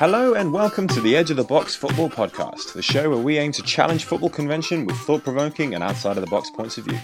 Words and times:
Hello 0.00 0.32
and 0.32 0.50
welcome 0.50 0.88
to 0.88 1.00
the 1.02 1.14
Edge 1.14 1.30
of 1.30 1.36
the 1.36 1.44
Box 1.44 1.76
Football 1.76 2.08
Podcast, 2.08 2.72
the 2.72 2.80
show 2.80 3.10
where 3.10 3.18
we 3.18 3.36
aim 3.36 3.52
to 3.52 3.62
challenge 3.62 4.06
football 4.06 4.30
convention 4.30 4.86
with 4.86 4.96
thought 4.96 5.22
provoking 5.22 5.74
and 5.74 5.84
outside 5.84 6.16
of 6.16 6.24
the 6.24 6.30
box 6.30 6.48
points 6.48 6.78
of 6.78 6.86
view. 6.86 6.98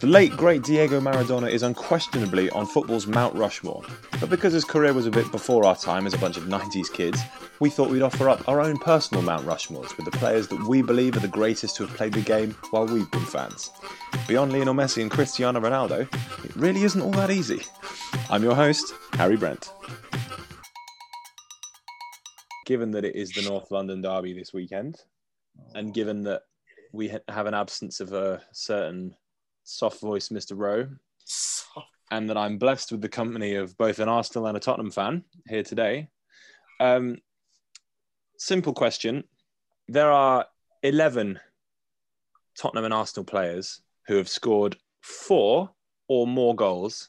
The 0.00 0.06
late, 0.06 0.30
great 0.30 0.62
Diego 0.62 1.02
Maradona 1.02 1.50
is 1.50 1.62
unquestionably 1.62 2.48
on 2.48 2.64
football's 2.64 3.06
Mount 3.06 3.34
Rushmore, 3.34 3.82
but 4.20 4.30
because 4.30 4.54
his 4.54 4.64
career 4.64 4.94
was 4.94 5.04
a 5.04 5.10
bit 5.10 5.30
before 5.32 5.66
our 5.66 5.76
time 5.76 6.06
as 6.06 6.14
a 6.14 6.18
bunch 6.18 6.38
of 6.38 6.44
90s 6.44 6.90
kids, 6.90 7.20
we 7.60 7.68
thought 7.68 7.90
we'd 7.90 8.00
offer 8.00 8.30
up 8.30 8.48
our 8.48 8.62
own 8.62 8.78
personal 8.78 9.22
Mount 9.22 9.44
Rushmores 9.44 9.94
with 9.98 10.06
the 10.06 10.18
players 10.18 10.48
that 10.48 10.66
we 10.66 10.80
believe 10.80 11.18
are 11.18 11.20
the 11.20 11.28
greatest 11.28 11.76
to 11.76 11.86
have 11.86 11.94
played 11.94 12.14
the 12.14 12.22
game 12.22 12.56
while 12.70 12.86
we've 12.86 13.10
been 13.10 13.26
fans. 13.26 13.70
Beyond 14.26 14.50
Lionel 14.50 14.72
Messi 14.72 15.02
and 15.02 15.10
Cristiano 15.10 15.60
Ronaldo, 15.60 16.10
it 16.42 16.56
really 16.56 16.84
isn't 16.84 17.02
all 17.02 17.10
that 17.10 17.30
easy. 17.30 17.60
I'm 18.30 18.42
your 18.42 18.54
host, 18.54 18.94
Harry 19.12 19.36
Brent. 19.36 19.70
Given 22.64 22.90
that 22.92 23.04
it 23.04 23.16
is 23.16 23.30
the 23.32 23.42
North 23.42 23.70
London 23.70 24.00
Derby 24.00 24.32
this 24.32 24.52
weekend, 24.52 25.02
and 25.74 25.94
given 25.94 26.22
that 26.24 26.42
we 26.92 27.08
ha- 27.08 27.18
have 27.28 27.46
an 27.46 27.54
absence 27.54 28.00
of 28.00 28.12
a 28.12 28.42
certain 28.52 29.14
soft 29.64 30.00
voice 30.00 30.28
Mr. 30.28 30.56
Rowe, 30.56 30.88
and 32.10 32.30
that 32.30 32.36
I'm 32.36 32.58
blessed 32.58 32.92
with 32.92 33.00
the 33.00 33.08
company 33.08 33.56
of 33.56 33.76
both 33.76 33.98
an 33.98 34.08
Arsenal 34.08 34.46
and 34.46 34.56
a 34.56 34.60
Tottenham 34.60 34.90
fan 34.90 35.24
here 35.48 35.62
today. 35.62 36.08
Um, 36.80 37.18
simple 38.38 38.72
question. 38.72 39.24
There 39.88 40.10
are 40.10 40.46
11 40.82 41.40
Tottenham 42.56 42.84
and 42.84 42.94
Arsenal 42.94 43.24
players 43.24 43.82
who 44.06 44.16
have 44.16 44.28
scored 44.28 44.76
four 45.02 45.70
or 46.08 46.26
more 46.26 46.54
goals 46.54 47.08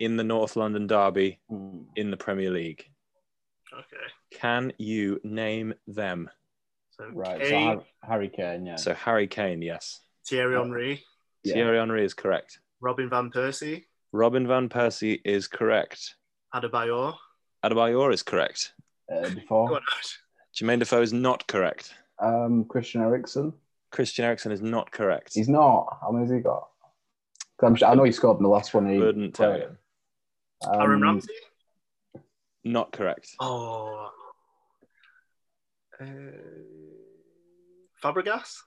in 0.00 0.16
the 0.16 0.24
North 0.24 0.56
London 0.56 0.86
Derby 0.86 1.40
in 1.96 2.10
the 2.10 2.16
Premier 2.16 2.50
League. 2.50 2.84
Okay. 3.72 4.06
Can 4.38 4.72
you 4.78 5.20
name 5.24 5.74
them? 5.86 6.28
So 6.90 7.04
Right, 7.12 7.40
so 7.42 7.48
Kane, 7.50 7.66
Har- 7.66 7.84
Harry 8.02 8.28
Kane, 8.28 8.66
yeah. 8.66 8.76
So 8.76 8.94
Harry 8.94 9.26
Kane, 9.26 9.62
yes. 9.62 10.00
Thierry 10.26 10.56
Henry, 10.56 11.02
Yeah. 11.42 11.54
Thierry 11.54 11.78
Henry 11.78 12.04
is 12.04 12.14
correct. 12.14 12.58
Robin 12.80 13.08
van 13.08 13.30
Persie, 13.30 13.84
Robin 14.12 14.46
van 14.46 14.68
Persie 14.68 15.20
is 15.24 15.48
correct. 15.48 16.16
Adebayor. 16.54 17.14
Adebayor 17.64 18.12
is 18.12 18.22
correct. 18.22 18.74
uh, 19.10 19.22
Go 19.22 19.34
before. 19.34 19.74
on, 19.74 19.80
Jermaine 20.54 20.78
Defoe 20.80 21.00
is 21.02 21.12
not 21.12 21.46
correct. 21.46 21.94
Um, 22.18 22.64
Christian 22.66 23.00
Eriksen. 23.00 23.52
Christian 23.90 24.24
Eriksen 24.26 24.52
is 24.52 24.60
not 24.60 24.90
correct. 24.92 25.32
He's 25.34 25.48
not. 25.48 25.98
How 26.02 26.10
many 26.10 26.24
has 26.24 26.32
he 26.34 26.40
got? 26.40 26.68
I'm 27.62 27.74
sure, 27.76 27.88
I 27.88 27.94
know 27.94 28.04
he 28.04 28.12
scored 28.12 28.36
in 28.38 28.42
the 28.42 28.48
last 28.48 28.74
one. 28.74 28.88
He 28.92 28.98
Couldn't 28.98 29.32
tell 29.32 29.56
you. 29.56 29.76
Um, 30.66 30.80
Aaron 30.80 31.00
Ramsey. 31.00 31.32
Not 32.64 32.92
correct. 32.92 33.28
Oh. 33.40 34.10
Uh, 36.00 36.04
Fabregas. 38.02 38.58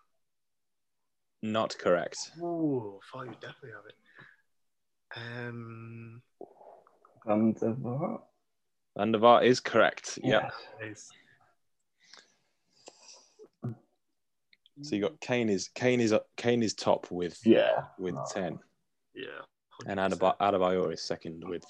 Not 1.42 1.78
correct. 1.78 2.18
Oh, 2.42 3.00
I 3.02 3.18
thought 3.18 3.26
you 3.28 3.34
definitely 3.34 3.72
have 3.72 3.86
it. 3.88 5.48
Um, 5.48 6.22
And, 7.26 7.58
uh, 7.64 8.18
Van 8.98 9.12
der 9.12 9.20
Vaart 9.20 9.44
is 9.46 9.60
correct. 9.60 10.18
Yeah. 10.24 10.50
nice. 10.82 11.12
So 14.82 14.96
you 14.96 15.02
got 15.02 15.20
Kane 15.22 15.48
is 15.50 15.70
Kane 15.70 16.02
is 16.02 16.14
Kane 16.36 16.62
is 16.62 16.74
top 16.74 17.10
with 17.10 17.40
yeah. 17.46 17.86
with 17.98 18.14
No. 18.16 18.26
ten, 18.30 18.60
Yeah. 19.14 19.42
and 19.88 20.00
Adebayor, 20.00 20.38
Adebayor 20.40 20.92
is 20.92 21.02
second 21.02 21.44
with 21.48 21.64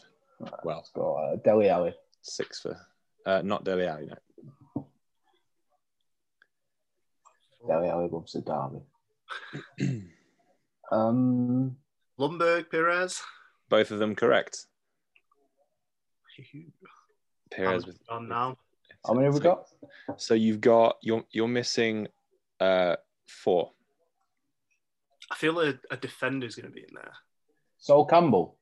well 0.64 0.78
Let's 0.78 0.90
go. 0.92 1.16
Uh, 1.16 1.36
Dele 1.44 1.70
Alli. 1.70 1.94
Six 2.28 2.60
for 2.60 2.76
uh, 3.28 3.42
not 3.44 3.64
Dele 3.64 3.86
Alli. 3.86 4.08
No. 4.08 4.88
Dele 7.68 7.88
Alli 7.88 8.10
loves 8.12 8.34
the 8.34 8.42
derby. 8.42 8.82
um, 10.92 11.78
Ljungberg, 12.20 12.72
Pires. 12.72 13.22
Both 13.70 13.92
of 13.92 14.00
them 14.00 14.16
correct. 14.16 14.66
Pires 17.56 17.86
with 17.86 18.00
on 18.10 18.28
now. 18.28 18.58
how 19.06 19.14
many 19.14 19.26
have 19.26 19.36
we 19.36 19.40
got? 19.40 19.68
So 20.18 20.34
you've 20.34 20.62
got 20.62 20.98
you're 21.02 21.24
you're 21.30 21.48
missing 21.48 22.08
uh 22.60 22.96
four. 23.28 23.72
I 25.32 25.36
feel 25.36 25.60
a, 25.60 25.76
a 25.92 25.98
defender's 25.98 26.56
going 26.56 26.68
to 26.68 26.72
be 26.72 26.82
in 26.82 26.94
there. 26.96 27.14
Sol 27.78 28.06
Campbell. 28.06 28.58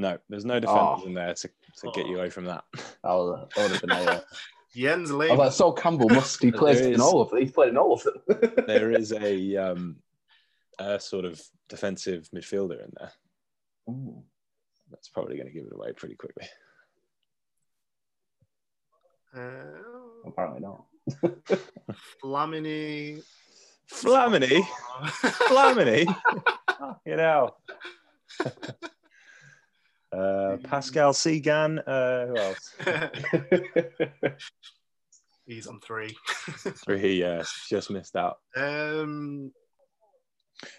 No, 0.00 0.18
there's 0.28 0.44
no 0.44 0.58
defenders 0.60 1.00
Oh. 1.02 1.06
in 1.06 1.14
there 1.14 1.34
to, 1.34 1.48
to 1.82 1.90
get 1.94 2.06
you 2.06 2.16
away 2.18 2.30
from 2.30 2.46
that. 2.46 2.64
That 3.02 3.10
was, 3.12 3.48
that 3.54 3.62
would 3.62 3.72
have 3.72 3.80
been 3.82 3.90
a, 3.90 4.22
Jens 4.74 5.10
I 5.10 5.14
was 5.14 5.38
like, 5.38 5.52
Sol 5.52 5.72
Campbell 5.72 6.08
must 6.08 6.40
he 6.42 6.50
There 6.50 6.58
plays 6.58 6.80
is- 6.80 6.86
in 6.94 7.00
all 7.00 7.20
of 7.22 7.30
them. 7.30 7.40
He's 7.40 7.52
played 7.52 7.70
in 7.70 7.76
all 7.76 7.92
of 7.94 8.02
them. 8.02 8.14
there 8.66 8.92
is 8.92 9.12
a 9.12 9.56
um 9.56 9.96
a 10.78 10.98
sort 11.00 11.24
of 11.24 11.42
defensive 11.68 12.28
midfielder 12.34 12.82
in 12.84 12.92
there. 12.98 13.12
Ooh. 13.90 14.22
That's 14.90 15.08
probably 15.08 15.36
going 15.36 15.46
to 15.46 15.52
give 15.52 15.66
it 15.66 15.72
away 15.74 15.92
pretty 15.92 16.14
quickly. 16.16 16.46
Uh, 19.36 19.40
Apparently 20.26 20.60
not. 20.60 20.84
Flamini. 22.22 23.22
Flamini, 23.92 24.62
Flamini, 25.48 26.06
you 27.04 27.16
know. 27.16 27.54
Uh, 30.12 30.56
Pascal 30.64 31.12
Cygan. 31.12 31.82
Uh, 31.86 32.26
who 32.26 32.36
else? 32.36 32.74
He's 35.46 35.66
on 35.66 35.80
three. 35.80 36.16
Three. 36.84 37.24
Uh, 37.24 37.42
just 37.68 37.90
missed 37.90 38.14
out. 38.16 38.38
Um, 38.56 39.50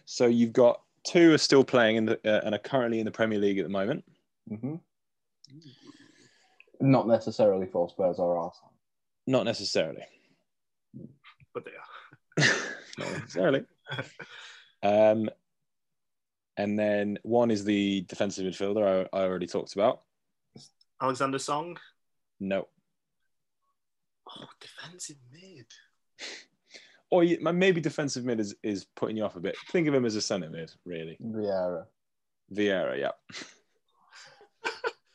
So 0.05 0.27
you've 0.27 0.53
got 0.53 0.81
two 1.05 1.33
are 1.33 1.37
still 1.37 1.63
playing 1.63 1.97
in 1.97 2.05
the 2.05 2.19
uh, 2.25 2.41
and 2.45 2.55
are 2.55 2.59
currently 2.59 2.99
in 2.99 3.05
the 3.05 3.11
Premier 3.11 3.37
League 3.39 3.57
at 3.57 3.63
the 3.65 3.69
moment. 3.69 4.03
hmm 4.47 4.75
Not 6.79 7.07
necessarily 7.07 7.65
for 7.67 7.89
Spurs 7.89 8.17
or 8.19 8.37
Arsenal. 8.37 8.71
Not 9.27 9.43
necessarily. 9.45 10.03
but 11.53 11.65
they 11.65 11.71
are. 11.71 12.45
Not 12.97 13.11
necessarily. 13.19 13.65
Um, 14.83 15.29
and 16.57 16.77
then 16.77 17.17
one 17.23 17.51
is 17.51 17.63
the 17.63 18.01
defensive 18.01 18.45
midfielder 18.45 19.07
I, 19.13 19.17
I 19.17 19.23
already 19.23 19.47
talked 19.47 19.73
about. 19.73 20.01
Alexander 21.01 21.39
Song. 21.39 21.77
No. 22.39 22.67
Oh, 24.29 24.47
defensive 24.59 25.17
mid. 25.31 25.65
Or 27.13 27.25
you, 27.25 27.39
maybe 27.41 27.81
defensive 27.81 28.23
mid 28.23 28.39
is, 28.39 28.55
is 28.63 28.85
putting 28.95 29.17
you 29.17 29.25
off 29.25 29.35
a 29.35 29.41
bit. 29.41 29.57
Think 29.69 29.85
of 29.89 29.93
him 29.93 30.05
as 30.05 30.15
a 30.15 30.21
centre 30.21 30.49
mid, 30.49 30.71
really. 30.85 31.17
Vieira. 31.21 31.83
Vieira, 32.53 32.97
yeah. 32.97 33.11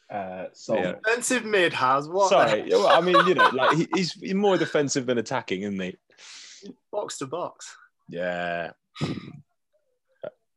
Uh, 0.09 0.45
so 0.53 0.77
Yeah. 0.77 0.93
Defensive 1.05 1.45
mid 1.45 1.73
has 1.73 2.09
what? 2.09 2.29
Sorry. 2.29 2.65
well, 2.71 2.87
I 2.87 3.01
mean, 3.01 3.17
you 3.27 3.35
know, 3.35 3.51
like 3.53 3.77
he, 3.77 3.89
he's 3.93 4.13
he's 4.13 4.35
more 4.35 4.57
defensive 4.57 5.05
than 5.05 5.19
attacking, 5.19 5.63
isn't 5.63 5.81
he? 5.81 5.97
Box 6.93 7.19
to 7.19 7.27
box. 7.27 7.77
Yeah. 8.09 8.71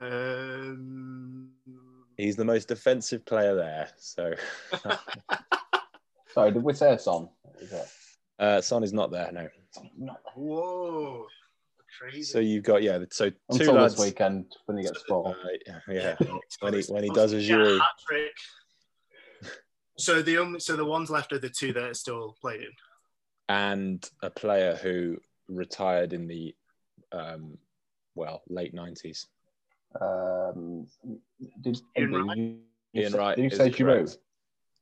Um, 0.02 1.50
He's 2.18 2.36
the 2.36 2.46
most 2.46 2.68
defensive 2.68 3.26
player 3.26 3.56
there. 3.56 3.90
So 3.98 4.34
sorry, 6.34 6.52
did 6.52 6.64
we 6.64 6.74
say 6.74 6.98
Son? 6.98 7.30
Is 7.62 7.72
it? 7.72 7.88
uh, 8.40 8.62
Son 8.62 8.84
is 8.84 8.94
not 8.94 9.12
there, 9.12 9.32
no. 9.32 9.48
Not 9.98 10.20
whoa. 10.36 11.26
Crazy. 12.00 12.24
So 12.24 12.40
you've 12.40 12.64
got 12.64 12.84
yeah. 12.84 13.00
So 13.12 13.30
two 13.30 13.36
until 13.50 13.74
lads. 13.76 13.96
this 13.96 14.06
weekend 14.06 14.46
when 14.66 14.78
he 14.78 14.84
gets 14.84 15.04
ball. 15.04 15.36
Uh, 15.44 15.74
yeah, 15.90 16.16
when 16.60 16.74
he 16.74 16.82
when 16.84 17.04
he 17.04 17.10
does 17.10 17.34
a 17.34 17.38
Giroud. 17.38 17.80
hat 17.80 17.88
trick. 18.08 18.32
So 19.98 20.22
the 20.22 20.38
only 20.38 20.60
so 20.60 20.76
the 20.76 20.86
ones 20.86 21.10
left 21.10 21.34
are 21.34 21.40
the 21.40 21.50
two 21.50 21.74
that 21.74 21.84
are 21.84 21.94
still 21.94 22.36
playing. 22.42 22.72
and 23.50 24.08
a 24.22 24.30
player 24.30 24.76
who 24.76 25.18
retired 25.50 26.14
in 26.14 26.28
the 26.28 26.56
um, 27.12 27.58
well 28.16 28.44
late 28.48 28.74
nineties. 28.74 29.28
Um, 30.00 30.88
did, 31.62 31.80
Ian 31.98 32.12
Wright? 32.12 32.38
you, 32.38 32.58
Ian 32.96 33.12
say- 33.12 33.18
Wright. 33.18 33.36
Did 33.36 33.44
you 33.44 33.50
say 33.58 33.70
correct. 33.72 34.10
Giroud? 34.10 34.18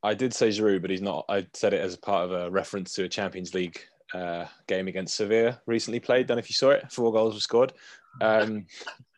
I 0.02 0.14
did 0.14 0.32
say 0.32 0.48
Giroud, 0.48 0.80
but 0.82 0.90
he's 0.90 1.02
not. 1.02 1.24
I 1.28 1.46
said 1.54 1.74
it 1.74 1.80
as 1.80 1.96
part 1.96 2.24
of 2.24 2.32
a 2.32 2.50
reference 2.50 2.92
to 2.94 3.04
a 3.04 3.08
Champions 3.08 3.52
League 3.54 3.80
uh, 4.14 4.44
game 4.66 4.86
against 4.88 5.16
Sevilla 5.16 5.60
recently 5.66 6.00
played. 6.00 6.26
Don't 6.26 6.36
know 6.36 6.40
if 6.40 6.48
you 6.50 6.54
saw 6.54 6.70
it. 6.70 6.90
Four 6.92 7.12
goals 7.12 7.34
were 7.34 7.40
scored. 7.40 7.72
Um, 8.20 8.66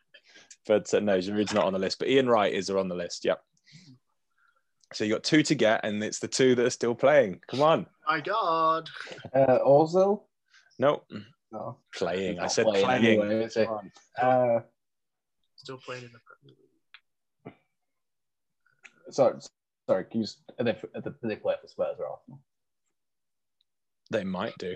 but 0.67 0.91
uh, 0.93 0.99
no, 0.99 1.17
Giroud's 1.19 1.53
not 1.53 1.65
on 1.65 1.73
the 1.73 1.79
list. 1.79 1.99
But 1.99 2.09
Ian 2.09 2.27
Wright 2.29 2.53
is 2.53 2.69
on 2.69 2.87
the 2.87 2.95
list. 2.95 3.25
Yep. 3.25 3.41
So 4.93 5.03
you 5.05 5.13
got 5.13 5.23
two 5.23 5.43
to 5.43 5.55
get, 5.55 5.85
and 5.85 6.03
it's 6.03 6.19
the 6.19 6.27
two 6.27 6.55
that 6.55 6.65
are 6.65 6.69
still 6.71 6.95
playing. 6.95 7.39
Come 7.47 7.61
on. 7.61 7.85
My 8.07 8.19
God. 8.19 8.89
Uh, 9.33 9.59
Ozil? 9.65 10.23
No, 10.79 11.03
No. 11.51 11.77
playing. 11.95 12.39
I 12.39 12.47
said 12.47 12.65
playing 12.65 12.85
playing. 12.85 13.21
anyway. 13.21 13.49
Uh, 14.21 14.59
Still 15.61 15.77
playing 15.77 16.03
in 16.05 16.09
the 16.11 16.19
Premier 16.25 16.57
League. 17.45 17.53
sorry, 19.13 19.35
sorry. 19.87 20.05
Can 20.05 20.21
you, 20.21 20.23
s- 20.23 20.37
are 20.57 20.63
they, 20.65 20.71
are 20.71 21.01
they, 21.01 21.09
do 21.11 21.27
they 21.27 21.35
play 21.35 21.53
for 21.61 21.67
Spurs 21.67 21.97
or 21.99 22.07
Arsenal? 22.07 22.39
They 24.09 24.23
might 24.23 24.57
do. 24.57 24.75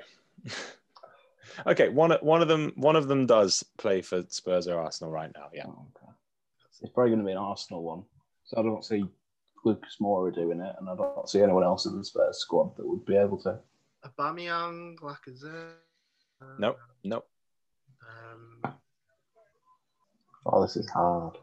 okay, 1.68 1.90
one 1.90 2.12
one 2.22 2.44
of 2.44 2.48
them 2.48 2.72
one 2.76 2.96
of 2.96 3.08
them 3.08 3.26
does 3.26 3.64
play 3.80 4.04
for 4.04 4.24
Spurs 4.30 4.68
or 4.68 4.80
Arsenal 4.80 5.12
right 5.12 5.32
now. 5.36 5.48
Yeah. 5.52 5.64
Oh, 5.68 5.88
okay. 5.98 6.12
It's 6.82 6.92
probably 6.94 7.10
going 7.10 7.22
to 7.22 7.26
be 7.26 7.32
an 7.32 7.38
Arsenal 7.40 7.82
one. 7.82 8.04
So 8.44 8.58
I 8.60 8.62
don't 8.62 8.86
see 8.86 9.06
Lucas 9.64 9.98
Moura 10.00 10.34
doing 10.36 10.62
it, 10.62 10.76
and 10.80 10.88
I 10.88 10.96
don't 10.96 11.28
see 11.28 11.42
anyone 11.42 11.64
else 11.64 11.88
in 11.88 11.98
the 11.98 12.06
Spurs 12.06 12.38
squad 12.38 12.78
that 12.78 12.86
would 12.88 13.06
be 13.08 13.16
able 13.16 13.40
to. 13.40 13.58
Aubameyang, 14.06 14.98
Lacazette. 15.00 15.72
uh, 16.44 16.46
Nope. 16.60 16.78
Nope. 17.04 17.28
Um, 18.08 18.76
Oh, 20.46 20.62
this 20.62 20.76
is 20.78 20.90
hard. 20.90 21.38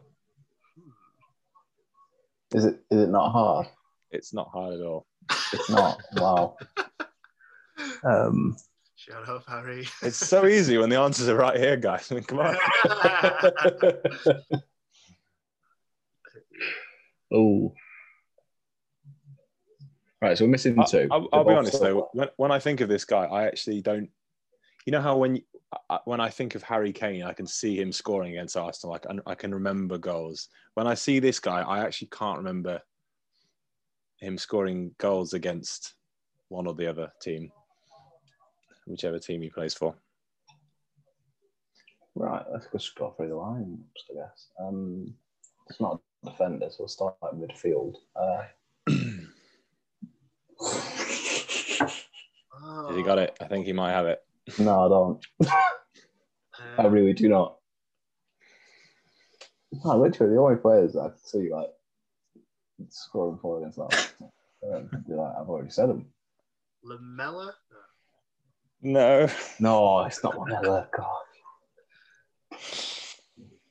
Is 2.53 2.65
it? 2.65 2.79
Is 2.91 3.01
it 3.01 3.09
not 3.09 3.31
hard? 3.31 3.67
It's 4.11 4.33
not 4.33 4.49
hard 4.49 4.75
at 4.75 4.81
all. 4.81 5.05
It's 5.51 5.69
not. 5.69 6.01
wow. 6.17 6.57
Um, 8.03 8.55
shut 8.95 9.27
up, 9.27 9.43
Harry. 9.47 9.87
It's 10.03 10.17
so 10.17 10.45
easy 10.45 10.77
when 10.77 10.89
the 10.89 10.99
answers 10.99 11.27
are 11.27 11.35
right 11.35 11.57
here, 11.59 11.75
guys. 11.75 12.11
I 12.11 12.15
mean, 12.15 12.23
come 12.23 12.39
on. 12.39 12.55
oh. 17.33 17.73
Right, 20.21 20.37
so 20.37 20.45
we're 20.45 20.51
missing 20.51 20.79
I- 20.79 20.85
two. 20.85 21.07
I'll, 21.11 21.27
I'll 21.33 21.43
be 21.43 21.53
honest 21.53 21.81
though. 21.81 22.09
When, 22.13 22.29
when 22.37 22.51
I 22.51 22.59
think 22.59 22.81
of 22.81 22.89
this 22.89 23.05
guy, 23.05 23.25
I 23.25 23.47
actually 23.47 23.81
don't. 23.81 24.09
You 24.85 24.91
know 24.91 25.01
how 25.01 25.17
when 25.17 25.37
you, 25.37 25.41
I- 25.89 25.99
when 26.05 26.19
I 26.19 26.29
think 26.29 26.55
of 26.55 26.63
Harry 26.63 26.91
Kane, 26.93 27.23
I 27.23 27.33
can 27.33 27.47
see 27.47 27.79
him 27.79 27.91
scoring 27.91 28.31
against 28.31 28.57
Arsenal. 28.57 28.95
I 28.95 28.99
can, 28.99 29.21
I 29.25 29.35
can 29.35 29.53
remember 29.53 29.97
goals. 29.97 30.49
When 30.73 30.87
I 30.87 30.93
see 30.93 31.19
this 31.19 31.39
guy, 31.39 31.61
I 31.61 31.79
actually 31.79 32.09
can't 32.09 32.37
remember 32.37 32.81
him 34.17 34.37
scoring 34.37 34.95
goals 34.97 35.33
against 35.33 35.95
one 36.49 36.67
or 36.67 36.73
the 36.73 36.87
other 36.87 37.11
team, 37.21 37.51
whichever 38.85 39.19
team 39.19 39.41
he 39.41 39.49
plays 39.49 39.73
for. 39.73 39.95
Right, 42.15 42.45
let's 42.51 42.67
just 42.71 42.95
go 42.95 43.11
through 43.11 43.29
the 43.29 43.35
lines, 43.35 43.79
I 44.11 44.13
guess. 44.15 44.47
Um, 44.59 45.13
it's 45.69 45.81
not 45.81 45.99
a 46.23 46.29
defender, 46.29 46.67
so 46.69 46.75
we'll 46.79 46.87
start 46.87 47.15
at 47.23 47.33
midfield. 47.33 47.95
Uh, 48.15 48.43
Has 52.87 52.95
he 52.95 53.03
got 53.03 53.17
it? 53.17 53.35
I 53.41 53.45
think 53.45 53.65
he 53.65 53.73
might 53.73 53.91
have 53.91 54.05
it. 54.05 54.21
No, 54.59 54.85
I 54.85 54.89
don't. 54.89 55.25
I 56.77 56.85
really 56.87 57.13
do 57.13 57.29
not. 57.29 57.57
No, 59.83 59.97
literally, 59.97 60.33
the 60.33 60.39
only 60.39 60.57
players 60.57 60.95
I 60.95 61.09
can 61.09 61.17
see 61.17 61.51
like 61.51 61.69
scoring 62.89 63.39
for 63.41 63.59
against 63.59 63.77
that, 63.77 64.13
um, 64.71 64.89
like, 65.07 65.35
I've 65.39 65.49
already 65.49 65.69
said 65.69 65.89
them. 65.89 66.05
Lamela. 66.83 67.53
No. 68.81 69.29
No, 69.59 70.03
it's 70.03 70.23
not 70.23 70.37
one 70.37 70.51
of 70.51 70.61
them. 70.61 70.85
God. 70.95 71.07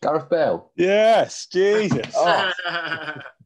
Gareth 0.02 0.30
Bale. 0.30 0.72
Yes, 0.76 1.46
Jesus. 1.46 2.14
Oh. 2.16 2.50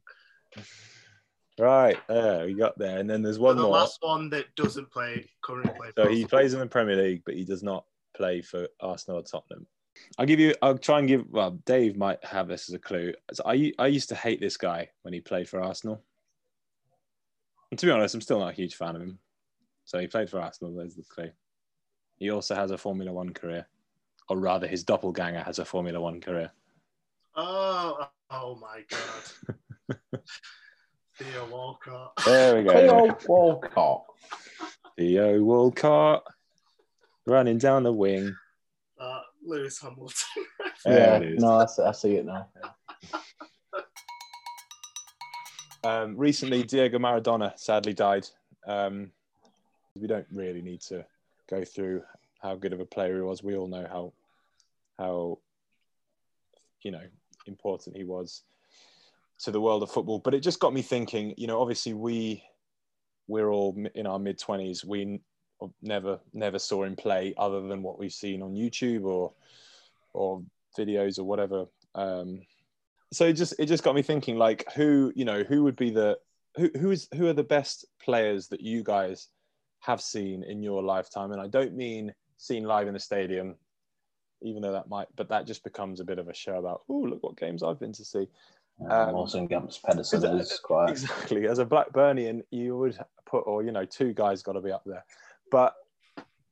Right 1.59 1.97
there, 2.07 2.45
we 2.45 2.53
got 2.53 2.77
there, 2.77 2.99
and 2.99 3.09
then 3.09 3.23
there's 3.23 3.39
one 3.39 3.55
the 3.55 3.63
more. 3.63 3.71
last 3.71 3.97
one 4.01 4.29
that 4.29 4.53
doesn't 4.55 4.91
play 4.91 5.27
currently 5.41 5.73
play. 5.73 5.89
So 5.95 6.07
he 6.07 6.25
plays 6.25 6.53
in 6.53 6.59
the 6.59 6.67
Premier 6.67 6.95
League, 6.95 7.23
but 7.25 7.33
he 7.33 7.43
does 7.43 7.63
not 7.63 7.85
play 8.15 8.41
for 8.41 8.67
Arsenal 8.79 9.19
or 9.19 9.23
Tottenham. 9.23 9.65
I'll 10.19 10.27
give 10.27 10.39
you. 10.39 10.53
I'll 10.61 10.77
try 10.77 10.99
and 10.99 11.07
give. 11.07 11.25
Well, 11.31 11.51
Dave 11.65 11.97
might 11.97 12.23
have 12.23 12.47
this 12.47 12.69
as 12.69 12.75
a 12.75 12.79
clue. 12.79 13.13
So 13.33 13.43
I 13.45 13.71
I 13.79 13.87
used 13.87 14.09
to 14.09 14.15
hate 14.15 14.39
this 14.39 14.55
guy 14.55 14.89
when 15.01 15.15
he 15.15 15.19
played 15.19 15.49
for 15.49 15.59
Arsenal. 15.59 16.03
And 17.71 17.79
to 17.79 17.85
be 17.85 17.91
honest, 17.91 18.13
I'm 18.13 18.21
still 18.21 18.39
not 18.39 18.53
a 18.53 18.55
huge 18.55 18.75
fan 18.75 18.95
of 18.95 19.01
him. 19.01 19.17
So 19.85 19.99
he 19.99 20.05
played 20.07 20.29
for 20.29 20.39
Arsenal. 20.39 20.75
There's 20.75 20.95
the 20.95 21.03
clue. 21.03 21.31
He 22.17 22.29
also 22.29 22.53
has 22.53 22.69
a 22.69 22.77
Formula 22.77 23.11
One 23.11 23.33
career, 23.33 23.67
or 24.29 24.37
rather, 24.37 24.67
his 24.67 24.83
doppelganger 24.83 25.41
has 25.41 25.59
a 25.59 25.65
Formula 25.65 25.99
One 25.99 26.21
career. 26.21 26.51
Oh, 27.35 28.07
oh 28.29 28.55
my 28.55 28.83
god. 28.89 29.99
Theo 31.17 31.47
Walcott. 31.49 32.13
There 32.25 32.55
we 32.55 32.63
go. 32.63 32.73
Theo 32.73 33.17
Walcott. 33.27 34.05
Theo 34.97 35.41
Walcott 35.41 36.23
running 37.25 37.57
down 37.57 37.83
the 37.83 37.93
wing. 37.93 38.35
Uh, 38.99 39.21
Lewis 39.45 39.79
Hamilton. 39.79 40.13
Yeah, 40.85 41.19
no, 41.19 41.57
I 41.57 41.65
see, 41.65 41.81
I 41.81 41.91
see 41.91 42.15
it 42.15 42.25
now. 42.25 42.47
Um, 45.83 46.17
recently, 46.17 46.63
Diego 46.63 46.99
Maradona 46.99 47.57
sadly 47.57 47.93
died. 47.93 48.27
Um, 48.67 49.11
we 49.95 50.05
don't 50.07 50.27
really 50.33 50.61
need 50.61 50.81
to 50.81 51.05
go 51.49 51.63
through 51.63 52.03
how 52.41 52.55
good 52.55 52.73
of 52.73 52.81
a 52.81 52.85
player 52.85 53.15
he 53.15 53.21
was. 53.21 53.41
We 53.41 53.55
all 53.55 53.67
know 53.67 53.87
how 53.89 54.11
how 54.99 55.39
you 56.81 56.91
know 56.91 57.03
important 57.45 57.95
he 57.95 58.03
was 58.03 58.43
to 59.43 59.51
the 59.51 59.61
world 59.61 59.83
of 59.83 59.91
football. 59.91 60.19
But 60.19 60.33
it 60.33 60.41
just 60.41 60.59
got 60.59 60.73
me 60.73 60.81
thinking. 60.81 61.33
You 61.37 61.47
know, 61.47 61.61
obviously 61.61 61.93
we 61.93 62.43
we're 63.27 63.49
all 63.49 63.77
in 63.95 64.07
our 64.07 64.19
mid 64.19 64.39
twenties. 64.39 64.85
We 64.85 65.21
never 65.81 66.19
never 66.33 66.59
saw 66.59 66.83
him 66.83 66.95
play 66.95 67.33
other 67.37 67.61
than 67.61 67.83
what 67.83 67.99
we've 67.99 68.13
seen 68.13 68.41
on 68.41 68.53
YouTube 68.53 69.03
or 69.03 69.33
or 70.13 70.43
videos 70.77 71.19
or 71.19 71.23
whatever. 71.23 71.65
Um, 71.95 72.41
so 73.11 73.25
it 73.25 73.33
just 73.33 73.53
it 73.59 73.67
just 73.67 73.83
got 73.83 73.95
me 73.95 74.01
thinking 74.01 74.37
like 74.37 74.65
who 74.73 75.11
you 75.15 75.25
know 75.25 75.43
who 75.43 75.63
would 75.63 75.75
be 75.75 75.89
the 75.89 76.17
who 76.55 76.69
who 76.79 76.91
is 76.91 77.07
who 77.15 77.27
are 77.27 77.33
the 77.33 77.43
best 77.43 77.85
players 78.01 78.47
that 78.49 78.61
you 78.61 78.83
guys 78.83 79.29
have 79.79 80.01
seen 80.01 80.43
in 80.43 80.61
your 80.61 80.83
lifetime 80.83 81.31
and 81.31 81.41
i 81.41 81.47
don't 81.47 81.75
mean 81.75 82.13
seen 82.37 82.63
live 82.63 82.87
in 82.87 82.93
the 82.93 82.99
stadium 82.99 83.55
even 84.41 84.61
though 84.61 84.73
that 84.73 84.89
might 84.89 85.07
but 85.15 85.29
that 85.29 85.47
just 85.47 85.63
becomes 85.63 85.99
a 85.99 86.03
bit 86.03 86.19
of 86.19 86.27
a 86.27 86.33
show 86.33 86.57
about 86.57 86.81
oh 86.89 86.99
look 86.99 87.23
what 87.23 87.37
games 87.37 87.63
i've 87.63 87.79
been 87.79 87.93
to 87.93 88.03
see 88.03 88.27
Um, 88.79 89.15
also 89.15 89.43
against 89.43 89.81
Pedersen 89.83 90.21
because- 90.21 90.51
is 90.51 90.59
quite. 90.59 90.91
exactly. 90.91 91.47
As 91.47 91.59
a 91.59 91.65
blackburnian 91.65 92.43
you 92.51 92.77
would 92.77 92.97
put 93.25 93.39
or 93.39 93.63
you 93.63 93.71
know 93.71 93.85
two 93.85 94.13
guys 94.13 94.43
got 94.43 94.53
to 94.53 94.61
be 94.61 94.71
up 94.71 94.83
there. 94.85 95.03
But 95.51 95.73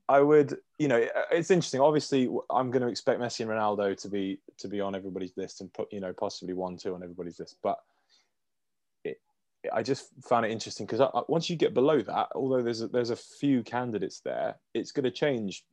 i 0.08 0.20
would 0.20 0.58
you 0.78 0.88
know 0.88 1.04
it's 1.32 1.52
interesting. 1.52 1.82
Obviously 1.82 2.30
i'm 2.52 2.70
going 2.70 2.82
to 2.82 2.88
expect 2.88 3.20
messi 3.20 3.40
and 3.42 3.50
ronaldo 3.50 4.00
to 4.00 4.08
be 4.08 4.40
to 4.58 4.68
be 4.68 4.80
on 4.80 4.96
everybody's 4.96 5.36
list 5.36 5.62
and 5.62 5.74
put 5.74 5.92
you 5.92 6.00
know 6.00 6.14
possibly 6.14 6.54
one 6.54 6.78
two 6.78 6.94
on 6.94 7.04
everybody's 7.04 7.40
list. 7.40 7.58
But 7.64 7.78
it, 9.04 9.20
i 9.74 9.82
just 9.82 10.10
found 10.28 10.46
it 10.46 10.52
interesting 10.52 10.86
because 10.86 11.08
once 11.28 11.50
you 11.50 11.56
get 11.56 11.74
below 11.74 12.02
that 12.02 12.28
although 12.36 12.62
there's 12.62 12.82
a, 12.82 12.88
there's 12.88 13.10
a 13.10 13.16
few 13.16 13.64
candidates 13.64 14.20
there 14.20 14.56
it's 14.74 14.92
going 14.92 15.04
to 15.04 15.12
change 15.12 15.64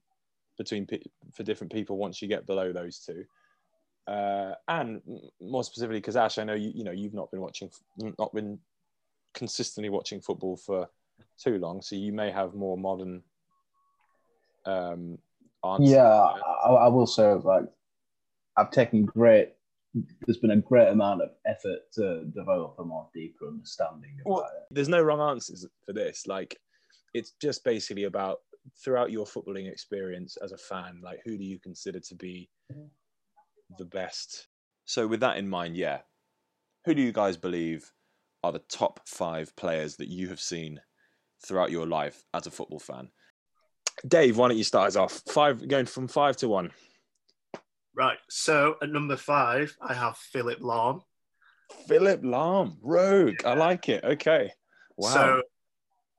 between 0.57 0.87
for 1.35 1.43
different 1.43 1.73
people 1.73 1.97
once 1.97 2.23
you 2.23 2.29
get 2.29 2.47
below 2.47 2.73
those 2.73 2.99
two 2.99 3.25
uh, 4.07 4.53
and 4.69 5.01
more 5.41 5.65
specifically 5.65 5.99
because 5.99 6.17
Ash, 6.17 6.39
I 6.39 6.45
know 6.45 6.55
you 6.55 6.73
you 6.75 6.85
know 6.85 6.91
you've 6.91 7.15
not 7.15 7.31
been 7.31 7.41
watching, 7.41 7.71
not 8.19 8.35
been 8.35 8.59
consistently 9.35 9.91
watching 9.91 10.21
football 10.21 10.57
for 10.57 10.89
too 11.43 11.59
long, 11.59 11.83
so 11.83 11.97
you 11.97 12.13
may 12.13 12.31
have 12.31 12.55
more 12.55 12.77
modern 12.77 13.23
um, 14.67 15.19
answers. 15.65 15.91
Yeah, 15.91 16.09
I, 16.65 16.69
I 16.69 16.89
will 16.89 17.07
say 17.07 17.33
like 17.33 17.65
I've 18.57 18.71
taken 18.71 19.05
great. 19.05 19.51
There's 20.27 20.39
been 20.39 20.53
a 20.53 20.57
great 20.57 20.89
amount 20.89 21.23
of 21.23 21.31
effort 21.47 21.81
to 21.95 22.25
develop 22.35 22.77
a 22.79 22.85
more 22.85 23.09
deeper 23.15 23.47
understanding 23.47 24.17
about 24.21 24.31
Well, 24.31 24.41
it. 24.41 24.75
There's 24.75 24.89
no 24.89 25.03
wrong 25.03 25.21
answers 25.21 25.67
for 25.85 25.93
this. 25.93 26.27
Like, 26.27 26.59
it's 27.13 27.33
just 27.43 27.63
basically 27.63 28.05
about 28.05 28.39
throughout 28.83 29.13
your 29.13 29.27
footballing 29.27 29.71
experience 29.71 30.39
as 30.43 30.53
a 30.53 30.57
fan, 30.57 31.01
like 31.03 31.21
who 31.25 31.37
do 31.37 31.45
you 31.45 31.59
consider 31.59 32.01
to 32.01 32.15
be 32.15 32.49
the 33.79 33.85
best? 33.85 34.49
So, 34.85 35.07
with 35.07 35.21
that 35.21 35.37
in 35.37 35.49
mind, 35.49 35.77
yeah, 35.77 36.01
who 36.85 36.95
do 36.95 37.03
you 37.03 37.13
guys 37.13 37.37
believe 37.37 37.91
are 38.43 38.53
the 38.53 38.59
top 38.61 39.01
five 39.07 39.55
players 39.57 39.97
that 39.97 40.09
you 40.09 40.29
have 40.29 40.41
seen 40.41 40.81
throughout 41.47 41.71
your 41.71 41.87
life 41.87 42.25
as 42.35 42.47
a 42.47 42.51
football 42.51 42.81
fan? 42.81 43.11
Dave, 44.07 44.37
why 44.37 44.49
don't 44.49 44.57
you 44.57 44.65
start 44.65 44.89
us 44.89 44.97
off? 44.97 45.23
Five, 45.29 45.67
going 45.69 45.87
from 45.87 46.09
five 46.09 46.37
to 46.39 46.49
one. 46.49 46.73
Right. 47.95 48.19
So 48.29 48.77
at 48.83 48.89
number 48.89 49.17
five, 49.17 49.77
I 49.81 49.95
have 49.95 50.17
Philipp 50.17 50.61
Lahm. 50.61 51.03
Philipp 51.87 52.23
Lahm, 52.23 52.77
Rogue. 52.83 53.45
I 53.45 53.55
like 53.55 53.89
it. 53.89 54.03
Okay. 54.03 54.53
Wow. 54.97 55.09
So 55.15 55.43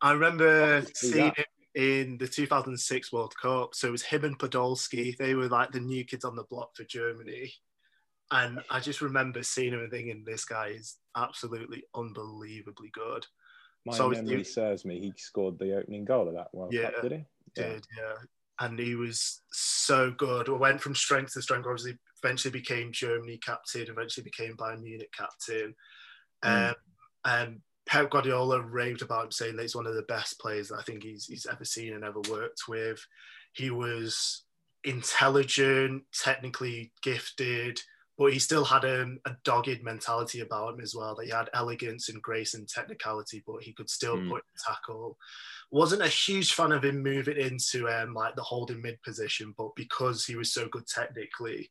I 0.02 0.12
remember 0.12 0.84
see 0.94 1.12
seeing 1.12 1.26
that. 1.26 1.38
him 1.38 1.46
in 1.76 2.18
the 2.18 2.28
2006 2.28 3.12
World 3.12 3.34
Cup. 3.42 3.74
So 3.76 3.88
it 3.88 3.92
was 3.92 4.04
him 4.04 4.24
and 4.26 4.38
Podolski. 4.38 5.18
They 5.18 5.34
were 5.36 5.48
like 5.48 5.72
the 5.72 5.80
new 5.80 6.04
kids 6.06 6.24
on 6.26 6.36
the 6.36 6.44
block 6.44 6.76
for 6.76 6.84
Germany. 6.84 7.52
And 8.32 8.62
I 8.70 8.80
just 8.80 9.02
remember 9.02 9.44
seeing 9.44 9.74
him 9.74 9.80
and 9.82 9.92
thinking, 9.92 10.24
this 10.26 10.46
guy 10.46 10.68
is 10.68 10.98
absolutely 11.16 11.84
unbelievably 11.96 12.90
good. 12.94 13.26
My 13.86 13.94
so 13.96 14.10
memory 14.10 14.38
you- 14.40 14.44
serves 14.44 14.86
me. 14.86 15.00
He 15.00 15.14
scored 15.18 15.60
the 15.60 15.78
opening 15.78 16.06
goal 16.06 16.28
of 16.28 16.36
that 16.36 16.54
World 16.54 16.74
Yeah. 16.74 16.92
Cup, 16.92 17.02
did 17.04 17.12
he? 17.12 17.26
Yeah. 17.58 17.64
Did, 17.74 17.88
yeah. 17.98 18.14
And 18.60 18.80
he 18.80 18.96
was 18.96 19.42
so 19.52 20.12
good. 20.12 20.48
We 20.48 20.56
went 20.56 20.80
from 20.80 20.96
strength 20.96 21.34
to 21.34 21.42
strength. 21.42 21.66
Obviously, 21.66 21.98
eventually 22.24 22.52
became 22.52 22.92
Germany 22.92 23.38
captain, 23.40 23.88
eventually 23.90 24.24
became 24.24 24.56
Bayern 24.56 24.82
Munich 24.82 25.12
captain. 25.12 25.76
Um, 26.44 26.76
Mm. 27.26 27.62
Pep 27.94 28.10
Guardiola 28.10 28.60
raved 28.60 29.04
about 29.04 29.26
him, 29.26 29.32
saying 29.32 29.56
that 29.56 29.62
he's 29.62 29.76
one 29.76 29.86
of 29.86 29.94
the 29.94 30.02
best 30.02 30.40
players 30.40 30.70
that 30.70 30.80
I 30.80 30.82
think 30.82 31.04
he's 31.04 31.28
he's 31.28 31.46
ever 31.46 31.64
seen 31.64 31.94
and 31.94 32.04
ever 32.04 32.22
worked 32.28 32.64
with. 32.68 33.00
He 33.52 33.70
was 33.70 34.46
intelligent, 34.84 36.02
technically 36.12 36.92
gifted, 37.04 37.80
but 38.18 38.34
he 38.34 38.40
still 38.40 38.66
had 38.66 38.84
a, 38.84 39.06
a 39.28 39.36
dogged 39.44 39.84
mentality 39.84 40.40
about 40.40 40.74
him 40.74 40.80
as 40.82 40.96
well. 40.96 41.14
That 41.14 41.26
he 41.26 41.32
had 41.32 41.52
elegance 41.54 42.10
and 42.10 42.20
grace 42.20 42.56
and 42.56 42.68
technicality, 42.68 43.44
but 43.46 43.62
he 43.62 43.74
could 43.74 43.92
still 43.92 44.18
Mm. 44.18 44.30
put 44.30 44.44
tackle. 44.68 45.20
Wasn't 45.70 46.02
a 46.02 46.08
huge 46.08 46.54
fan 46.56 46.72
of 46.72 46.84
him 46.84 47.04
moving 47.04 47.38
into 47.38 47.88
um, 47.90 48.16
like 48.16 48.36
the 48.36 48.42
holding 48.42 48.82
mid 48.82 49.00
position, 49.04 49.54
but 49.56 49.70
because 49.76 50.26
he 50.26 50.36
was 50.36 50.52
so 50.52 50.68
good 50.68 50.88
technically, 50.88 51.70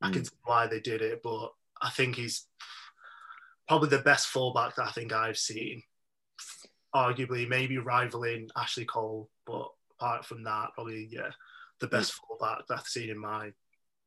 I 0.00 0.10
can 0.10 0.24
see 0.24 0.36
why 0.44 0.68
they 0.68 0.78
did 0.78 1.02
it. 1.02 1.20
But 1.24 1.50
I 1.82 1.90
think 1.90 2.14
he's 2.14 2.46
probably 3.68 3.88
the 3.88 3.98
best 3.98 4.28
fullback 4.28 4.76
that 4.76 4.86
I 4.86 4.90
think 4.90 5.12
I've 5.12 5.38
seen. 5.38 5.82
Arguably, 6.94 7.48
maybe 7.48 7.78
rivaling 7.78 8.48
Ashley 8.56 8.84
Cole, 8.84 9.28
but 9.46 9.68
apart 9.98 10.24
from 10.24 10.44
that, 10.44 10.70
probably 10.74 11.08
yeah, 11.10 11.30
the 11.80 11.88
best 11.88 12.12
fullback 12.14 12.66
that 12.68 12.78
I've 12.78 12.86
seen 12.86 13.10
in 13.10 13.18
my 13.18 13.52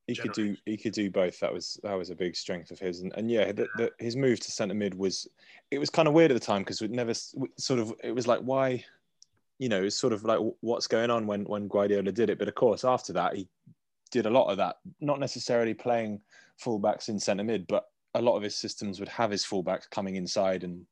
he 0.07 0.15
could 0.15 0.31
do 0.31 0.55
he 0.65 0.77
could 0.77 0.93
do 0.93 1.11
both. 1.11 1.39
That 1.41 1.53
was 1.53 1.77
that 1.83 1.93
was 1.93 2.09
a 2.09 2.15
big 2.15 2.35
strength 2.35 2.71
of 2.71 2.79
his, 2.79 3.01
and, 3.01 3.11
and 3.17 3.29
yeah, 3.29 3.51
the, 3.51 3.67
the, 3.75 3.91
his 3.99 4.15
move 4.15 4.39
to 4.39 4.51
centre 4.51 4.73
mid 4.73 4.93
was 4.95 5.27
it 5.69 5.79
was 5.79 5.89
kind 5.89 6.07
of 6.07 6.13
weird 6.13 6.31
at 6.31 6.33
the 6.33 6.45
time 6.45 6.61
because 6.61 6.81
we'd 6.81 6.91
never 6.91 7.13
sort 7.13 7.79
of 7.79 7.93
it 8.01 8.15
was 8.15 8.25
like 8.25 8.39
why, 8.39 8.85
you 9.59 9.67
know, 9.67 9.83
it's 9.83 9.97
sort 9.97 10.13
of 10.13 10.23
like 10.23 10.39
what's 10.61 10.87
going 10.87 11.11
on 11.11 11.27
when 11.27 11.43
when 11.43 11.67
Guardiola 11.67 12.13
did 12.13 12.29
it. 12.29 12.39
But 12.39 12.47
of 12.47 12.55
course, 12.55 12.85
after 12.85 13.11
that, 13.13 13.35
he 13.35 13.49
did 14.09 14.25
a 14.25 14.29
lot 14.29 14.49
of 14.49 14.57
that, 14.57 14.77
not 15.01 15.19
necessarily 15.19 15.73
playing 15.73 16.21
fullbacks 16.63 17.09
in 17.09 17.19
centre 17.19 17.43
mid, 17.43 17.67
but 17.67 17.87
a 18.13 18.21
lot 18.21 18.35
of 18.37 18.43
his 18.43 18.55
systems 18.55 18.99
would 18.99 19.09
have 19.09 19.31
his 19.31 19.43
fullbacks 19.45 19.89
coming 19.89 20.15
inside 20.15 20.63
and 20.63 20.85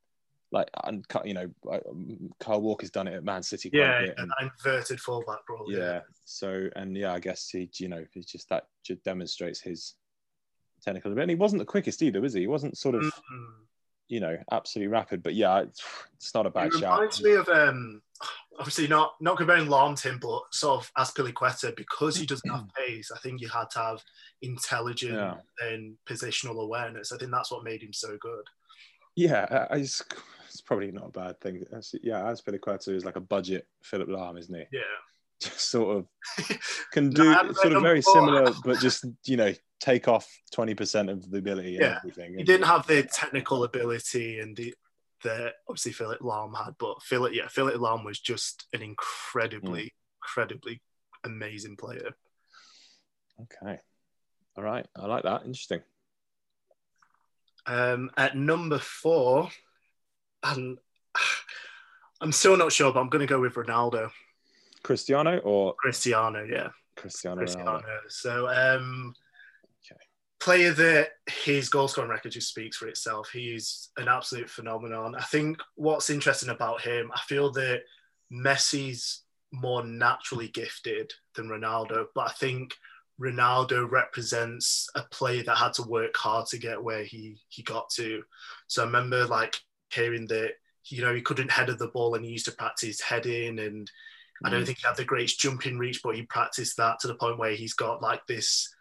like 0.51 0.69
and. 0.83 1.05
You 1.25 1.33
know, 1.33 1.49
um, 1.71 2.29
Kyle 2.39 2.61
Walker's 2.61 2.91
done 2.91 3.07
it 3.07 3.13
at 3.15 3.23
Man 3.23 3.41
City 3.43 3.69
quite 3.69 3.79
yeah, 3.79 3.99
a 3.99 4.05
bit. 4.07 4.15
and- 4.17 4.31
an 4.39 4.51
inverted 4.63 4.99
fullback 4.99 5.47
role. 5.49 5.65
yeah. 5.71 6.01
So 6.23 6.69
and 6.75 6.95
yeah, 6.95 7.13
I 7.13 7.19
guess 7.19 7.49
he, 7.49 7.69
you 7.77 7.87
know, 7.89 8.05
it's 8.13 8.31
just 8.31 8.49
that 8.49 8.67
just 8.83 9.03
demonstrates 9.03 9.59
his 9.59 9.95
technical 10.83 11.11
ability. 11.11 11.23
And 11.33 11.39
he 11.39 11.41
wasn't 11.41 11.59
the 11.59 11.65
quickest 11.65 12.01
either, 12.03 12.21
was 12.21 12.33
he? 12.33 12.41
He 12.41 12.47
wasn't 12.47 12.77
sort 12.77 12.95
of, 12.95 13.01
Mhm. 13.03 13.53
you 14.07 14.19
know, 14.19 14.37
absolutely 14.51 14.89
rapid. 14.91 15.23
But 15.23 15.33
yeah, 15.33 15.61
it's, 15.61 15.83
it's 16.15 16.33
not 16.35 16.45
a 16.45 16.49
bad 16.51 16.67
It 16.67 16.73
shout. 16.73 16.99
reminds 16.99 17.23
me 17.23 17.33
of 17.33 17.49
um, 17.49 18.01
obviously 18.57 18.87
not 18.87 19.13
not 19.21 19.37
comparing 19.37 19.67
Lahm 19.67 19.99
to 20.01 20.09
him, 20.09 20.19
but 20.21 20.41
sort 20.51 20.79
of 20.79 20.91
Azpilicueta 20.97 21.75
because 21.75 22.15
he 22.15 22.25
doesn't 22.25 22.49
have 22.49 22.61
mm. 22.61 22.73
pace. 22.75 23.11
I 23.13 23.19
think 23.19 23.41
you 23.41 23.49
had 23.49 23.69
to 23.71 23.79
have 23.79 24.03
intelligent 24.41 25.13
Yeah. 25.13 25.35
and 25.61 25.95
positional 26.07 26.61
awareness. 26.63 27.11
I 27.11 27.17
think 27.17 27.31
that's 27.31 27.51
what 27.51 27.63
made 27.63 27.83
him 27.83 27.93
so 27.93 28.17
good. 28.19 28.45
Yeah, 29.15 29.67
I, 29.69 29.75
I 29.75 29.79
just, 29.79 30.13
it's 30.47 30.61
probably 30.61 30.91
not 30.91 31.07
a 31.07 31.11
bad 31.11 31.39
thing. 31.39 31.63
Yeah, 32.03 32.21
Azpilicueta 32.23 32.89
is 32.95 33.05
like 33.05 33.15
a 33.15 33.21
budget 33.21 33.67
Philipp 33.83 34.09
Lahm, 34.09 34.37
isn't 34.39 34.55
he? 34.55 34.65
Yeah, 34.71 34.81
Just 35.41 35.69
sort 35.69 35.97
of 35.97 36.57
can 36.91 37.09
do 37.09 37.29
haven't 37.29 37.55
sort 37.55 37.73
of 37.73 37.81
very 37.81 38.01
similar, 38.01 38.51
but 38.63 38.79
just 38.79 39.05
you 39.25 39.37
know 39.37 39.53
take 39.81 40.07
off 40.07 40.27
twenty 40.53 40.73
percent 40.73 41.09
of 41.09 41.29
the 41.29 41.37
ability 41.37 41.75
and 41.75 41.83
Yeah. 41.83 41.97
everything. 41.97 42.37
he 42.37 42.43
didn't 42.43 42.67
have 42.67 42.87
the 42.87 43.03
technical 43.03 43.65
ability 43.65 44.39
and 44.39 44.55
the 44.55 44.73
the 45.23 45.53
obviously 45.67 45.91
Philipp 45.91 46.21
Lahm 46.21 46.55
had, 46.55 46.75
but 46.79 47.01
Philipp 47.01 47.33
yeah 47.33 47.47
Philipp 47.47 47.75
Lahm 47.75 48.05
was 48.05 48.19
just 48.19 48.65
an 48.73 48.81
incredibly 48.81 49.93
incredibly 50.21 50.81
amazing 51.23 51.77
player. 51.77 52.11
Okay, 53.41 53.79
all 54.55 54.63
right, 54.63 54.85
I 54.95 55.05
like 55.05 55.23
that. 55.23 55.41
Interesting. 55.45 55.81
Um, 57.67 58.11
at 58.15 58.37
number 58.37 58.77
four, 58.77 59.49
and 60.43 60.77
I'm 62.21 62.31
still 62.31 62.57
not 62.57 62.71
sure, 62.71 62.93
but 62.93 62.99
I'm 62.99 63.09
going 63.09 63.27
to 63.27 63.33
go 63.33 63.41
with 63.41 63.55
Ronaldo, 63.55 64.11
Cristiano 64.83 65.39
or 65.39 65.73
Cristiano. 65.75 66.43
Yeah, 66.43 66.69
Cristiano, 66.95 67.37
Cristiano. 67.37 67.79
Ronaldo? 67.79 67.99
So, 68.09 68.47
um. 68.47 69.13
Player 70.45 70.71
that 70.73 71.09
his 71.25 71.69
goal 71.69 71.87
scoring 71.87 72.11
record 72.11 72.31
just 72.31 72.49
speaks 72.49 72.77
for 72.77 72.87
itself. 72.87 73.29
He's 73.33 73.89
an 73.97 74.07
absolute 74.07 74.49
phenomenon. 74.49 75.15
I 75.15 75.23
think 75.23 75.57
what's 75.75 76.11
interesting 76.11 76.49
about 76.49 76.81
him, 76.81 77.11
I 77.15 77.19
feel 77.21 77.51
that 77.53 77.81
Messi's 78.31 79.23
more 79.51 79.83
naturally 79.83 80.49
gifted 80.49 81.11
than 81.35 81.47
Ronaldo, 81.49 82.05
but 82.13 82.29
I 82.29 82.33
think 82.33 82.75
Ronaldo 83.19 83.89
represents 83.89 84.87
a 84.95 85.01
player 85.03 85.41
that 85.43 85.57
had 85.57 85.73
to 85.75 85.83
work 85.83 86.15
hard 86.15 86.45
to 86.47 86.59
get 86.59 86.83
where 86.83 87.03
he 87.03 87.37
he 87.49 87.63
got 87.63 87.89
to. 87.91 88.21
So 88.67 88.83
I 88.83 88.85
remember 88.85 89.25
like 89.25 89.55
hearing 89.89 90.27
that 90.27 90.51
you 90.85 91.01
know 91.01 91.13
he 91.15 91.21
couldn't 91.21 91.51
head 91.51 91.69
of 91.69 91.79
the 91.79 91.87
ball 91.87 92.15
and 92.15 92.23
he 92.25 92.31
used 92.31 92.45
to 92.45 92.51
practice 92.51 93.01
heading 93.01 93.59
and 93.59 93.89
I 94.43 94.49
don't 94.49 94.63
Mm. 94.63 94.65
think 94.65 94.79
he 94.79 94.87
had 94.87 94.97
the 94.97 95.05
greatest 95.05 95.39
jumping 95.39 95.77
reach, 95.79 96.01
but 96.03 96.15
he 96.15 96.23
practiced 96.23 96.77
that 96.77 96.99
to 96.99 97.07
the 97.07 97.15
point 97.15 97.39
where 97.39 97.53
he's 97.55 97.73
got 97.73 98.01
like 98.01 98.27
this 98.27 98.74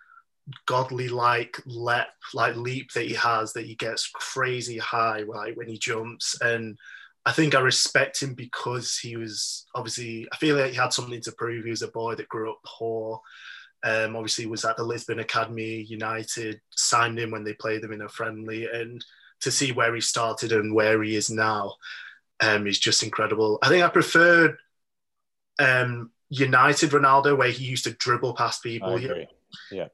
godly 0.66 1.08
like 1.08 1.58
leap 1.64 2.06
like 2.34 2.54
leap 2.56 2.92
that 2.92 3.06
he 3.06 3.14
has 3.14 3.54
that 3.54 3.64
he 3.64 3.74
gets 3.76 4.08
crazy 4.08 4.76
high 4.76 5.20
like 5.20 5.56
when 5.56 5.66
he 5.66 5.78
jumps 5.78 6.38
and 6.42 6.76
I 7.26 7.32
think 7.32 7.54
I 7.54 7.60
respect 7.60 8.22
him 8.22 8.34
because 8.34 8.98
he 8.98 9.16
was 9.16 9.64
obviously 9.74 10.28
I 10.32 10.36
feel 10.36 10.56
like 10.56 10.72
he 10.72 10.76
had 10.76 10.92
something 10.92 11.20
to 11.22 11.32
prove. 11.32 11.64
He 11.64 11.70
was 11.70 11.82
a 11.82 11.88
boy 11.88 12.14
that 12.16 12.28
grew 12.28 12.50
up 12.50 12.58
poor. 12.66 13.20
Um, 13.82 14.16
obviously 14.16 14.46
was 14.46 14.64
at 14.64 14.76
the 14.76 14.84
Lisbon 14.84 15.20
Academy 15.20 15.82
United, 15.82 16.60
signed 16.70 17.18
him 17.18 17.30
when 17.30 17.44
they 17.44 17.54
played 17.54 17.82
them 17.82 17.92
in 17.92 18.02
a 18.02 18.08
friendly, 18.08 18.66
and 18.66 19.04
to 19.40 19.50
see 19.50 19.72
where 19.72 19.94
he 19.94 20.00
started 20.00 20.52
and 20.52 20.74
where 20.74 21.02
he 21.02 21.16
is 21.16 21.28
now 21.30 21.74
um, 22.40 22.66
is 22.66 22.78
just 22.78 23.02
incredible. 23.02 23.58
I 23.62 23.68
think 23.68 23.84
I 23.84 23.88
preferred 23.88 24.56
um, 25.58 26.10
United 26.30 26.90
Ronaldo, 26.90 27.36
where 27.36 27.50
he 27.50 27.64
used 27.64 27.84
to 27.84 27.92
dribble 27.92 28.34
past 28.34 28.62
people. 28.62 28.98
Agree. 29.72 29.86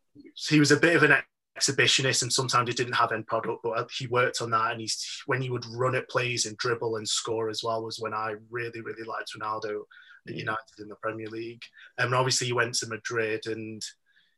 he 0.49 0.59
was 0.61 0.71
a 0.71 0.76
bit 0.76 0.97
of 0.97 1.02
an 1.02 1.14
exhibitionist 1.59 2.23
and 2.23 2.33
sometimes 2.33 2.69
he 2.69 2.75
didn't 2.75 2.95
have 2.95 3.12
end 3.12 3.26
product 3.26 3.61
but 3.62 3.90
he 3.99 4.07
worked 4.07 4.40
on 4.40 4.50
that 4.50 4.73
and 4.73 4.81
he's 4.81 5.23
when 5.26 5.43
he 5.43 5.50
would 5.50 5.67
run 5.67 5.95
at 5.95 6.09
plays 6.09 6.47
and 6.47 6.57
dribble 6.57 6.97
and 6.97 7.07
score 7.09 7.49
as 7.50 7.62
well 7.62 7.85
was 7.85 7.99
when 7.99 8.14
I 8.14 8.35
really 8.50 8.81
really 8.81 9.05
liked 9.05 9.33
Ronaldo 9.38 9.81
at 10.29 10.35
Mm. 10.35 10.38
United 10.38 10.79
in 10.79 10.88
the 10.88 10.97
Premier 10.97 11.29
League 11.29 11.62
and 11.99 12.14
obviously 12.14 12.47
he 12.47 12.52
went 12.52 12.75
to 12.75 12.87
Madrid 12.87 13.47
and 13.47 13.83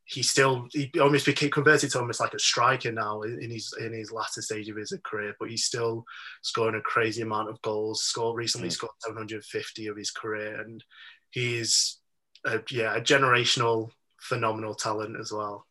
he 0.05 0.23
still 0.23 0.67
he 0.73 0.91
almost 1.01 1.27
became 1.27 1.51
converted 1.51 1.91
to 1.91 1.99
almost 2.01 2.21
like 2.21 2.35
a 2.35 2.39
striker 2.39 2.91
now 2.93 3.23
in 3.23 3.51
his 3.51 3.73
in 3.81 3.93
his 3.93 4.11
latter 4.13 4.43
stage 4.43 4.69
of 4.69 4.77
his 4.77 4.93
career 5.05 5.35
but 5.39 5.49
he's 5.51 5.65
still 5.65 6.05
scoring 6.43 6.75
a 6.77 6.81
crazy 6.81 7.23
amount 7.23 7.49
of 7.49 7.61
goals 7.63 8.03
scored 8.03 8.37
recently 8.37 8.69
Mm. 8.69 8.73
scored 8.73 8.93
750 9.01 9.87
of 9.89 9.97
his 9.97 10.11
career 10.11 10.61
and 10.61 10.83
he's 11.31 11.99
a, 12.45 12.61
yeah 12.71 12.97
a 12.97 13.01
generational 13.01 13.91
phenomenal 14.29 14.75
talent 14.75 15.17
as 15.21 15.31
well 15.33 15.67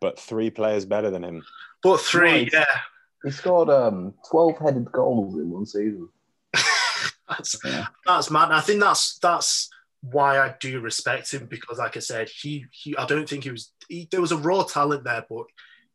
But 0.00 0.18
three 0.18 0.50
players 0.50 0.84
better 0.84 1.10
than 1.10 1.22
him. 1.24 1.42
but 1.82 2.00
three, 2.00 2.44
Nice. 2.44 2.52
yeah. 2.52 2.64
He 3.24 3.30
scored 3.30 3.70
um, 3.70 4.14
12 4.30 4.58
headed 4.58 4.90
goals 4.90 5.34
in 5.36 5.48
one 5.50 5.64
season. 5.66 6.08
that's 7.28 7.56
Yeah. 7.64 7.86
that's 8.04 8.30
mad. 8.30 8.50
I 8.50 8.60
think 8.60 8.80
that's 8.80 9.18
that's 9.18 9.70
why 10.00 10.38
I 10.40 10.54
do 10.60 10.80
respect 10.80 11.32
him 11.32 11.46
because, 11.46 11.78
like 11.78 11.96
I 11.96 12.00
said, 12.00 12.28
he 12.28 12.66
he. 12.72 12.96
I 12.96 13.06
don't 13.06 13.28
think 13.28 13.44
he 13.44 13.50
was. 13.52 13.72
He, 13.88 14.08
there 14.10 14.20
was 14.20 14.32
a 14.32 14.36
raw 14.36 14.64
talent 14.64 15.04
there, 15.04 15.24
but 15.28 15.44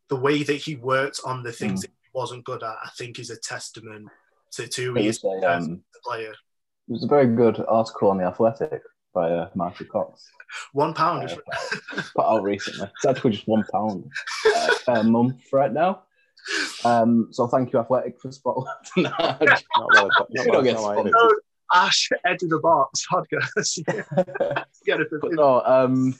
the 0.07 0.15
way 0.15 0.43
that 0.43 0.53
he 0.55 0.75
worked 0.77 1.19
on 1.25 1.43
the 1.43 1.51
things 1.51 1.79
Mm. 1.81 1.83
that 1.83 1.91
he 2.03 2.09
wasn't 2.13 2.45
good 2.45 2.63
at, 2.63 2.75
I 2.81 2.89
think, 2.97 3.19
is 3.19 3.29
a 3.29 3.37
testament 3.37 4.07
to 4.53 4.67
to 4.67 4.81
who 4.85 4.93
he 4.93 5.07
is 5.07 5.21
a, 5.25 5.45
as 5.45 5.65
um, 5.67 5.83
a 5.95 6.09
player. 6.09 6.31
it 6.31 6.91
was 6.93 7.03
a 7.03 7.07
very 7.07 7.27
good 7.27 7.61
article 7.67 8.09
on 8.11 8.17
The 8.19 8.23
Athletic 8.23 8.81
by 9.17 9.31
uh, 9.31 9.49
Cox. 9.91 10.29
One 10.73 10.93
pound. 10.93 11.29
Uh, 11.29 12.01
put 12.15 12.25
out 12.25 12.43
recently. 12.43 12.87
It's 12.95 13.05
actually 13.05 13.31
just 13.31 13.47
one 13.47 13.65
pound 13.71 14.09
uh, 14.55 14.69
per 14.85 15.03
month 15.03 15.41
right 15.51 15.73
now. 15.73 16.03
Um, 16.85 17.29
so 17.31 17.47
thank 17.47 17.73
you, 17.73 17.79
Athletic, 17.79 18.19
for 18.21 18.29
spotlighting 18.29 19.03
that. 19.03 19.09
Not 19.41 19.89
well, 19.93 20.09
not 20.29 20.47
well, 20.47 20.61
get 20.63 20.75
no, 20.75 21.01
No, 21.01 21.35
Ash, 21.73 22.09
edge 22.25 22.43
of 22.43 22.49
the 22.49 22.59
box. 22.59 23.05
It. 24.85 25.07
but 25.21 25.31
no, 25.33 25.61
um, 25.65 26.17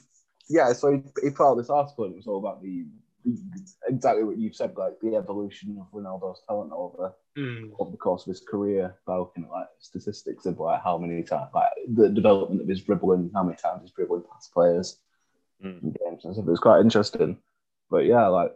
yeah. 0.48 0.72
So 0.72 0.92
he, 0.92 1.02
he 1.22 1.30
put 1.30 1.50
out 1.50 1.54
this 1.54 1.70
article, 1.70 2.04
and 2.04 2.14
it 2.14 2.16
was 2.16 2.26
all 2.26 2.38
about 2.38 2.62
the 2.62 2.84
exactly 3.88 4.24
what 4.24 4.38
you've 4.38 4.54
said, 4.54 4.76
like 4.76 4.94
the 5.00 5.16
evolution 5.16 5.78
of 5.80 5.86
Ronaldo's 5.92 6.42
talent 6.46 6.72
over 6.72 7.14
Mm, 7.38 7.70
over 7.78 7.92
the 7.92 7.96
course 7.96 8.22
of 8.22 8.30
his 8.30 8.40
career 8.40 8.96
by 9.06 9.16
looking 9.16 9.44
at 9.44 9.50
like 9.50 9.68
statistics 9.78 10.44
of 10.44 10.58
like 10.58 10.82
how 10.82 10.98
many 10.98 11.22
times, 11.22 11.50
like 11.54 11.70
the 11.94 12.08
development 12.08 12.60
of 12.60 12.66
his 12.66 12.82
dribbling, 12.82 13.30
how 13.32 13.44
many 13.44 13.56
times 13.56 13.82
he's 13.82 13.92
dribbling 13.92 14.24
past 14.30 14.52
players 14.52 14.98
Mm. 15.64 15.82
in 15.82 15.90
games 15.90 16.24
and 16.24 16.34
stuff. 16.34 16.46
It 16.46 16.50
was 16.50 16.60
quite 16.60 16.80
interesting. 16.80 17.38
But 17.90 18.06
yeah, 18.06 18.26
like 18.26 18.52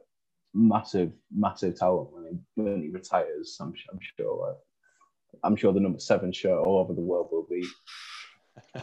massive, 0.55 1.13
massive 1.35 1.77
talent 1.77 2.13
when 2.13 2.25
he 2.25 2.63
when 2.63 2.83
he 2.83 2.89
retires. 2.89 3.57
I'm, 3.61 3.73
I'm 3.93 4.01
sure. 4.17 4.49
Like, 4.49 4.59
I'm 5.45 5.57
sure 5.57 5.73
the 5.73 5.81
number 5.81 5.99
seven 5.99 6.33
shirt 6.33 6.59
all 6.65 6.79
over 6.79 6.93
the 6.93 7.01
world 7.01 7.29
will 7.33 7.47
be 7.49 7.65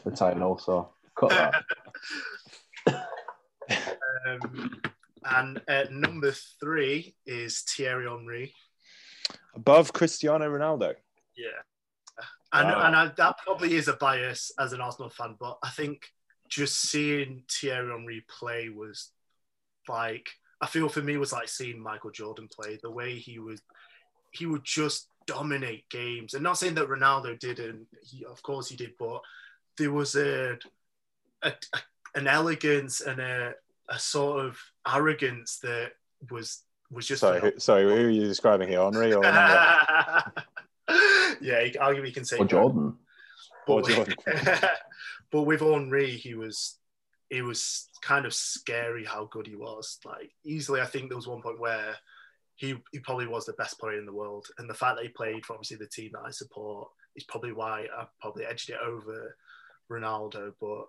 retiring 0.04 0.42
also. 0.42 0.94
Cut 1.16 1.30
that. 2.86 3.06
um, 4.28 4.82
and 5.26 5.62
at 5.68 5.92
number 5.92 6.34
three 6.60 7.16
is 7.26 7.62
Thierry 7.62 8.08
Henry. 8.08 8.54
Above 9.56 9.94
Cristiano 9.94 10.50
Ronaldo. 10.50 10.96
Yeah, 11.36 11.48
and 12.54 12.68
Wow. 12.70 12.86
and 12.86 12.96
I, 12.96 13.08
that 13.18 13.38
probably 13.44 13.76
is 13.76 13.88
a 13.88 13.94
bias 13.94 14.52
as 14.60 14.74
an 14.74 14.82
Arsenal 14.82 15.10
fan, 15.10 15.36
but 15.40 15.58
I 15.64 15.70
think 15.70 16.04
just 16.48 16.82
seeing 16.82 17.44
Thierry 17.50 17.92
Henry 17.92 18.26
play 18.28 18.70
was 18.70 19.12
like 19.88 20.30
I 20.62 20.68
feel 20.68 20.90
for 20.90 21.02
me 21.02 21.18
was 21.18 21.32
like 21.32 21.48
seeing 21.48 21.82
Michael 21.82 22.12
Jordan 22.12 22.50
play. 22.52 22.78
The 22.82 22.92
way 22.92 23.16
he 23.16 23.40
was, 23.40 23.62
he 24.32 24.46
would 24.46 24.64
just 24.66 25.08
dominate 25.26 25.88
games. 25.90 26.34
And 26.34 26.44
not 26.44 26.58
saying 26.58 26.76
that 26.76 26.90
Ronaldo 26.90 27.40
didn't. 27.40 27.88
He, 28.04 28.26
of 28.26 28.42
course, 28.44 28.68
he 28.68 28.76
did, 28.76 28.92
but 29.00 29.22
there 29.78 29.92
was 29.92 30.16
a, 30.16 30.58
a, 31.44 31.50
a 31.74 31.80
an 32.16 32.28
elegance 32.28 33.02
and 33.02 33.20
a 33.22 33.54
a 33.90 34.00
sort 34.00 34.46
of 34.46 34.58
arrogance 34.88 35.60
that 35.60 35.92
was 36.32 36.64
was 36.92 37.08
just 37.08 37.22
Sorry, 37.22 37.40
who, 37.40 37.60
sorry, 37.60 37.84
who 37.84 37.90
are 37.90 38.10
you 38.10 38.26
describing 38.26 38.68
here, 38.68 38.82
Henry 38.82 39.14
or 39.14 39.24
yeah, 39.24 40.32
he- 41.64 41.78
arguably 41.80 42.08
you 42.08 42.14
can 42.14 42.26
say 42.26 42.38
Or 42.38 42.46
Jordan. 42.46 42.98
Or 43.68 43.82
but, 43.82 43.90
Jordan. 43.90 44.16
but 45.32 45.44
with 45.44 45.62
Henry, 45.62 46.10
he 46.10 46.34
was 46.34 46.78
it 47.30 47.44
was 47.44 47.90
kind 48.02 48.26
of 48.26 48.34
scary 48.34 49.06
how 49.06 49.26
good 49.26 49.46
he 49.46 49.56
was. 49.56 50.00
Like 50.04 50.32
easily, 50.44 50.82
I 50.82 50.86
think 50.86 51.10
there 51.10 51.18
was 51.18 51.28
one 51.28 51.42
point 51.42 51.60
where 51.60 51.96
he 52.56 52.76
he 52.92 53.00
probably 53.00 53.28
was 53.28 53.46
the 53.46 53.54
best 53.54 53.80
player 53.80 54.00
in 54.00 54.06
the 54.06 54.14
world, 54.14 54.48
and 54.58 54.70
the 54.70 54.74
fact 54.74 54.98
that 54.98 55.04
he 55.06 55.10
played 55.10 55.46
for 55.46 55.54
obviously 55.54 55.78
the 55.78 55.88
team 55.88 56.12
that 56.14 56.24
I 56.26 56.32
support 56.32 56.90
is 57.16 57.24
probably 57.24 57.54
why 57.54 57.88
I 57.96 58.06
probably 58.22 58.46
edged 58.46 58.70
it 58.70 58.78
over 58.84 59.36
Ronaldo. 59.92 60.54
But 60.60 60.86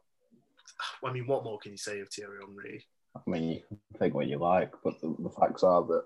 I 1.04 1.12
mean, 1.12 1.26
what 1.26 1.44
more 1.44 1.58
can 1.58 1.72
you 1.72 1.78
say 1.78 2.00
of 2.00 2.08
Thierry 2.08 2.38
Henry? 2.46 2.84
I 3.16 3.20
mean, 3.28 3.48
you 3.50 3.60
can 3.68 3.78
think 3.98 4.14
what 4.14 4.28
you 4.28 4.38
like, 4.38 4.72
but 4.84 5.00
the, 5.00 5.14
the 5.18 5.30
facts 5.30 5.62
are 5.62 5.82
that 5.84 6.04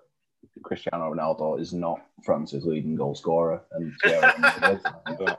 Cristiano 0.63 1.13
Ronaldo 1.13 1.61
is 1.61 1.73
not 1.73 2.01
France's 2.25 2.65
leading 2.65 2.97
goal 2.97 3.15
scorer, 3.15 3.63
and 3.73 3.93
Thierry 4.03 4.33
Henry 4.37 4.77
is. 4.77 5.33